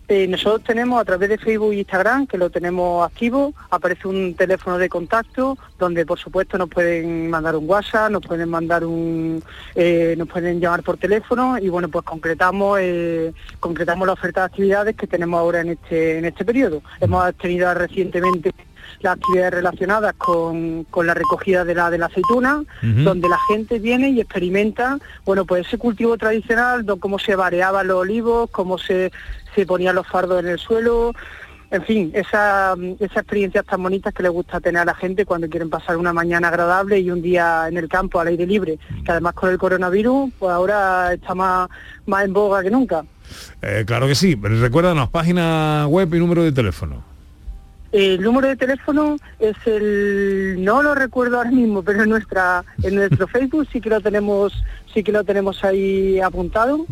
Eh, 0.09 0.29
nosotros 0.29 0.63
tenemos 0.63 1.01
a 1.01 1.05
través 1.05 1.29
de 1.29 1.37
Facebook 1.37 1.73
e 1.73 1.79
Instagram, 1.79 2.29
que 2.29 2.39
lo 2.39 2.49
tenemos 2.49 3.05
activo, 3.05 3.53
aparece 3.71 4.07
un 4.07 4.35
teléfono 4.35 4.79
de 4.79 4.89
contacto 4.89 5.59
donde 5.81 6.07
por 6.07 6.17
supuesto 6.17 6.57
nos 6.57 6.69
pueden 6.69 7.29
mandar 7.29 7.57
un 7.57 7.69
WhatsApp, 7.69 8.13
nos 8.13 8.25
pueden 8.25 8.49
mandar 8.49 8.85
un, 8.85 9.43
eh, 9.75 10.15
nos 10.17 10.29
pueden 10.29 10.61
llamar 10.61 10.85
por 10.85 10.97
teléfono 10.97 11.59
y 11.59 11.69
bueno 11.71 11.89
pues 11.89 12.05
concretamos 12.05 12.79
eh, 12.81 13.33
concretamos 13.59 14.07
la 14.07 14.13
oferta 14.13 14.43
de 14.43 14.47
actividades 14.47 14.95
que 14.95 15.09
tenemos 15.09 15.41
ahora 15.41 15.63
en 15.63 15.71
este 15.71 16.19
en 16.19 16.25
este 16.25 16.45
periodo. 16.45 16.83
Hemos 17.01 17.35
tenido 17.35 17.75
recientemente 17.75 18.55
las 19.01 19.15
actividades 19.15 19.55
relacionadas 19.55 20.15
con, 20.15 20.85
con 20.85 21.07
la 21.07 21.15
recogida 21.15 21.65
de 21.65 21.75
la 21.75 21.91
de 21.91 21.99
la 21.99 22.07
aceituna, 22.07 22.63
donde 22.83 23.29
la 23.29 23.39
gente 23.49 23.79
viene 23.79 24.11
y 24.11 24.21
experimenta, 24.21 24.99
bueno, 25.25 25.45
pues 25.45 25.67
ese 25.67 25.79
cultivo 25.79 26.17
tradicional, 26.17 26.85
cómo 27.01 27.19
se 27.19 27.37
variaban 27.37 27.87
los 27.87 27.99
olivos, 27.99 28.51
cómo 28.51 28.79
se, 28.79 29.13
se 29.55 29.67
ponían 29.67 29.95
los 29.95 30.07
fardos 30.07 30.41
en 30.41 30.49
el 30.49 30.59
suelo, 30.59 31.13
en 31.71 31.83
fin, 31.83 32.11
esa, 32.15 32.75
esas 33.01 33.17
experiencias 33.17 33.65
tan 33.65 33.83
bonitas 33.83 34.15
que 34.15 34.23
le 34.23 34.29
gusta 34.29 34.61
tener 34.61 34.83
a 34.83 34.85
la 34.85 34.95
gente 34.95 35.27
cuando 35.27 35.49
quieren 35.49 35.69
pasar 35.69 35.97
una 35.97 36.13
mañana 36.13 36.49
agradable 36.49 37.01
y 37.01 37.11
un 37.11 37.23
día 37.23 37.67
en 37.69 37.77
el 37.77 37.89
campo 37.89 38.21
al 38.21 38.29
aire 38.29 38.47
libre, 38.47 38.79
que 39.05 39.11
además 39.11 39.35
con 39.35 39.51
el 39.51 39.59
coronavirus, 39.59 40.31
pues 40.39 40.53
ahora 40.53 41.13
está 41.13 41.35
más, 41.35 41.69
más 42.07 42.25
en 42.25 42.33
boga 42.33 42.63
que 42.63 42.71
nunca. 42.71 43.05
Eh, 43.63 43.83
claro 43.85 44.07
que 44.07 44.15
sí. 44.15 44.37
Recuérdanos, 44.41 45.09
página 45.11 45.87
web 45.89 46.15
y 46.15 46.19
número 46.19 46.45
de 46.45 46.53
teléfono. 46.53 47.16
El 47.97 48.21
número 48.21 48.49
de 48.49 48.57
teléfono 48.57 49.17
es 49.39 49.57
el 49.65 50.57
no 50.63 50.83
lo 50.83 50.95
recuerdo 50.95 51.39
ahora 51.39 51.51
mismo, 51.51 51.83
pero 51.83 52.03
en 52.03 52.11
nuestra 52.11 52.63
en 52.83 52.95
nuestro 52.97 53.27
Facebook 53.35 53.67
sí 53.73 53.81
que 53.81 53.89
lo 53.91 54.01
tenemos 54.01 54.53
sí 54.93 55.03
que 55.03 55.13
lo 55.13 55.25
tenemos 55.25 55.65
ahí 55.65 56.21
apuntado. 56.21 56.85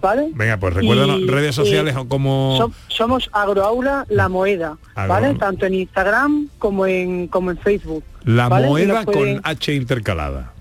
¿vale? 0.00 0.30
Venga, 0.34 0.56
pues 0.56 0.74
recuérdanos, 0.74 1.20
Y, 1.20 1.26
redes 1.28 1.54
sociales 1.54 1.94
eh, 1.94 1.98
o 1.98 2.08
como... 2.08 2.58
som- 2.58 2.72
somos 2.88 3.30
Agroaula 3.32 4.04
La 4.08 4.28
Moeda, 4.28 4.76
¿vale? 4.96 5.34
Tanto 5.34 5.66
en 5.66 5.74
Instagram 5.74 6.48
como 6.58 6.86
en 6.86 7.28
como 7.28 7.50
en 7.52 7.58
Facebook. 7.58 8.02
La 8.24 8.48
¿vale? 8.48 8.66
Pueden- 8.68 9.04
con 9.04 9.40
H 9.44 9.72
intercalada. 9.74 10.52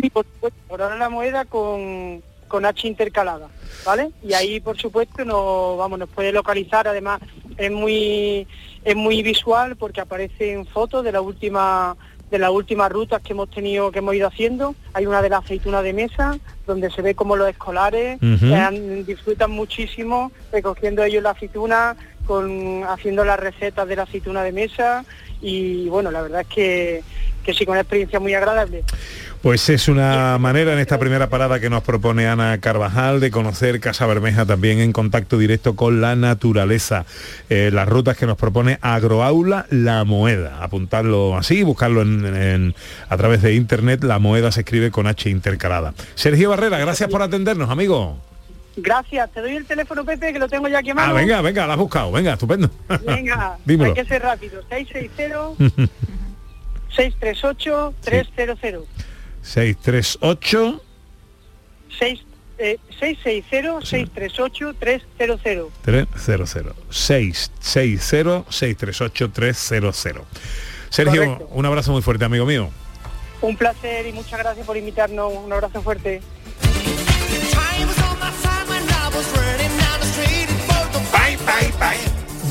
Sí, 0.00 0.10
por 0.10 0.24
supuesto, 0.24 0.58
Agroaula 0.70 0.96
La 0.96 1.08
Moeda 1.08 1.44
con 1.44 2.20
con 2.48 2.64
H 2.66 2.86
intercalada, 2.88 3.48
¿vale? 3.84 4.10
Y 4.22 4.32
ahí 4.32 4.60
por 4.60 4.76
supuesto 4.78 5.24
nos 5.24 5.78
vamos 5.78 5.98
nos 5.98 6.08
puede 6.08 6.32
localizar, 6.32 6.88
además 6.88 7.20
es 7.56 7.70
muy 7.70 8.46
es 8.84 8.96
muy 8.96 9.22
visual 9.22 9.76
porque 9.76 10.00
aparecen 10.00 10.66
fotos 10.66 11.04
de 11.04 11.12
la 11.12 11.20
última 11.20 11.96
de 12.30 12.38
las 12.38 12.50
últimas 12.50 12.92
rutas 12.92 13.22
que 13.22 13.32
hemos 13.32 13.50
tenido 13.50 13.90
que 13.90 14.00
hemos 14.00 14.14
ido 14.14 14.28
haciendo. 14.28 14.74
Hay 14.92 15.06
una 15.06 15.22
de 15.22 15.30
la 15.30 15.38
aceituna 15.38 15.80
de 15.82 15.92
mesa 15.94 16.38
donde 16.66 16.90
se 16.90 17.00
ve 17.00 17.14
como 17.14 17.36
los 17.36 17.48
escolares 17.48 18.18
eh, 18.52 18.54
han- 18.54 19.06
disfrutan 19.06 19.50
muchísimo 19.50 20.30
recogiendo 20.52 21.02
ellos 21.04 21.22
la 21.22 21.30
aceituna 21.30 21.96
con 22.26 22.84
haciendo 22.84 23.24
las 23.24 23.40
recetas 23.40 23.88
de 23.88 23.96
la 23.96 24.02
aceituna 24.02 24.42
de 24.42 24.52
mesa. 24.52 25.04
Y 25.40 25.88
bueno 25.88 26.10
la 26.10 26.20
verdad 26.22 26.42
es 26.42 26.48
que 26.48 27.02
que 27.48 27.54
sí 27.54 27.64
con 27.64 27.72
una 27.72 27.80
experiencia 27.80 28.20
muy 28.20 28.34
agradable 28.34 28.84
Pues 29.40 29.70
es 29.70 29.88
una 29.88 30.36
manera 30.38 30.74
en 30.74 30.80
esta 30.80 30.98
primera 30.98 31.30
parada 31.30 31.58
que 31.60 31.70
nos 31.70 31.82
propone 31.82 32.26
Ana 32.28 32.58
Carvajal 32.58 33.20
de 33.20 33.30
conocer 33.30 33.80
Casa 33.80 34.04
Bermeja 34.04 34.44
también 34.44 34.80
en 34.80 34.92
contacto 34.92 35.38
directo 35.38 35.74
con 35.74 36.02
la 36.02 36.14
naturaleza. 36.14 37.06
Eh, 37.48 37.70
las 37.72 37.88
rutas 37.88 38.18
que 38.18 38.26
nos 38.26 38.36
propone 38.36 38.78
Agroaula 38.82 39.64
La 39.70 40.04
Moeda. 40.04 40.62
Apuntarlo 40.62 41.38
así, 41.38 41.62
buscarlo 41.62 42.02
en, 42.02 42.26
en- 42.36 42.74
a 43.08 43.16
través 43.16 43.40
de 43.40 43.54
internet. 43.54 44.04
La 44.04 44.18
Moeda 44.18 44.52
se 44.52 44.60
escribe 44.60 44.90
con 44.90 45.06
H 45.06 45.30
intercalada. 45.30 45.94
Sergio 46.16 46.50
Barrera, 46.50 46.76
gracias 46.78 47.08
por 47.08 47.22
atendernos, 47.22 47.70
amigo. 47.70 48.18
Gracias, 48.76 49.30
te 49.32 49.40
doy 49.40 49.56
el 49.56 49.64
teléfono 49.64 50.04
Pepe 50.04 50.34
que 50.34 50.38
lo 50.38 50.48
tengo 50.48 50.68
ya 50.68 50.82
mano. 50.94 51.10
Ah, 51.10 51.12
venga, 51.14 51.40
venga, 51.40 51.66
la 51.66 51.72
has 51.72 51.78
buscado. 51.78 52.12
Venga, 52.12 52.34
estupendo. 52.34 52.70
Venga, 53.06 53.56
Dímelo. 53.64 53.90
hay 53.94 54.02
que 54.02 54.04
ser 54.06 54.20
rápido. 54.20 54.60
660 54.68 55.88
638 56.98 57.94
300. 58.02 58.84
638 59.42 60.82
6, 61.96 62.24
eh, 62.58 62.78
660 62.98 63.86
638 63.86 64.74
300. 64.74 65.72
300 65.82 66.74
660 66.90 68.44
638 68.50 69.30
300 69.30 69.96
Sergio, 70.90 71.24
Correcto. 71.24 71.48
un 71.52 71.66
abrazo 71.66 71.92
muy 71.92 72.02
fuerte, 72.02 72.24
amigo 72.24 72.44
mío. 72.46 72.70
Un 73.42 73.56
placer 73.56 74.06
y 74.06 74.12
muchas 74.12 74.40
gracias 74.40 74.66
por 74.66 74.76
invitarnos. 74.76 75.32
Un 75.32 75.52
abrazo 75.52 75.80
fuerte. 75.82 76.20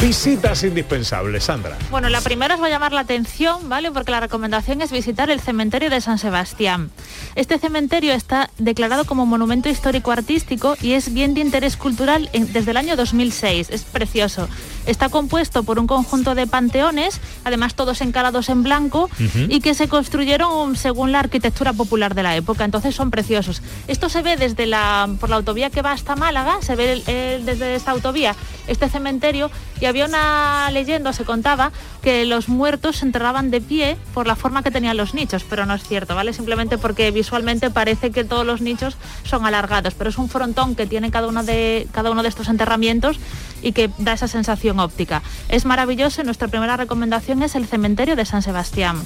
Visitas 0.02 0.64
indispensables, 0.64 1.46
Sandra. 1.46 1.76
Bueno, 1.90 2.08
la 2.10 2.22
primera 2.22 2.54
os 2.54 2.62
va 2.62 2.68
a 2.68 2.70
llamar 2.70 2.94
la 2.94 3.02
atención, 3.02 3.68
¿vale? 3.68 3.92
Porque 3.92 4.12
la 4.12 4.20
recomendación 4.20 4.82
es 4.82 4.92
visitar 4.92 5.32
el 5.32 5.40
cementerio 5.40 5.90
de 5.90 6.02
San 6.02 6.20
Sebastián. 6.20 6.92
Este 7.36 7.58
cementerio 7.58 8.14
está 8.14 8.52
declarado 8.60 9.06
como 9.06 9.26
monumento 9.26 9.70
histórico 9.70 10.12
artístico 10.12 10.76
y 10.82 10.92
es 10.94 11.14
bien 11.14 11.34
de 11.34 11.42
interés 11.42 11.78
cultural 11.78 12.30
desde 12.32 12.72
el 12.72 12.78
año 12.78 12.96
2006. 12.96 13.72
Es 13.72 13.84
precioso. 13.86 14.48
Está 14.88 15.10
compuesto 15.10 15.64
por 15.64 15.78
un 15.80 15.86
conjunto 15.88 16.34
de 16.34 16.48
panteones, 16.48 17.20
además 17.44 17.76
todos 17.76 18.02
encalados 18.02 18.50
en 18.50 18.64
blanco 18.64 19.10
y 19.50 19.60
que 19.62 19.74
se 19.74 19.88
construyeron 19.88 20.76
según 20.76 21.12
la 21.12 21.20
arquitectura 21.20 21.74
popular 21.74 22.16
de 22.16 22.24
la 22.24 22.36
época. 22.36 22.66
Entonces 22.66 22.96
son 22.96 23.12
preciosos. 23.12 23.62
Esto 23.88 24.10
se 24.10 24.22
ve 24.22 24.38
desde 24.38 24.66
la 24.66 25.08
por 25.20 25.30
la 25.30 25.36
autovía 25.36 25.70
que 25.70 25.82
va 25.82 25.92
hasta 25.92 26.16
Málaga, 26.16 26.58
se 26.62 26.76
ve 26.76 26.94
el- 26.94 27.04
el- 27.10 27.46
desde 27.46 27.76
esta 27.76 27.92
autovía 27.92 28.36
este 28.68 28.90
cementerio 28.90 29.50
y 29.80 29.86
había 29.86 30.06
una 30.06 30.70
leyenda, 30.72 31.14
se 31.14 31.24
contaba, 31.24 31.72
que 32.02 32.26
los 32.26 32.50
muertos 32.50 32.98
se 32.98 33.06
enterraban 33.06 33.52
de 33.52 33.62
pie 33.62 33.98
por 34.14 34.28
la 34.28 34.36
forma 34.36 34.64
que 34.64 34.72
tenían 34.72 34.98
los 34.98 35.14
nichos, 35.14 35.44
pero 35.50 35.66
no 35.66 35.74
es 35.74 35.84
cierto, 35.84 36.16
¿vale? 36.16 36.34
Simplemente 36.34 36.78
porque 36.78 37.12
visualmente 37.12 37.70
parece 37.70 38.12
que 38.12 38.24
todos 38.24 38.46
los 38.46 38.62
nichos 38.62 38.96
son 39.24 39.46
alargados, 39.46 39.94
pero 39.94 40.10
es 40.10 40.18
un 40.18 40.30
frontón 40.30 40.76
que 40.76 40.86
tiene 40.86 41.12
cada 41.12 41.28
uno 41.28 41.44
de, 41.44 41.88
cada 41.92 42.12
uno 42.12 42.24
de 42.24 42.30
estos 42.30 42.48
enterramientos 42.50 43.18
y 43.62 43.72
que 43.72 43.90
da 43.98 44.14
esa 44.14 44.28
sensación 44.28 44.77
óptica. 44.80 45.22
Es 45.50 45.66
maravilloso 45.66 46.22
y 46.22 46.26
nuestra 46.26 46.48
primera 46.48 46.78
recomendación 46.78 47.44
es 47.44 47.56
el 47.56 47.66
cementerio 47.68 48.16
de 48.16 48.26
San 48.26 48.42
Sebastián. 48.42 48.98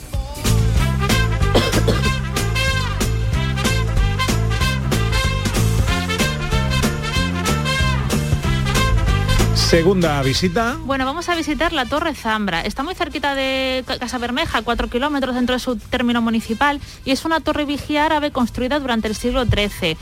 Segunda 9.55 10.22
visita. 10.22 10.78
Bueno, 10.86 11.05
vamos 11.05 11.30
a 11.30 11.36
visitar 11.36 11.72
la 11.72 11.86
Torre 11.86 12.13
Zambra. 12.13 12.61
Está 12.61 12.84
muy 12.84 12.93
cerquita 12.93 13.36
de 13.36 13.84
Ca- 13.88 13.99
Casa 13.99 14.17
Bermeja, 14.17 14.61
4 14.63 14.89
kilómetros 14.89 15.36
dentro 15.36 15.53
de 15.55 15.59
su 15.59 15.78
término 15.78 16.22
municipal, 16.22 16.82
y 17.05 17.11
es 17.11 17.24
una 17.24 17.39
torre 17.39 17.63
vigía 17.65 18.05
árabe 18.05 18.32
construida 18.32 18.80
durante 18.80 19.07
el 19.07 19.15
siglo 19.15 19.45
XIII. 19.45 19.97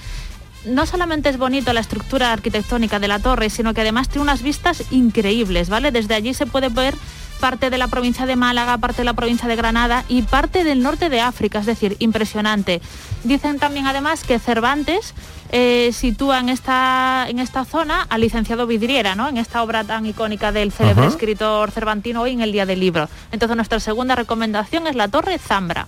No 0.65 0.85
solamente 0.85 1.29
es 1.29 1.37
bonito 1.37 1.71
la 1.73 1.79
estructura 1.79 2.33
arquitectónica 2.33 2.99
de 2.99 3.07
la 3.07 3.19
torre, 3.19 3.49
sino 3.49 3.73
que 3.73 3.81
además 3.81 4.09
tiene 4.09 4.23
unas 4.23 4.41
vistas 4.41 4.83
increíbles, 4.91 5.69
¿vale? 5.69 5.91
Desde 5.91 6.15
allí 6.15 6.33
se 6.33 6.45
puede 6.45 6.69
ver 6.69 6.95
parte 7.39 7.69
de 7.69 7.77
la 7.77 7.87
provincia 7.87 8.25
de 8.25 8.35
Málaga, 8.35 8.77
parte 8.77 8.97
de 8.97 9.05
la 9.05 9.13
provincia 9.13 9.47
de 9.47 9.55
Granada 9.55 10.03
y 10.09 10.23
parte 10.23 10.63
del 10.63 10.83
norte 10.83 11.09
de 11.09 11.21
África, 11.21 11.59
es 11.59 11.65
decir, 11.65 11.95
impresionante. 11.99 12.81
Dicen 13.23 13.59
también 13.59 13.87
además 13.87 14.23
que 14.23 14.39
Cervantes 14.39 15.13
eh, 15.51 15.91
sitúa 15.93 16.39
en 16.39 16.49
esta, 16.49 17.25
en 17.29 17.39
esta 17.39 17.65
zona 17.65 18.05
al 18.09 18.21
licenciado 18.21 18.67
Vidriera, 18.67 19.15
¿no? 19.15 19.27
En 19.27 19.37
esta 19.37 19.63
obra 19.63 19.83
tan 19.83 20.05
icónica 20.05 20.51
del 20.51 20.71
célebre 20.71 21.05
Ajá. 21.05 21.13
escritor 21.13 21.71
cervantino 21.71 22.21
hoy 22.21 22.31
en 22.33 22.41
el 22.41 22.51
Día 22.51 22.65
del 22.65 22.81
Libro. 22.81 23.09
Entonces 23.31 23.55
nuestra 23.55 23.79
segunda 23.79 24.15
recomendación 24.15 24.85
es 24.87 24.95
la 24.95 25.07
Torre 25.07 25.39
Zambra. 25.39 25.87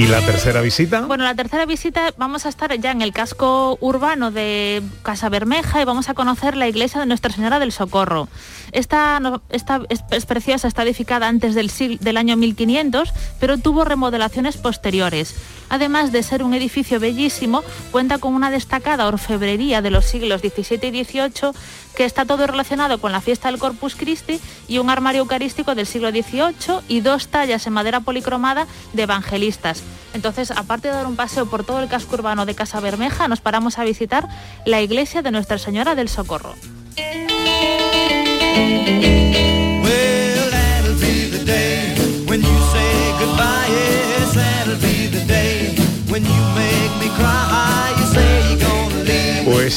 Y 0.00 0.06
la 0.06 0.22
tercera 0.22 0.62
visita. 0.62 1.02
Bueno, 1.02 1.24
la 1.24 1.34
tercera 1.34 1.66
visita 1.66 2.14
vamos 2.16 2.46
a 2.46 2.48
estar 2.48 2.74
ya 2.80 2.90
en 2.90 3.02
el 3.02 3.12
casco 3.12 3.76
urbano 3.82 4.30
de 4.30 4.80
Casa 5.02 5.28
Bermeja 5.28 5.82
y 5.82 5.84
vamos 5.84 6.08
a 6.08 6.14
conocer 6.14 6.56
la 6.56 6.66
iglesia 6.68 7.00
de 7.00 7.06
Nuestra 7.06 7.30
Señora 7.30 7.58
del 7.58 7.70
Socorro. 7.70 8.26
Esta, 8.72 9.20
es, 9.50 9.64
es 10.10 10.24
preciosa, 10.24 10.68
está 10.68 10.84
edificada 10.84 11.28
antes 11.28 11.54
del, 11.54 11.70
sig- 11.70 11.98
del 11.98 12.16
año 12.16 12.38
1500, 12.38 13.12
pero 13.38 13.58
tuvo 13.58 13.84
remodelaciones 13.84 14.56
posteriores. 14.56 15.34
Además 15.70 16.12
de 16.12 16.22
ser 16.22 16.42
un 16.42 16.52
edificio 16.52 17.00
bellísimo, 17.00 17.62
cuenta 17.90 18.18
con 18.18 18.34
una 18.34 18.50
destacada 18.50 19.06
orfebrería 19.06 19.80
de 19.80 19.90
los 19.90 20.04
siglos 20.04 20.42
XVII 20.42 20.88
y 20.88 21.04
XVIII 21.04 21.52
que 21.96 22.04
está 22.04 22.24
todo 22.24 22.46
relacionado 22.46 23.00
con 23.00 23.12
la 23.12 23.20
fiesta 23.20 23.50
del 23.50 23.58
Corpus 23.60 23.96
Christi 23.96 24.40
y 24.68 24.78
un 24.78 24.90
armario 24.90 25.22
eucarístico 25.22 25.74
del 25.74 25.86
siglo 25.86 26.10
XVIII 26.10 26.80
y 26.88 27.00
dos 27.00 27.28
tallas 27.28 27.66
en 27.66 27.72
madera 27.72 28.00
policromada 28.00 28.66
de 28.92 29.02
evangelistas. 29.02 29.82
Entonces, 30.12 30.50
aparte 30.50 30.88
de 30.88 30.94
dar 30.94 31.06
un 31.06 31.16
paseo 31.16 31.46
por 31.46 31.64
todo 31.64 31.80
el 31.80 31.88
casco 31.88 32.16
urbano 32.16 32.46
de 32.46 32.54
Casa 32.54 32.80
Bermeja, 32.80 33.28
nos 33.28 33.40
paramos 33.40 33.78
a 33.78 33.84
visitar 33.84 34.28
la 34.66 34.80
iglesia 34.80 35.22
de 35.22 35.30
Nuestra 35.30 35.58
Señora 35.58 35.94
del 35.94 36.08
Socorro. 36.08 36.54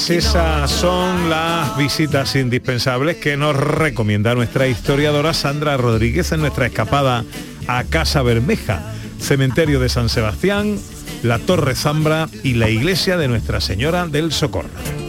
Pues 0.05 0.25
esas 0.25 0.69
son 0.69 1.29
las 1.29 1.77
visitas 1.77 2.35
indispensables 2.35 3.15
que 3.15 3.37
nos 3.37 3.55
recomienda 3.55 4.35
nuestra 4.35 4.67
historiadora 4.67 5.33
Sandra 5.33 5.77
Rodríguez 5.77 6.33
en 6.33 6.41
nuestra 6.41 6.65
escapada 6.65 7.23
a 7.67 7.85
Casa 7.85 8.21
Bermeja, 8.21 8.81
Cementerio 9.17 9.79
de 9.79 9.87
San 9.87 10.09
Sebastián, 10.09 10.77
la 11.23 11.39
Torre 11.39 11.73
Zambra 11.73 12.27
y 12.43 12.55
la 12.55 12.69
iglesia 12.69 13.15
de 13.15 13.29
Nuestra 13.29 13.61
Señora 13.61 14.05
del 14.05 14.33
Socorro. 14.33 15.02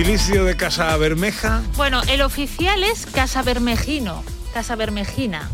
Gentilicio 0.00 0.46
de 0.46 0.56
Casa 0.56 0.96
Bermeja. 0.96 1.60
Bueno, 1.76 2.00
el 2.08 2.22
oficial 2.22 2.82
es 2.84 3.04
Casa 3.04 3.42
Bermejino, 3.42 4.24
Casa 4.54 4.74
Bermejina. 4.74 5.50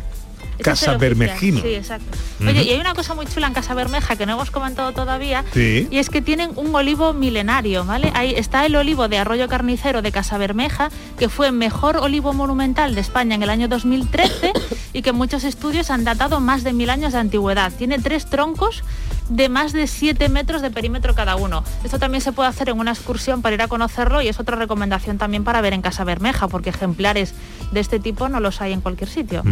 Casa. 0.63 0.97
Bermejino. 0.97 1.61
Sí, 1.61 1.75
exacto. 1.75 2.17
Oye, 2.41 2.63
y 2.63 2.71
hay 2.71 2.81
una 2.81 2.95
cosa 2.95 3.15
muy 3.15 3.27
chula 3.27 3.47
en 3.49 3.53
Casa 3.55 3.75
Bermeja 3.75 4.17
que 4.17 4.25
no 4.25 4.33
hemos 4.35 4.51
comentado 4.51 4.93
todavía, 4.93 5.45
Sí. 5.53 5.89
y 5.91 5.99
es 5.99 6.09
que 6.11 6.23
tienen 6.23 6.53
un 6.55 6.75
olivo 6.75 7.13
milenario, 7.13 7.85
¿vale? 7.85 8.11
Ahí 8.15 8.35
está 8.37 8.65
el 8.65 8.77
olivo 8.77 9.09
de 9.09 9.19
Arroyo 9.19 9.49
Carnicero 9.49 10.01
de 10.01 10.13
Casa 10.13 10.39
Bermeja, 10.39 10.91
que 11.19 11.29
fue 11.29 11.51
mejor 11.53 11.97
olivo 11.97 12.33
monumental 12.33 12.95
de 12.95 13.01
España 13.01 13.35
en 13.35 13.43
el 13.43 13.51
año 13.51 13.69
2013 13.69 14.53
y 14.93 15.03
que 15.03 15.13
muchos 15.13 15.43
estudios 15.45 15.91
han 15.91 16.05
datado 16.05 16.41
más 16.41 16.63
de 16.65 16.73
mil 16.73 16.89
años 16.91 17.13
de 17.13 17.19
antigüedad. 17.19 17.73
Tiene 17.77 17.99
tres 17.99 18.27
troncos 18.31 18.83
de 19.29 19.49
más 19.49 19.73
de 19.73 19.87
7 19.87 20.29
metros 20.29 20.63
de 20.63 20.71
perímetro 20.71 21.15
cada 21.15 21.37
uno. 21.37 21.65
Esto 21.85 21.99
también 21.99 22.21
se 22.21 22.33
puede 22.33 22.49
hacer 22.49 22.69
en 22.69 22.79
una 22.79 22.93
excursión 22.93 23.43
para 23.43 23.55
ir 23.55 23.63
a 23.63 23.69
conocerlo 23.69 24.23
y 24.23 24.29
es 24.29 24.39
otra 24.41 24.57
recomendación 24.57 25.19
también 25.19 25.45
para 25.45 25.61
ver 25.61 25.73
en 25.73 25.83
Casa 25.83 26.05
Bermeja, 26.05 26.49
porque 26.49 26.71
ejemplares 26.71 27.35
de 27.73 27.81
este 27.81 27.99
tipo 27.99 28.29
no 28.29 28.41
los 28.41 28.61
hay 28.61 28.73
en 28.73 28.81
cualquier 28.81 29.11
sitio. 29.11 29.43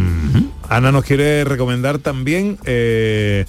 Ana 0.68 0.92
nos 0.92 1.04
quiere 1.04 1.44
recomendar 1.44 1.98
también 1.98 2.58
eh, 2.64 3.44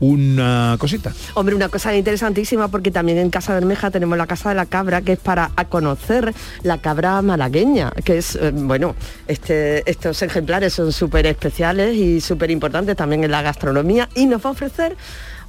una 0.00 0.76
cosita. 0.78 1.12
Hombre, 1.34 1.54
una 1.54 1.68
cosa 1.68 1.94
interesantísima 1.94 2.68
porque 2.68 2.90
también 2.90 3.18
en 3.18 3.30
Casa 3.30 3.54
Bermeja 3.54 3.90
tenemos 3.90 4.16
la 4.16 4.26
Casa 4.26 4.48
de 4.48 4.54
la 4.54 4.66
Cabra, 4.66 5.02
que 5.02 5.12
es 5.12 5.18
para 5.18 5.50
a 5.56 5.66
conocer 5.66 6.34
la 6.62 6.78
cabra 6.78 7.20
malagueña, 7.22 7.92
que 8.04 8.18
es, 8.18 8.36
eh, 8.36 8.50
bueno, 8.52 8.94
este, 9.28 9.88
estos 9.88 10.22
ejemplares 10.22 10.72
son 10.72 10.92
súper 10.92 11.26
especiales 11.26 11.96
y 11.96 12.20
súper 12.20 12.50
importantes 12.50 12.96
también 12.96 13.24
en 13.24 13.30
la 13.30 13.42
gastronomía 13.42 14.08
y 14.14 14.26
nos 14.26 14.44
va 14.44 14.50
a 14.50 14.52
ofrecer 14.52 14.96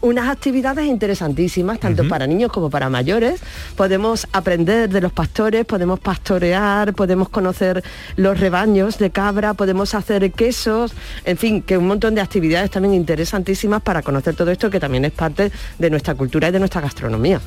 unas 0.01 0.29
actividades 0.29 0.85
interesantísimas, 0.85 1.79
tanto 1.79 2.07
para 2.07 2.27
niños 2.27 2.51
como 2.51 2.69
para 2.69 2.89
mayores. 2.89 3.41
Podemos 3.75 4.27
aprender 4.33 4.89
de 4.89 5.01
los 5.01 5.13
pastores, 5.13 5.65
podemos 5.65 5.99
pastorear, 5.99 6.93
podemos 6.93 7.29
conocer 7.29 7.83
los 8.15 8.39
rebaños 8.39 8.97
de 8.97 9.11
cabra, 9.11 9.53
podemos 9.53 9.93
hacer 9.93 10.31
quesos, 10.31 10.93
en 11.25 11.37
fin, 11.37 11.61
que 11.61 11.77
un 11.77 11.87
montón 11.87 12.15
de 12.15 12.21
actividades 12.21 12.71
también 12.71 12.93
interesantísimas 12.93 13.81
para 13.81 14.01
conocer 14.01 14.35
todo 14.35 14.51
esto 14.51 14.69
que 14.69 14.79
también 14.79 15.05
es 15.05 15.11
parte 15.11 15.51
de 15.77 15.89
nuestra 15.89 16.15
cultura 16.15 16.49
y 16.49 16.51
de 16.51 16.59
nuestra 16.59 16.81
gastronomía. 16.81 17.39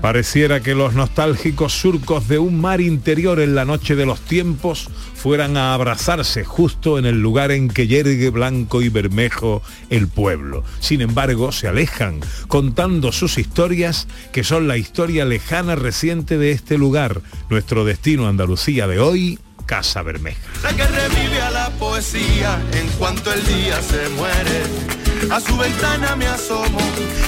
Pareciera 0.00 0.60
que 0.60 0.74
los 0.74 0.94
nostálgicos 0.94 1.72
surcos 1.72 2.28
de 2.28 2.38
un 2.38 2.60
mar 2.60 2.80
interior 2.80 3.40
en 3.40 3.54
la 3.54 3.64
noche 3.64 3.96
de 3.96 4.06
los 4.06 4.20
tiempos 4.20 4.88
fueran 5.14 5.56
a 5.56 5.74
abrazarse 5.74 6.44
justo 6.44 6.98
en 6.98 7.06
el 7.06 7.20
lugar 7.20 7.50
en 7.50 7.68
que 7.68 7.88
yergue 7.88 8.30
blanco 8.30 8.80
y 8.82 8.88
bermejo 8.88 9.62
el 9.90 10.06
pueblo. 10.06 10.62
Sin 10.80 11.00
embargo, 11.00 11.50
se 11.50 11.68
alejan 11.68 12.20
contando 12.46 13.10
sus 13.10 13.38
historias, 13.38 14.06
que 14.32 14.44
son 14.44 14.68
la 14.68 14.76
historia 14.76 15.24
lejana 15.24 15.74
reciente 15.74 16.38
de 16.38 16.52
este 16.52 16.78
lugar, 16.78 17.20
nuestro 17.50 17.84
destino 17.84 18.28
Andalucía 18.28 18.86
de 18.86 19.00
hoy, 19.00 19.38
Casa 19.66 20.02
Bermeja. 20.02 20.40
La 20.62 20.74
que 20.74 20.86
revive 20.86 21.42
a 21.42 21.50
la 21.50 21.70
poesía 21.70 22.58
en 22.72 22.86
cuanto 22.98 23.32
el 23.32 23.44
día 23.44 23.82
se 23.82 24.08
muere. 24.10 24.97
A 25.30 25.40
su 25.40 25.56
ventana 25.58 26.16
me 26.16 26.26
asomo 26.26 26.78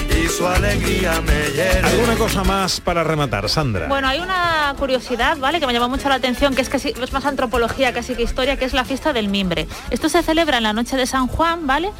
y 0.09 0.27
su 0.27 0.47
alegría 0.47 1.21
me 1.21 1.51
hiere. 1.51 1.81
¿Alguna 1.83 2.15
cosa 2.15 2.43
más 2.43 2.79
para 2.79 3.03
rematar, 3.03 3.47
Sandra? 3.49 3.87
Bueno, 3.87 4.07
hay 4.07 4.19
una 4.19 4.73
curiosidad, 4.79 5.37
¿vale? 5.37 5.59
Que 5.59 5.67
me 5.67 5.73
llama 5.73 5.87
mucho 5.87 6.09
la 6.09 6.15
atención, 6.15 6.55
que 6.55 6.61
es 6.61 6.69
casi 6.69 6.89
es 6.99 7.13
más 7.13 7.25
antropología 7.25 7.93
casi 7.93 8.15
que 8.15 8.23
historia, 8.23 8.57
que 8.57 8.65
es 8.65 8.73
la 8.73 8.85
fiesta 8.85 9.13
del 9.13 9.27
mimbre. 9.27 9.67
Esto 9.89 10.09
se 10.09 10.23
celebra 10.23 10.57
en 10.57 10.63
la 10.63 10.73
noche 10.73 10.95
de 10.97 11.05
San 11.05 11.27
Juan, 11.27 11.67
¿vale? 11.67 11.91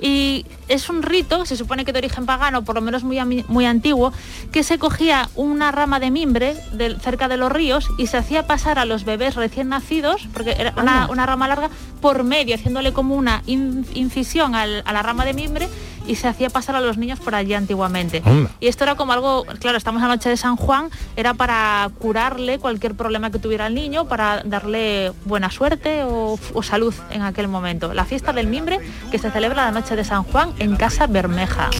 Y 0.00 0.44
es 0.68 0.88
un 0.88 1.02
rito, 1.02 1.46
se 1.46 1.56
supone 1.56 1.84
que 1.84 1.92
de 1.92 1.98
origen 1.98 2.26
pagano, 2.26 2.64
por 2.64 2.74
lo 2.74 2.80
menos 2.80 3.04
muy, 3.04 3.18
muy 3.48 3.66
antiguo, 3.66 4.12
que 4.52 4.62
se 4.62 4.78
cogía 4.78 5.28
una 5.36 5.72
rama 5.72 6.00
de 6.00 6.10
mimbre 6.10 6.56
cerca 7.00 7.28
de 7.28 7.36
los 7.36 7.50
ríos 7.52 7.88
y 7.98 8.06
se 8.08 8.16
hacía 8.16 8.46
pasar 8.46 8.78
a 8.78 8.84
los 8.84 9.04
bebés 9.04 9.34
recién 9.34 9.68
nacidos, 9.68 10.28
porque 10.32 10.56
era 10.58 10.72
una, 10.76 11.08
una 11.10 11.26
rama 11.26 11.48
larga, 11.48 11.70
por 12.00 12.24
medio, 12.24 12.54
haciéndole 12.54 12.92
como 12.92 13.14
una 13.14 13.42
in- 13.46 13.86
incisión 13.94 14.54
al- 14.54 14.82
a 14.84 14.92
la 14.92 15.02
rama 15.02 15.24
de 15.24 15.34
mimbre 15.34 15.68
y 16.06 16.16
se 16.16 16.28
hacía 16.28 16.50
pasar 16.50 16.76
a 16.76 16.80
los 16.80 16.98
niños 16.98 17.20
por 17.20 17.34
allí 17.34 17.54
antiguamente. 17.54 18.22
Y 18.60 18.68
esto 18.68 18.84
era 18.84 18.94
como 18.94 19.12
algo, 19.12 19.44
claro, 19.60 19.78
estamos 19.78 20.02
en 20.02 20.08
la 20.08 20.14
noche 20.14 20.28
de 20.28 20.36
San 20.36 20.56
Juan, 20.56 20.90
era 21.16 21.34
para 21.34 21.90
curarle 21.98 22.58
cualquier 22.58 22.94
problema 22.94 23.30
que 23.30 23.38
tuviera 23.38 23.66
el 23.66 23.74
niño, 23.74 24.06
para 24.06 24.42
darle 24.44 25.12
buena 25.24 25.50
suerte 25.50 26.04
o, 26.04 26.38
o 26.54 26.62
salud 26.62 26.94
en 27.10 27.22
aquel 27.22 27.48
momento. 27.48 27.94
La 27.94 28.04
fiesta 28.04 28.32
del 28.32 28.46
mimbre 28.46 28.80
que 29.10 29.18
se 29.18 29.30
celebra 29.30 29.66
la 29.66 29.72
noche 29.72 29.96
de 29.96 30.04
San 30.04 30.22
Juan 30.24 30.52
en 30.58 30.76
Casa 30.76 31.06
Bermeja. 31.06 31.70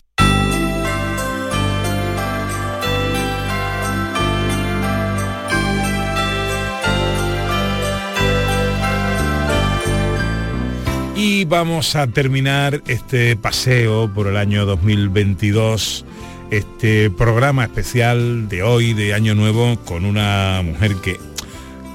Y 11.17 11.45
vamos 11.47 11.97
a 11.97 12.07
terminar 12.07 12.83
este 12.87 13.37
paseo 13.37 14.13
por 14.13 14.27
el 14.27 14.37
año 14.37 14.67
2022, 14.67 16.05
este 16.51 17.09
programa 17.11 17.65
especial 17.65 18.49
de 18.49 18.63
hoy, 18.63 18.93
de 18.93 19.15
Año 19.15 19.35
Nuevo, 19.35 19.79
con 19.87 20.05
una 20.05 20.61
mujer 20.63 20.97
que 20.97 21.19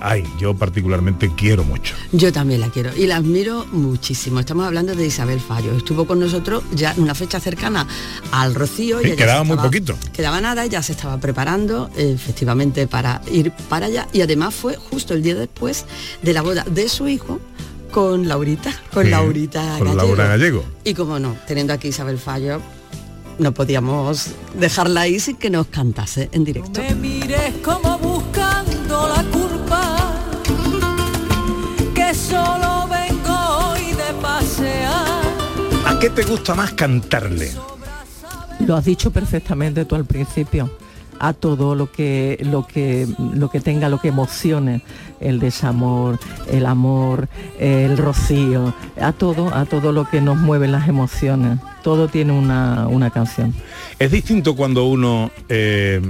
ay, 0.03 0.24
yo 0.39 0.55
particularmente 0.55 1.30
quiero 1.38 1.63
mucho. 1.63 1.93
Yo 2.11 2.34
también 2.34 2.61
la 2.61 2.69
quiero 2.69 2.89
y 2.97 3.05
la 3.05 3.17
admiro 3.17 3.67
muchísimo. 3.72 4.39
Estamos 4.39 4.65
hablando 4.65 4.95
de 4.95 5.05
Isabel 5.05 5.39
Fallo. 5.39 5.78
Estuvo 5.78 6.07
con 6.07 6.19
nosotros 6.19 6.63
ya 6.74 6.93
en 6.93 7.03
una 7.03 7.13
fecha 7.13 7.39
cercana 7.39 7.86
al 8.32 8.55
Rocío. 8.55 8.99
Sí, 9.01 9.09
ya 9.09 9.15
quedaba 9.15 9.43
muy 9.43 9.51
estaba- 9.51 9.69
poquito. 9.69 9.95
Quedaba 10.11 10.41
nada, 10.41 10.65
ya 10.65 10.82
se 10.82 10.93
estaba 10.93 11.19
preparando 11.19 11.91
efectivamente 11.95 12.88
para 12.88 13.22
ir 13.32 13.51
para 13.69 13.86
allá 13.86 14.07
y 14.11 14.22
además 14.22 14.55
fue 14.55 14.76
justo 14.78 15.13
el 15.13 15.22
día 15.22 15.36
después 15.36 15.86
de 16.24 16.34
la 16.34 16.41
boda 16.41 16.65
de 16.67 16.89
su 16.89 17.07
hijo 17.07 17.39
con 17.92 18.28
Laurita, 18.28 18.72
con 18.94 19.04
Sí, 19.06 19.10
Laurita 19.12 19.78
con 19.78 19.88
Gallego. 19.88 19.96
Laura 19.96 20.28
Gallego. 20.28 20.66
Y 20.84 20.94
como 20.94 21.20
no, 21.20 21.36
teniendo 21.48 21.74
aquí 21.74 21.89
Isabel 21.89 22.18
Fallo, 22.18 22.62
no 23.38 23.54
podíamos 23.54 24.28
dejarla 24.56 25.02
ahí 25.02 25.20
sin 25.20 25.36
que 25.38 25.50
nos 25.50 25.68
cantase 25.68 26.30
en 26.32 26.44
directo. 26.44 26.82
Me 26.82 26.96
mires 26.96 27.54
como 27.64 27.98
buscando 28.00 29.08
la 29.08 29.24
culpa, 29.24 29.98
que 31.94 32.14
solo 32.14 32.88
vengo 32.88 33.34
hoy 33.34 33.92
de 33.94 34.14
pasear. 34.22 35.22
¿A 35.86 36.00
qué 36.00 36.10
te 36.10 36.24
gusta 36.24 36.56
más 36.56 36.74
cantarle? 36.74 37.52
Lo 38.66 38.76
has 38.76 38.86
dicho 38.86 39.12
perfectamente 39.12 39.86
tú 39.86 39.96
al 39.96 40.06
principio. 40.06 40.70
A 41.24 41.34
todo 41.34 41.76
lo 41.76 41.91
que 41.91 42.39
lo 42.49 42.65
que 42.65 43.07
lo 43.36 43.51
que 43.51 43.59
tenga, 43.59 43.89
lo 43.89 43.99
que 43.99 44.07
emocione, 44.07 44.82
el 45.19 45.39
desamor, 45.39 46.17
el 46.49 46.65
amor, 46.65 47.30
el 47.59 47.95
rocío, 47.95 48.74
a 48.99 49.11
todo, 49.11 49.53
a 49.53 49.65
todo 49.65 49.91
lo 49.91 50.09
que 50.09 50.19
nos 50.19 50.38
mueve 50.38 50.67
las 50.67 50.88
emociones. 50.88 51.59
Todo 51.84 52.07
tiene 52.07 52.34
una, 52.34 52.88
una 52.88 53.11
canción. 53.11 53.53
Es 53.99 54.11
distinto 54.11 54.55
cuando 54.55 54.86
uno 54.86 55.30
eh, 55.47 56.01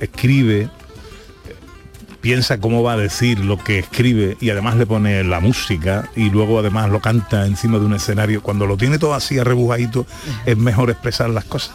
escribe, 0.00 0.68
piensa 2.20 2.58
cómo 2.58 2.82
va 2.82 2.94
a 2.94 2.96
decir 2.96 3.38
lo 3.44 3.58
que 3.58 3.78
escribe 3.78 4.36
y 4.40 4.50
además 4.50 4.76
le 4.76 4.86
pone 4.86 5.22
la 5.22 5.38
música 5.38 6.10
y 6.16 6.30
luego 6.30 6.58
además 6.58 6.90
lo 6.90 7.00
canta 7.00 7.46
encima 7.46 7.78
de 7.78 7.86
un 7.86 7.94
escenario. 7.94 8.42
Cuando 8.42 8.66
lo 8.66 8.76
tiene 8.76 8.98
todo 8.98 9.14
así 9.14 9.38
arrebujadito, 9.38 10.06
es 10.44 10.56
mejor 10.56 10.90
expresar 10.90 11.30
las 11.30 11.44
cosas. 11.44 11.74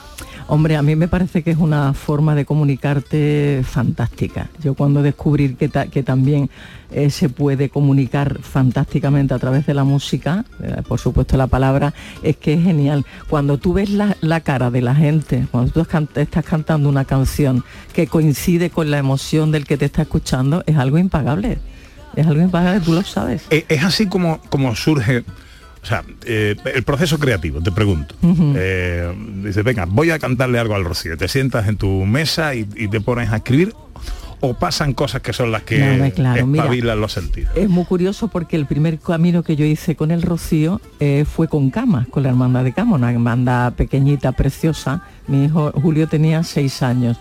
Hombre, 0.54 0.76
a 0.76 0.82
mí 0.82 0.98
me 0.98 1.08
parece 1.08 1.44
que 1.44 1.52
es 1.52 1.58
una 1.58 1.94
forma 1.94 2.36
de 2.36 2.44
comunicarte 2.44 3.62
fantástica. 3.64 4.50
Yo 4.62 4.74
cuando 4.74 5.02
descubrí 5.02 5.56
que, 5.56 5.70
que 5.70 6.04
también 6.04 6.50
eh, 6.92 7.10
se 7.10 7.30
puede 7.30 7.70
comunicar 7.70 8.38
fantásticamente 8.42 9.34
a 9.34 9.40
través 9.40 9.66
de 9.66 9.74
la 9.74 9.86
música, 9.86 10.44
eh, 10.62 10.82
por 10.86 11.00
supuesto 11.00 11.38
la 11.38 11.48
palabra, 11.48 11.94
es 12.22 12.36
que 12.36 12.56
es 12.56 12.64
genial. 12.66 13.06
Cuando 13.30 13.60
tú 13.60 13.72
ves 13.72 13.92
la, 13.92 14.18
la 14.20 14.42
cara 14.42 14.70
de 14.72 14.82
la 14.82 14.94
gente, 14.94 15.48
cuando 15.52 15.72
tú 15.72 15.80
estás 15.80 16.44
cantando 16.44 16.90
una 16.90 17.06
canción 17.06 17.64
que 17.94 18.08
coincide 18.08 18.72
con 18.72 18.92
la 18.92 18.98
emoción 18.98 19.54
del 19.54 19.66
que 19.66 19.78
te 19.78 19.86
está 19.86 20.02
escuchando, 20.02 20.66
es 20.66 20.76
algo 20.76 20.98
impagable. 20.98 21.60
Es 22.18 22.28
algo 22.28 22.42
impagable, 22.42 22.82
tú 22.82 22.92
lo 22.92 23.04
sabes. 23.04 23.46
Eh, 23.52 23.64
Es 23.70 23.86
así 23.86 24.08
como, 24.08 24.42
como 24.50 24.76
surge, 24.76 25.24
o 25.82 25.86
sea, 25.86 26.04
eh, 26.26 26.56
el 26.74 26.84
proceso 26.84 27.18
creativo, 27.18 27.62
te 27.62 27.72
pregunto. 27.72 28.16
Ujú. 28.22 28.54
Eh, 28.56 29.12
dices, 29.44 29.64
venga, 29.64 29.86
voy 29.86 30.12
a 30.12 30.20
cantarle 30.20 30.60
algo 30.60 30.76
al 30.76 30.86
Rocío. 30.86 31.18
Te 31.18 31.28
sientas 31.28 31.68
en 31.68 31.78
tu 31.78 32.06
mesa 32.06 32.54
y, 32.54 32.68
y 32.76 32.88
te 32.88 33.02
pones 33.02 33.32
a 33.32 33.38
escribir 33.38 33.74
o 34.42 34.56
pasan 34.56 34.94
cosas 34.94 35.22
que 35.22 35.34
son 35.34 35.52
las 35.52 35.64
que 35.64 35.78
mira. 35.78 36.36
espabilan 36.36 37.00
los 37.00 37.14
sentidos. 37.14 37.56
Es 37.56 37.70
muy 37.70 37.86
curioso 37.86 38.28
porque 38.28 38.56
el 38.56 38.66
primer 38.66 39.00
camino 39.00 39.44
que 39.44 39.56
yo 39.56 39.66
hice 39.66 39.96
con 39.96 40.12
el 40.12 40.24
Rocío 40.24 40.82
eh, 41.00 41.26
fue 41.32 41.48
con 41.48 41.70
Cama, 41.70 42.08
con 42.10 42.24
la 42.24 42.30
hermandad 42.30 42.64
de 42.64 42.74
Cama, 42.74 42.96
una 42.96 43.12
hermandad 43.12 43.74
pequeñita, 43.74 44.32
preciosa. 44.32 45.04
Mi 45.28 45.46
hijo 45.46 45.72
Julio 45.74 46.08
tenía 46.08 46.44
seis 46.44 46.82
años. 46.82 47.18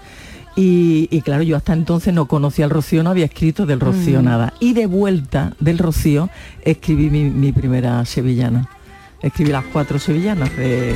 Y, 0.60 1.08
y 1.10 1.22
claro, 1.22 1.42
yo 1.42 1.56
hasta 1.56 1.72
entonces 1.72 2.12
no 2.12 2.26
conocía 2.26 2.66
el 2.66 2.70
Rocío, 2.70 3.02
no 3.02 3.08
había 3.10 3.24
escrito 3.24 3.64
del 3.64 3.80
Rocío 3.80 4.20
Mm. 4.20 4.24
nada. 4.24 4.52
Y 4.60 4.74
de 4.74 4.84
vuelta 4.86 5.54
del 5.58 5.78
Rocío 5.78 6.28
escribí 6.62 7.08
mi, 7.08 7.24
mi 7.30 7.50
primera 7.52 8.04
sevillana. 8.04 8.68
Escribí 9.22 9.52
las 9.52 9.64
cuatro 9.72 9.98
sevillanas 9.98 10.54
de... 10.56 10.94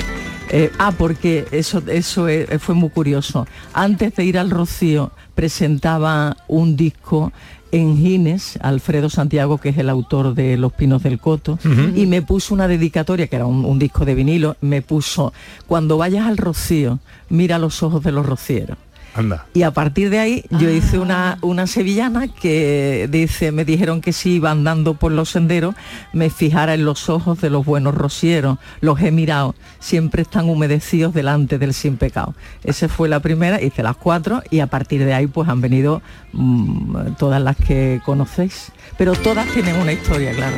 eh, 0.50 0.70
ah, 0.78 0.92
porque 0.96 1.46
eso, 1.50 1.82
eso 1.86 2.28
eh, 2.28 2.58
fue 2.58 2.74
muy 2.74 2.90
curioso. 2.90 3.46
Antes 3.72 4.14
de 4.16 4.24
ir 4.24 4.38
al 4.38 4.50
Rocío 4.50 5.12
presentaba 5.34 6.36
un 6.48 6.76
disco 6.76 7.32
en 7.72 7.96
Gines, 7.96 8.58
Alfredo 8.62 9.08
Santiago, 9.08 9.58
que 9.58 9.70
es 9.70 9.78
el 9.78 9.88
autor 9.88 10.34
de 10.34 10.56
Los 10.58 10.72
Pinos 10.74 11.02
del 11.02 11.18
Coto, 11.18 11.58
y 11.96 12.06
me 12.06 12.22
puso 12.22 12.54
una 12.54 12.68
dedicatoria, 12.68 13.26
que 13.26 13.36
era 13.36 13.46
un, 13.46 13.64
un 13.64 13.78
disco 13.80 14.04
de 14.04 14.14
vinilo, 14.14 14.56
me 14.60 14.80
puso, 14.80 15.32
cuando 15.66 15.96
vayas 15.98 16.26
al 16.26 16.36
Rocío, 16.36 17.00
mira 17.30 17.58
los 17.58 17.82
ojos 17.82 18.02
de 18.04 18.12
los 18.12 18.26
rocieros. 18.26 18.76
Anda. 19.14 19.46
Y 19.54 19.62
a 19.62 19.70
partir 19.70 20.10
de 20.10 20.18
ahí 20.18 20.44
yo 20.50 20.68
hice 20.70 20.98
una, 20.98 21.38
una 21.40 21.66
sevillana 21.66 22.28
que 22.28 23.08
dice, 23.10 23.52
me 23.52 23.64
dijeron 23.64 24.00
que 24.00 24.12
si 24.12 24.34
iba 24.34 24.50
andando 24.50 24.94
por 24.94 25.12
los 25.12 25.30
senderos, 25.30 25.74
me 26.12 26.30
fijara 26.30 26.74
en 26.74 26.84
los 26.84 27.08
ojos 27.08 27.40
de 27.40 27.50
los 27.50 27.64
buenos 27.64 27.94
rocieros, 27.94 28.58
los 28.80 29.00
he 29.00 29.10
mirado, 29.10 29.54
siempre 29.78 30.22
están 30.22 30.48
humedecidos 30.48 31.14
delante 31.14 31.58
del 31.58 31.74
sin 31.74 31.96
pecado. 31.96 32.34
Esa 32.64 32.88
fue 32.88 33.08
la 33.08 33.20
primera, 33.20 33.62
hice 33.62 33.82
las 33.82 33.96
cuatro 33.96 34.42
y 34.50 34.60
a 34.60 34.66
partir 34.66 35.04
de 35.04 35.14
ahí 35.14 35.26
pues 35.26 35.48
han 35.48 35.60
venido 35.60 36.02
mm, 36.32 37.14
todas 37.18 37.40
las 37.40 37.56
que 37.56 38.00
conocéis. 38.04 38.72
Pero 38.98 39.14
todas 39.14 39.46
tienen 39.48 39.76
una 39.76 39.92
historia, 39.92 40.32
claro. 40.34 40.56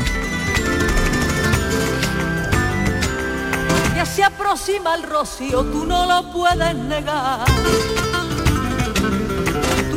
Ya 3.95 4.05
se 4.05 4.25
aproxima 4.25 4.95
el 4.95 5.03
rocío, 5.05 5.65
tú 5.65 5.87
no 5.87 6.07
lo 6.07 6.33
puedes 6.33 6.75
negar. 6.75 7.47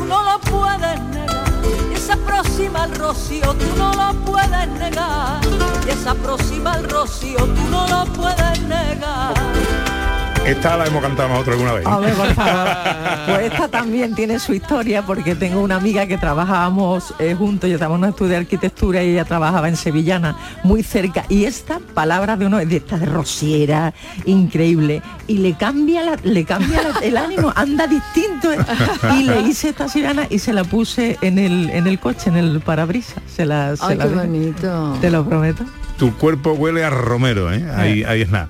No 0.09 0.23
lo 0.23 0.39
puedes 0.39 0.99
negar. 1.01 1.45
Ya 1.91 1.99
se 1.99 2.13
aproxima 2.13 2.85
el 2.85 2.95
rocío, 2.95 3.53
tú 3.53 3.65
no 3.77 3.93
lo 3.93 4.13
puedes 4.25 4.67
negar. 4.69 5.39
Ya 5.85 5.95
se 5.95 6.09
aproxima 6.09 6.73
el 6.77 6.89
rocío, 6.89 7.37
tú 7.37 7.69
no 7.69 7.87
lo 7.87 8.05
puedes 8.13 8.59
negar. 8.63 9.98
Esta 10.45 10.77
la 10.77 10.85
hemos 10.87 11.01
cantado 11.03 11.29
nosotros 11.29 11.55
alguna 11.57 11.73
vez. 11.73 11.85
A 11.85 11.99
ver, 11.99 12.13
por 12.13 12.33
favor. 12.33 12.69
Pues 13.29 13.51
esta 13.51 13.67
también 13.67 14.15
tiene 14.15 14.39
su 14.39 14.53
historia 14.53 15.03
porque 15.03 15.35
tengo 15.35 15.61
una 15.61 15.75
amiga 15.75 16.07
que 16.07 16.17
trabajábamos 16.17 17.13
eh, 17.19 17.35
juntos, 17.37 17.69
yo 17.69 17.75
estaba 17.75 17.93
en 17.95 18.03
un 18.03 18.09
estudio 18.09 18.31
de 18.31 18.37
arquitectura 18.37 19.03
y 19.03 19.11
ella 19.11 19.23
trabajaba 19.25 19.69
en 19.69 19.75
Sevillana, 19.75 20.35
muy 20.63 20.81
cerca. 20.81 21.25
Y 21.29 21.43
esta 21.45 21.79
palabra 21.93 22.37
de 22.37 22.47
uno 22.47 22.57
de 22.57 22.77
esta 22.77 22.97
de 22.97 23.05
rociera, 23.05 23.93
increíble, 24.25 25.03
y 25.27 25.37
le 25.39 25.53
cambia 25.53 26.01
la- 26.03 26.17
le 26.23 26.43
cambia 26.43 26.81
la- 26.81 26.99
el 27.05 27.17
ánimo, 27.17 27.53
anda 27.55 27.85
distinto. 27.85 28.51
¿eh? 28.51 28.57
Y 29.19 29.23
le 29.25 29.41
hice 29.41 29.69
esta 29.69 29.87
sevillana 29.87 30.25
y 30.27 30.39
se 30.39 30.53
la 30.53 30.63
puse 30.63 31.19
en 31.21 31.37
el, 31.37 31.69
en 31.69 31.85
el 31.85 31.99
coche, 31.99 32.29
en 32.29 32.37
el 32.37 32.59
parabrisas. 32.61 33.21
Se 33.27 33.45
la, 33.45 33.75
se 33.75 33.83
Ay, 33.85 33.95
la 33.97 34.07
qué 34.07 34.15
bonito. 34.15 34.97
Te 35.01 35.11
lo 35.11 35.23
prometo. 35.23 35.63
Tu 35.97 36.15
cuerpo 36.15 36.53
huele 36.53 36.83
a 36.83 36.89
romero, 36.89 37.53
¿eh? 37.53 37.63
Ahí, 37.75 38.03
ahí 38.03 38.21
es 38.23 38.29
nada. 38.31 38.47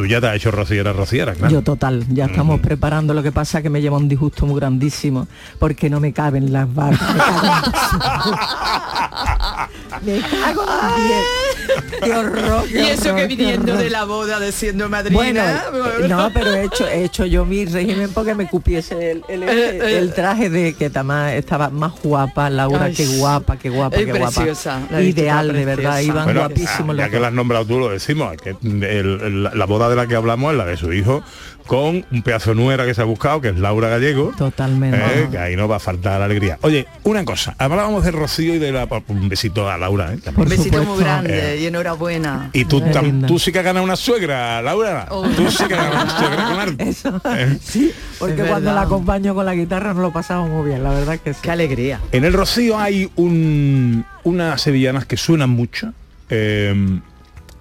Tú 0.00 0.06
ya 0.06 0.18
te 0.18 0.28
has 0.28 0.36
hecho 0.36 0.50
rociera, 0.50 0.94
rociera, 0.94 1.34
claro. 1.34 1.52
Yo 1.52 1.60
total, 1.60 2.06
ya 2.08 2.24
estamos 2.24 2.58
preparando, 2.60 3.12
lo 3.12 3.22
que 3.22 3.32
pasa 3.32 3.60
que 3.60 3.68
me 3.68 3.82
lleva 3.82 3.98
un 3.98 4.08
disgusto 4.08 4.46
muy 4.46 4.58
grandísimo 4.58 5.28
porque 5.58 5.90
no 5.90 6.00
me 6.00 6.14
caben 6.14 6.50
las 6.50 6.74
barbas. 6.74 7.02
Me 10.02 10.18
cago 10.20 10.62
en. 10.62 11.49
Qué 12.02 12.12
horror. 12.12 12.64
qué 12.68 12.78
Y 12.82 12.86
eso 12.90 13.14
que 13.14 13.22
qué 13.22 13.26
viniendo 13.36 13.76
de 13.76 13.90
la 13.90 14.04
boda 14.04 14.38
de 14.40 14.52
siendo 14.52 14.88
madrina. 14.88 15.16
Bueno, 15.20 15.42
eh, 15.42 16.08
no, 16.08 16.30
pero 16.32 16.54
he 16.54 16.64
hecho, 16.64 16.86
he 16.88 17.04
hecho 17.04 17.26
yo 17.26 17.44
mi 17.44 17.64
régimen 17.66 18.10
porque 18.12 18.34
me 18.34 18.46
cupiese 18.48 19.10
el, 19.12 19.22
el, 19.28 19.42
Eh, 19.42 19.48
eh. 19.50 19.98
el 19.98 20.12
traje 20.14 20.48
de 20.50 20.74
que 20.74 20.88
tama- 20.90 21.34
estaba 21.34 21.70
más 21.70 21.92
guapa, 22.02 22.48
Laura, 22.50 22.84
Ay, 22.86 22.94
qué 22.94 23.06
guapa, 23.18 23.56
qué 23.58 23.68
guapa, 23.70 23.96
qué 23.96 24.04
guapa. 24.06 24.30
preciosa, 24.30 24.80
la 24.90 25.02
Ideal, 25.02 25.52
de 25.52 25.64
verdad, 25.64 26.00
iban 26.00 26.24
Bueno, 26.24 26.40
guapísimos 26.40 26.96
ya 26.96 27.06
que 27.06 27.12
dos. 27.12 27.20
la 27.22 27.28
has 27.28 27.34
nombrado 27.34 27.66
tú, 27.66 27.78
lo 27.78 27.88
decimos, 27.90 28.36
que 28.42 28.50
el- 28.62 28.82
el- 28.84 29.42
la 29.42 29.64
boda 29.66 29.88
de 29.88 29.96
la 29.96 30.06
que 30.06 30.14
hablamos 30.16 30.52
es 30.52 30.58
la 30.58 30.64
de 30.64 30.76
su 30.76 30.92
hijo 30.92 31.22
con 31.66 32.04
un 32.10 32.22
pedazo 32.22 32.50
de 32.50 32.56
nuera 32.56 32.84
que 32.84 32.94
se 32.94 33.00
ha 33.00 33.04
buscado, 33.04 33.40
que 33.40 33.48
es 33.50 33.58
Laura 33.58 33.88
Gallego. 33.88 34.32
Totalmente. 34.36 34.98
Eh, 34.98 35.28
que 35.30 35.38
ahí 35.38 35.54
no 35.54 35.68
va 35.68 35.76
a 35.76 35.78
faltar 35.78 36.18
la 36.18 36.24
alegría. 36.24 36.58
Oye, 36.62 36.86
una 37.04 37.24
cosa, 37.24 37.54
hablábamos 37.58 38.04
de 38.04 38.10
Rocío 38.10 38.54
y 38.56 38.58
de 38.58 38.72
la... 38.72 38.88
Un 39.06 39.28
besito 39.28 39.70
a 39.70 39.78
Laura, 39.78 40.12
¿eh? 40.12 40.18
Un 40.36 40.48
besito 40.48 40.82
muy 40.82 40.98
grande 40.98 41.54
Eh, 41.54 41.59
y 41.60 41.66
enhorabuena. 41.66 42.50
y 42.52 42.64
tú, 42.64 42.80
tam- 42.80 43.26
tú 43.26 43.38
sí 43.38 43.52
que 43.52 43.58
has 43.58 43.64
ganado 43.64 43.84
una 43.84 43.96
suegra, 43.96 44.60
Laura. 44.62 45.06
Oh. 45.10 45.26
Tú 45.28 45.50
sí 45.50 45.64
que 45.66 45.74
has 45.74 45.80
ganado 45.90 46.02
una 46.04 46.18
suegra 46.18 46.44
con 46.48 46.60
arte. 46.60 46.88
Eso, 46.88 47.20
Eh. 47.36 47.58
sí, 47.62 47.92
porque 48.18 48.36
cuando 48.36 48.70
la 48.70 48.74
verdad. 48.80 48.82
acompaño 48.84 49.34
con 49.34 49.44
la 49.46 49.54
guitarra 49.54 49.92
nos 49.94 50.02
lo 50.02 50.12
pasamos 50.12 50.48
muy 50.50 50.66
bien, 50.68 50.82
la 50.82 50.90
verdad 50.90 51.18
que 51.18 51.34
sí. 51.34 51.40
Qué 51.42 51.50
alegría. 51.50 52.00
En 52.12 52.24
el 52.24 52.32
Rocío 52.32 52.78
hay 52.78 53.10
un, 53.16 54.04
unas 54.24 54.60
sevillanas 54.62 55.04
que 55.06 55.16
suenan 55.16 55.50
mucho, 55.50 55.92
eh, 56.30 56.74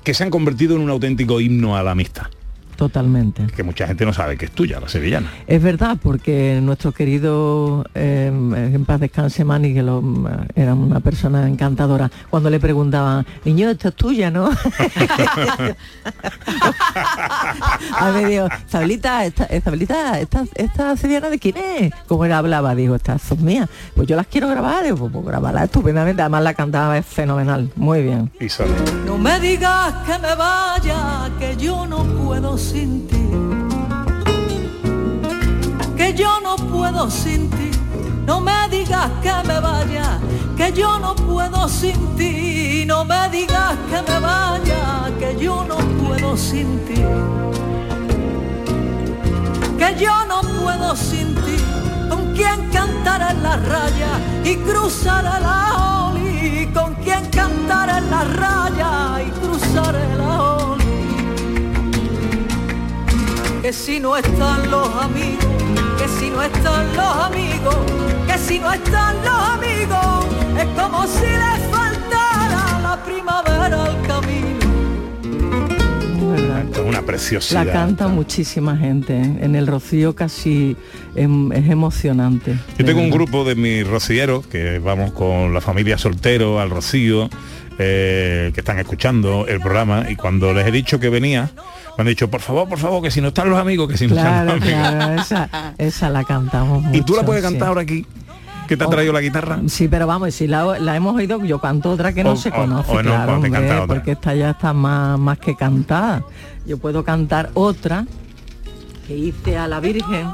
que 0.04 0.14
se 0.14 0.24
han 0.24 0.30
convertido 0.30 0.76
en 0.76 0.82
un 0.82 0.90
auténtico 0.90 1.42
himno 1.42 1.76
a 1.76 1.84
la 1.84 1.92
amistad. 1.92 2.28
Totalmente. 2.80 3.46
que 3.48 3.62
mucha 3.62 3.86
gente 3.86 4.06
no 4.06 4.14
sabe 4.14 4.38
que 4.38 4.46
es 4.46 4.52
tuya, 4.52 4.80
la 4.80 4.88
sevillana. 4.88 5.30
Es 5.48 5.62
verdad, 5.62 5.98
porque 6.02 6.60
nuestro 6.64 6.94
querido, 6.94 7.84
eh, 7.94 8.28
en 8.28 8.86
paz 8.86 9.02
descanse 9.02 9.44
Mani, 9.44 9.74
que 9.74 9.84
lo- 9.84 10.02
era 10.56 10.74
una 10.74 11.02
persona 11.02 11.46
encantadora, 11.46 12.10
cuando 12.30 12.50
le 12.50 12.58
preguntaban, 12.58 13.26
niño, 13.44 13.70
esto 13.70 13.90
es 13.90 13.96
tuya, 13.96 14.32
¿no? 14.32 14.50
A 18.00 18.12
ver, 18.12 18.28
digo, 18.30 18.48
Isabelita, 18.68 19.26
esta, 19.26 19.54
Isabelita, 19.56 20.20
esta, 20.20 20.44
esta 20.56 20.96
sevillana 20.98 21.30
de 21.30 21.40
quién 21.40 21.56
es? 21.58 21.92
Como 22.08 22.24
él 22.26 22.32
hablaba, 22.32 22.76
digo, 22.76 22.96
estas 22.96 23.22
son 23.22 23.44
mías. 23.44 23.68
Pues 23.96 24.08
yo 24.08 24.16
las 24.16 24.28
quiero 24.28 24.48
grabar, 24.48 24.84
digo, 24.86 24.98
pues, 24.98 25.12
pues 25.12 25.26
grabarla 25.26 25.66
estupendamente, 25.66 26.22
además 26.22 26.44
la 26.44 26.54
cantaba 26.54 26.98
es 26.98 27.06
fenomenal, 27.06 27.72
muy 27.76 28.04
bien. 28.04 28.32
Y 28.40 28.48
solo. 28.50 28.74
No 29.06 29.18
me 29.18 29.38
digas 29.40 29.94
que 30.06 30.18
me 30.20 30.34
vaya, 30.36 31.30
que 31.40 31.58
yo 31.58 31.86
no 31.86 32.04
puedo 32.04 32.58
sin 32.70 33.08
ti. 33.08 33.26
Que 35.98 36.14
yo 36.14 36.40
no 36.42 36.56
puedo 36.56 37.10
sin 37.10 37.50
ti. 37.50 37.72
No 38.28 38.40
me 38.40 38.60
digas 38.70 39.10
que 39.24 39.34
me 39.48 39.60
vaya, 39.60 40.20
que 40.56 40.72
yo 40.72 41.00
no 41.00 41.16
puedo 41.16 41.68
sin 41.68 42.00
ti. 42.16 42.84
No 42.86 43.04
me 43.06 43.22
digas 43.30 43.76
que 43.90 44.00
me 44.10 44.20
vaya, 44.20 44.84
que 45.20 45.30
yo 45.44 45.66
no 45.72 45.78
puedo 46.00 46.38
sin 46.38 46.68
ti. 46.86 47.02
Que 49.80 49.90
yo 50.04 50.16
no 50.32 50.42
puedo 50.62 50.96
sin 50.96 51.28
ti. 51.46 51.58
Con 52.10 52.34
quien 52.36 52.60
cantar 52.72 53.22
en 53.32 53.44
la 53.44 53.56
raya 53.58 54.12
y 54.44 54.56
cruzar 54.58 55.24
la 55.24 56.10
oli. 56.10 56.70
Con 56.74 56.94
quien 57.04 57.26
cantar 57.32 57.90
en 57.98 58.12
la 58.12 58.24
raya 58.24 58.69
Que 63.70 63.74
si 63.74 64.00
no 64.00 64.18
están 64.18 64.72
los 64.72 64.88
amigos, 64.96 65.46
que 66.00 66.08
si 66.08 66.32
no 66.32 66.42
están 66.42 66.88
los 66.98 67.16
amigos, 67.28 67.78
que 68.26 68.36
si 68.40 68.58
no 68.58 68.74
están 68.74 69.16
los 69.24 69.42
amigos, 69.58 70.26
es 70.58 70.66
como 70.76 71.06
si 71.06 71.28
les 71.28 71.70
faltara 71.70 72.80
la 72.82 73.00
primavera 73.06 73.86
al 73.86 74.02
camino. 74.08 74.59
Una 76.90 77.02
preciosidad. 77.04 77.66
La 77.66 77.72
canta 77.72 78.08
muchísima 78.08 78.76
gente. 78.78 79.16
En 79.18 79.56
el 79.56 79.68
Rocío 79.68 80.16
casi 80.16 80.76
em- 81.16 81.52
es 81.52 81.70
emocionante. 81.70 82.56
Yo 82.78 82.86
tengo 82.86 83.02
un 83.02 83.10
grupo 83.10 83.44
de 83.44 83.56
mis 83.56 83.88
rocilleros 83.88 84.46
que 84.48 84.80
vamos 84.80 85.12
con 85.12 85.54
la 85.54 85.62
familia 85.62 85.98
soltero 85.98 86.60
al 86.60 86.70
Rocío, 86.70 87.30
eh, 87.78 88.52
que 88.54 88.60
están 88.60 88.80
escuchando 88.80 89.46
el 89.48 89.60
programa 89.62 90.06
y 90.10 90.16
cuando 90.16 90.54
les 90.54 90.68
he 90.68 90.72
dicho 90.72 91.00
que 91.00 91.10
venía, 91.10 91.50
me 91.98 92.02
han 92.02 92.08
dicho, 92.08 92.30
por 92.30 92.42
favor, 92.42 92.68
por 92.68 92.78
favor, 92.80 93.02
que 93.02 93.12
si 93.12 93.22
no 93.22 93.30
están 93.30 93.50
los 93.50 93.60
amigos, 93.60 93.90
que 93.90 93.98
si 93.98 94.08
no 94.08 94.16
están 94.16 94.46
los 94.46 94.56
amigos. 94.56 94.70
claro, 94.70 95.22
esa, 95.22 95.74
esa 95.78 96.10
la 96.10 96.24
cantamos 96.26 96.84
¿Y 96.94 97.02
tú 97.02 97.14
la 97.14 97.20
mucho, 97.22 97.26
puedes 97.28 97.44
sí. 97.46 97.50
cantar 97.52 97.68
ahora 97.70 97.82
aquí? 97.82 98.06
¿Que 98.70 98.78
te 98.78 98.84
ha 98.84 98.88
Oh. 98.88 98.92
traído 98.92 99.12
la 99.12 99.20
guitarra? 99.22 99.60
Sí, 99.68 99.88
pero 99.88 100.06
vamos, 100.06 100.32
si 100.36 100.46
la, 100.48 100.78
la 100.80 100.96
hemos 100.96 101.16
oído, 101.16 101.44
yo 101.44 101.60
canto 101.60 101.90
otra 101.92 102.14
que 102.14 102.24
no 102.24 102.34
O- 102.34 102.38
se 102.38 102.50
o- 102.50 102.54
conoce, 102.54 102.92
o 102.92 103.02
claro, 103.02 103.34
hombre, 103.38 103.50
otra. 103.50 103.88
porque 103.88 104.12
esta 104.12 104.36
ya 104.36 104.52
está 104.52 104.74
más, 104.74 105.18
más 105.20 105.40
que 105.40 105.56
cantada. 105.56 106.24
Yo 106.68 106.78
puedo 106.78 107.04
cantar 107.04 107.50
otra 107.56 108.06
que 109.08 109.18
hice 109.18 109.58
a 109.58 109.68
la 109.68 109.80
Virgen 109.80 110.28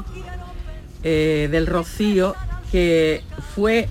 eh, 1.02 1.48
del 1.50 1.66
Rocío, 1.66 2.34
que 2.70 3.22
fue 3.54 3.88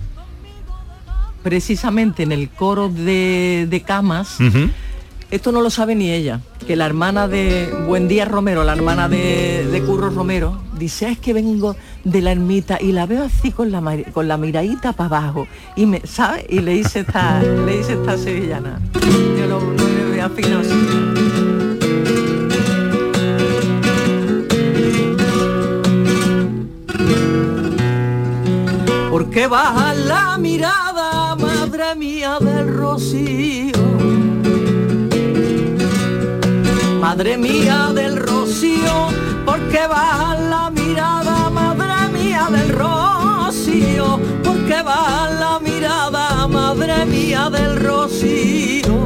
precisamente 1.42 2.22
en 2.22 2.32
el 2.32 2.48
coro 2.50 2.88
de, 2.88 3.66
de 3.68 3.82
Camas. 3.82 4.38
Esto 5.30 5.50
no 5.50 5.60
lo 5.60 5.70
sabe 5.70 5.94
ni 5.96 6.10
ella, 6.12 6.40
que 6.66 6.76
la 6.76 6.86
hermana 6.86 7.26
de 7.26 7.68
Buen 7.86 8.06
Día 8.06 8.24
Romero, 8.24 8.62
la 8.62 8.72
hermana 8.74 9.08
de, 9.08 9.66
de 9.66 9.82
Curro 9.82 10.10
Romero, 10.10 10.62
dice, 10.78 11.06
"Ah, 11.06 11.10
es 11.10 11.18
que 11.18 11.32
vengo 11.32 11.74
de 12.04 12.22
la 12.22 12.30
ermita 12.30 12.78
y 12.80 12.92
la 12.92 13.06
veo 13.06 13.24
así 13.24 13.50
con 13.50 13.72
la, 13.72 13.82
con 14.12 14.28
la 14.28 14.36
miradita 14.36 14.92
para 14.92 15.18
abajo. 15.18 15.48
Y 15.74 15.86
me, 15.86 16.00
¿sabe? 16.06 16.46
Y 16.48 16.60
le 16.60 16.76
hice 16.76 17.00
esta, 17.00 17.42
le 17.42 17.80
hice 17.80 17.94
esta 17.94 18.16
sevillana. 18.16 18.80
Yo 19.38 19.46
lo, 19.48 19.60
lo. 19.60 19.86
¿Por 29.10 29.30
qué 29.30 29.46
baja 29.46 29.94
la 29.94 30.38
mirada, 30.38 31.34
madre 31.36 31.94
mía 31.96 32.38
del 32.40 32.74
rocío? 32.74 33.95
Madre 37.08 37.38
mía 37.38 37.92
del 37.94 38.16
rocío, 38.16 39.06
¿por 39.44 39.60
qué 39.68 39.86
baja 39.86 40.34
la 40.40 40.70
mirada, 40.70 41.48
madre 41.50 42.08
mía 42.12 42.48
del 42.50 42.68
rocío? 42.70 44.18
¿Por 44.42 44.58
qué 44.66 44.82
baja 44.82 45.30
la 45.30 45.60
mirada, 45.60 46.48
madre 46.48 47.06
mía 47.06 47.48
del 47.48 47.76
rocío? 47.76 48.96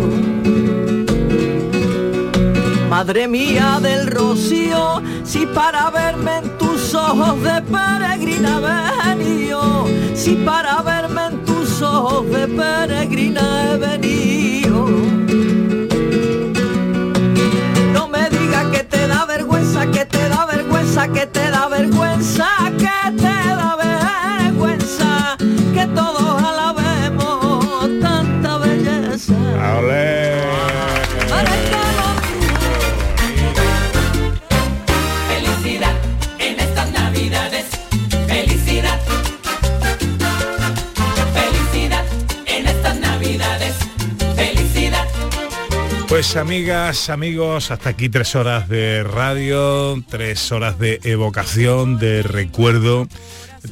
Madre 2.88 3.28
mía 3.28 3.78
del 3.82 4.06
rocío, 4.06 5.02
si 5.22 5.44
para 5.44 5.90
verme 5.90 6.38
en 6.38 6.56
tus 6.56 6.94
ojos 6.94 7.42
de 7.42 7.60
peregrina 7.60 8.60
venido, 8.60 9.86
si 10.14 10.36
para 10.36 10.80
verme 10.80 11.26
en 11.26 11.44
tus 11.44 11.82
ojos 11.82 12.26
de 12.30 12.48
peregrina 12.48 13.74
he 13.74 13.76
venido. 13.76 14.40
Te 19.00 19.08
da 19.08 19.24
vergüenza, 19.24 19.86
que 19.86 20.04
te 20.04 20.28
da 20.28 20.44
vergüenza, 20.44 21.08
que 21.08 21.26
te 21.26 21.50
da 21.50 21.68
vergüenza, 21.68 22.48
que 22.78 23.12
te 23.16 23.36
da 23.60 23.76
vergüenza, 23.76 25.36
que 25.74 25.86
todos 25.94 26.42
alabemos 26.42 26.79
Pues 46.20 46.36
amigas, 46.36 47.08
amigos, 47.08 47.70
hasta 47.70 47.88
aquí 47.88 48.10
tres 48.10 48.36
horas 48.36 48.68
de 48.68 49.02
radio, 49.02 50.04
tres 50.10 50.52
horas 50.52 50.78
de 50.78 51.00
evocación, 51.02 51.98
de 51.98 52.22
recuerdo, 52.22 53.08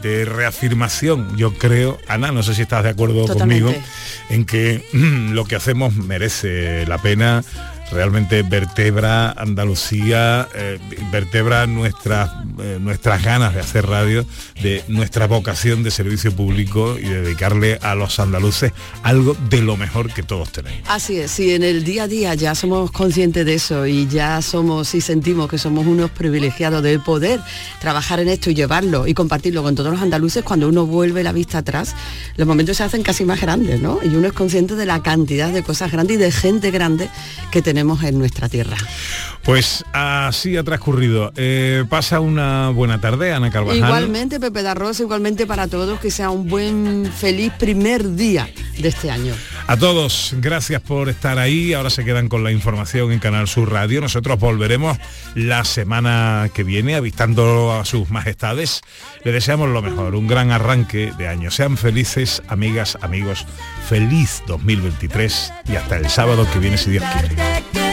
de 0.00 0.24
reafirmación. 0.24 1.36
Yo 1.36 1.52
creo, 1.52 1.98
Ana, 2.08 2.32
no 2.32 2.42
sé 2.42 2.54
si 2.54 2.62
estás 2.62 2.84
de 2.84 2.88
acuerdo 2.88 3.26
Totalmente. 3.26 3.64
conmigo, 3.64 3.84
en 4.30 4.46
que 4.46 4.82
mm, 4.94 5.32
lo 5.32 5.44
que 5.44 5.56
hacemos 5.56 5.92
merece 5.94 6.86
la 6.86 6.96
pena. 6.96 7.44
Realmente 7.90 8.42
vertebra 8.42 9.30
Andalucía, 9.30 10.46
eh, 10.54 10.78
vertebra 11.10 11.66
nuestras, 11.66 12.30
eh, 12.60 12.78
nuestras 12.78 13.22
ganas 13.22 13.54
de 13.54 13.60
hacer 13.60 13.86
radio, 13.86 14.26
de 14.62 14.84
nuestra 14.88 15.26
vocación 15.26 15.82
de 15.82 15.90
servicio 15.90 16.34
público 16.36 16.98
y 16.98 17.04
de 17.04 17.22
dedicarle 17.22 17.78
a 17.80 17.94
los 17.94 18.20
andaluces 18.20 18.72
algo 19.02 19.34
de 19.48 19.62
lo 19.62 19.78
mejor 19.78 20.12
que 20.12 20.22
todos 20.22 20.52
tenemos. 20.52 20.80
Así 20.86 21.18
es, 21.18 21.30
si 21.30 21.54
en 21.54 21.62
el 21.62 21.82
día 21.82 22.02
a 22.02 22.08
día 22.08 22.34
ya 22.34 22.54
somos 22.54 22.90
conscientes 22.90 23.46
de 23.46 23.54
eso 23.54 23.86
y 23.86 24.06
ya 24.06 24.42
somos 24.42 24.94
y 24.94 25.00
sentimos 25.00 25.48
que 25.48 25.56
somos 25.56 25.86
unos 25.86 26.10
privilegiados 26.10 26.82
de 26.82 26.98
poder 26.98 27.40
trabajar 27.80 28.20
en 28.20 28.28
esto 28.28 28.50
y 28.50 28.54
llevarlo 28.54 29.06
y 29.06 29.14
compartirlo 29.14 29.62
con 29.62 29.74
todos 29.74 29.92
los 29.92 30.02
andaluces, 30.02 30.44
cuando 30.44 30.68
uno 30.68 30.84
vuelve 30.84 31.22
la 31.22 31.32
vista 31.32 31.58
atrás, 31.58 31.94
los 32.36 32.46
momentos 32.46 32.76
se 32.76 32.84
hacen 32.84 33.02
casi 33.02 33.24
más 33.24 33.40
grandes, 33.40 33.80
¿no? 33.80 33.98
Y 34.04 34.08
uno 34.08 34.26
es 34.26 34.34
consciente 34.34 34.74
de 34.74 34.84
la 34.84 35.02
cantidad 35.02 35.50
de 35.50 35.62
cosas 35.62 35.90
grandes 35.90 36.16
y 36.16 36.20
de 36.20 36.30
gente 36.30 36.70
grande 36.70 37.08
que 37.50 37.62
tenemos 37.62 37.77
en 37.80 38.18
nuestra 38.18 38.48
tierra. 38.48 38.76
Pues 39.44 39.84
así 39.92 40.56
ha 40.56 40.64
transcurrido. 40.64 41.32
Eh, 41.36 41.84
pasa 41.88 42.20
una 42.20 42.70
buena 42.70 43.00
tarde, 43.00 43.32
Ana 43.32 43.50
Carvajal. 43.50 43.78
Igualmente, 43.78 44.40
Pepe 44.40 44.62
Darrosa, 44.62 45.02
igualmente 45.02 45.46
para 45.46 45.68
todos, 45.68 45.98
que 46.00 46.10
sea 46.10 46.30
un 46.30 46.48
buen, 46.48 47.10
feliz 47.16 47.52
primer 47.58 48.14
día 48.14 48.48
de 48.78 48.88
este 48.88 49.10
año. 49.10 49.34
A 49.70 49.76
todos, 49.76 50.34
gracias 50.38 50.80
por 50.80 51.10
estar 51.10 51.38
ahí. 51.38 51.74
Ahora 51.74 51.90
se 51.90 52.02
quedan 52.02 52.30
con 52.30 52.42
la 52.42 52.50
información 52.50 53.12
en 53.12 53.18
Canal 53.18 53.46
Sur 53.46 53.70
Radio. 53.70 54.00
Nosotros 54.00 54.38
volveremos 54.38 54.96
la 55.34 55.62
semana 55.62 56.48
que 56.54 56.64
viene 56.64 56.94
avistando 56.94 57.74
a 57.74 57.84
sus 57.84 58.08
majestades. 58.08 58.80
Le 59.24 59.32
deseamos 59.32 59.68
lo 59.68 59.82
mejor, 59.82 60.14
un 60.14 60.26
gran 60.26 60.52
arranque 60.52 61.12
de 61.18 61.28
año. 61.28 61.50
Sean 61.50 61.76
felices, 61.76 62.42
amigas, 62.48 62.96
amigos. 63.02 63.44
Feliz 63.86 64.42
2023 64.46 65.52
y 65.68 65.76
hasta 65.76 65.98
el 65.98 66.08
sábado 66.08 66.46
que 66.50 66.60
viene, 66.60 66.78
si 66.78 66.92
Dios 66.92 67.04
quiere. 67.12 67.87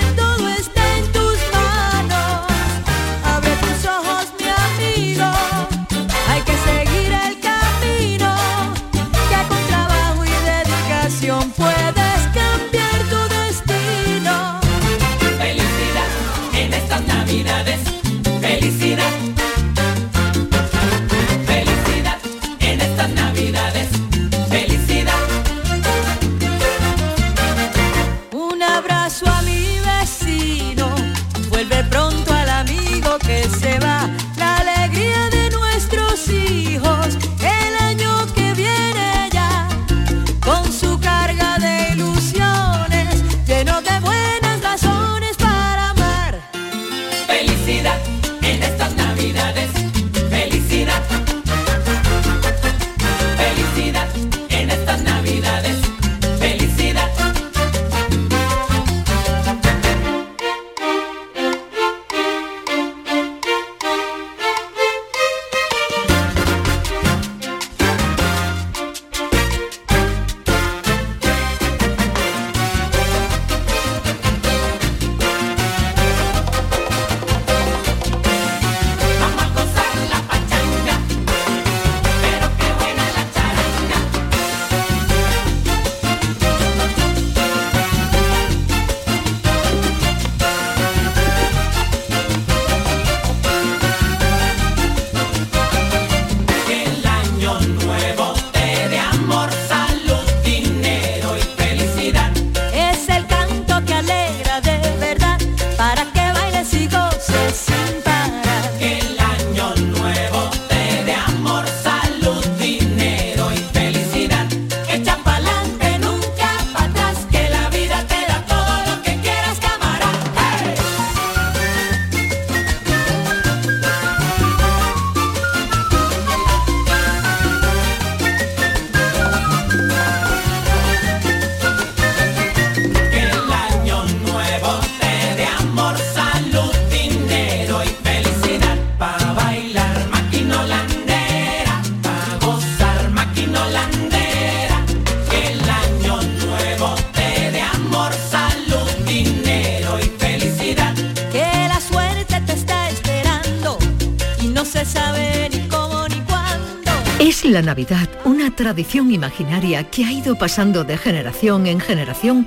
Tradición 158.76 159.14
imaginaria 159.14 159.86
que 159.86 160.04
ha 160.04 160.12
ido 160.12 160.36
pasando 160.36 160.84
de 160.84 160.98
generación 160.98 161.66
en 161.66 161.80
generación 161.80 162.46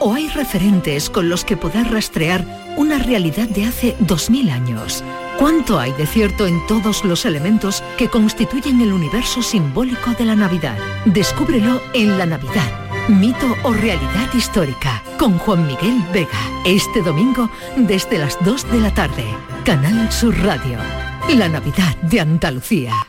o 0.00 0.14
hay 0.14 0.26
referentes 0.30 1.10
con 1.10 1.28
los 1.28 1.44
que 1.44 1.58
poder 1.58 1.92
rastrear 1.92 2.46
una 2.78 2.98
realidad 2.98 3.46
de 3.46 3.66
hace 3.66 3.94
2000 4.00 4.48
años. 4.48 5.04
¿Cuánto 5.38 5.78
hay 5.78 5.92
de 5.92 6.06
cierto 6.06 6.46
en 6.46 6.66
todos 6.66 7.04
los 7.04 7.26
elementos 7.26 7.84
que 7.98 8.08
constituyen 8.08 8.80
el 8.80 8.90
universo 8.90 9.42
simbólico 9.42 10.12
de 10.12 10.24
la 10.24 10.34
Navidad? 10.34 10.78
Descúbrelo 11.04 11.82
en 11.92 12.16
la 12.16 12.24
Navidad. 12.24 12.88
Mito 13.08 13.54
o 13.62 13.74
realidad 13.74 14.32
histórica 14.32 15.02
con 15.18 15.36
Juan 15.36 15.66
Miguel 15.66 16.02
Vega. 16.10 16.40
Este 16.64 17.02
domingo 17.02 17.50
desde 17.76 18.16
las 18.16 18.42
2 18.42 18.72
de 18.72 18.80
la 18.80 18.94
tarde. 18.94 19.26
Canal 19.62 20.10
Sur 20.10 20.34
Radio. 20.38 20.78
La 21.34 21.50
Navidad 21.50 21.94
de 22.00 22.20
Andalucía. 22.20 23.05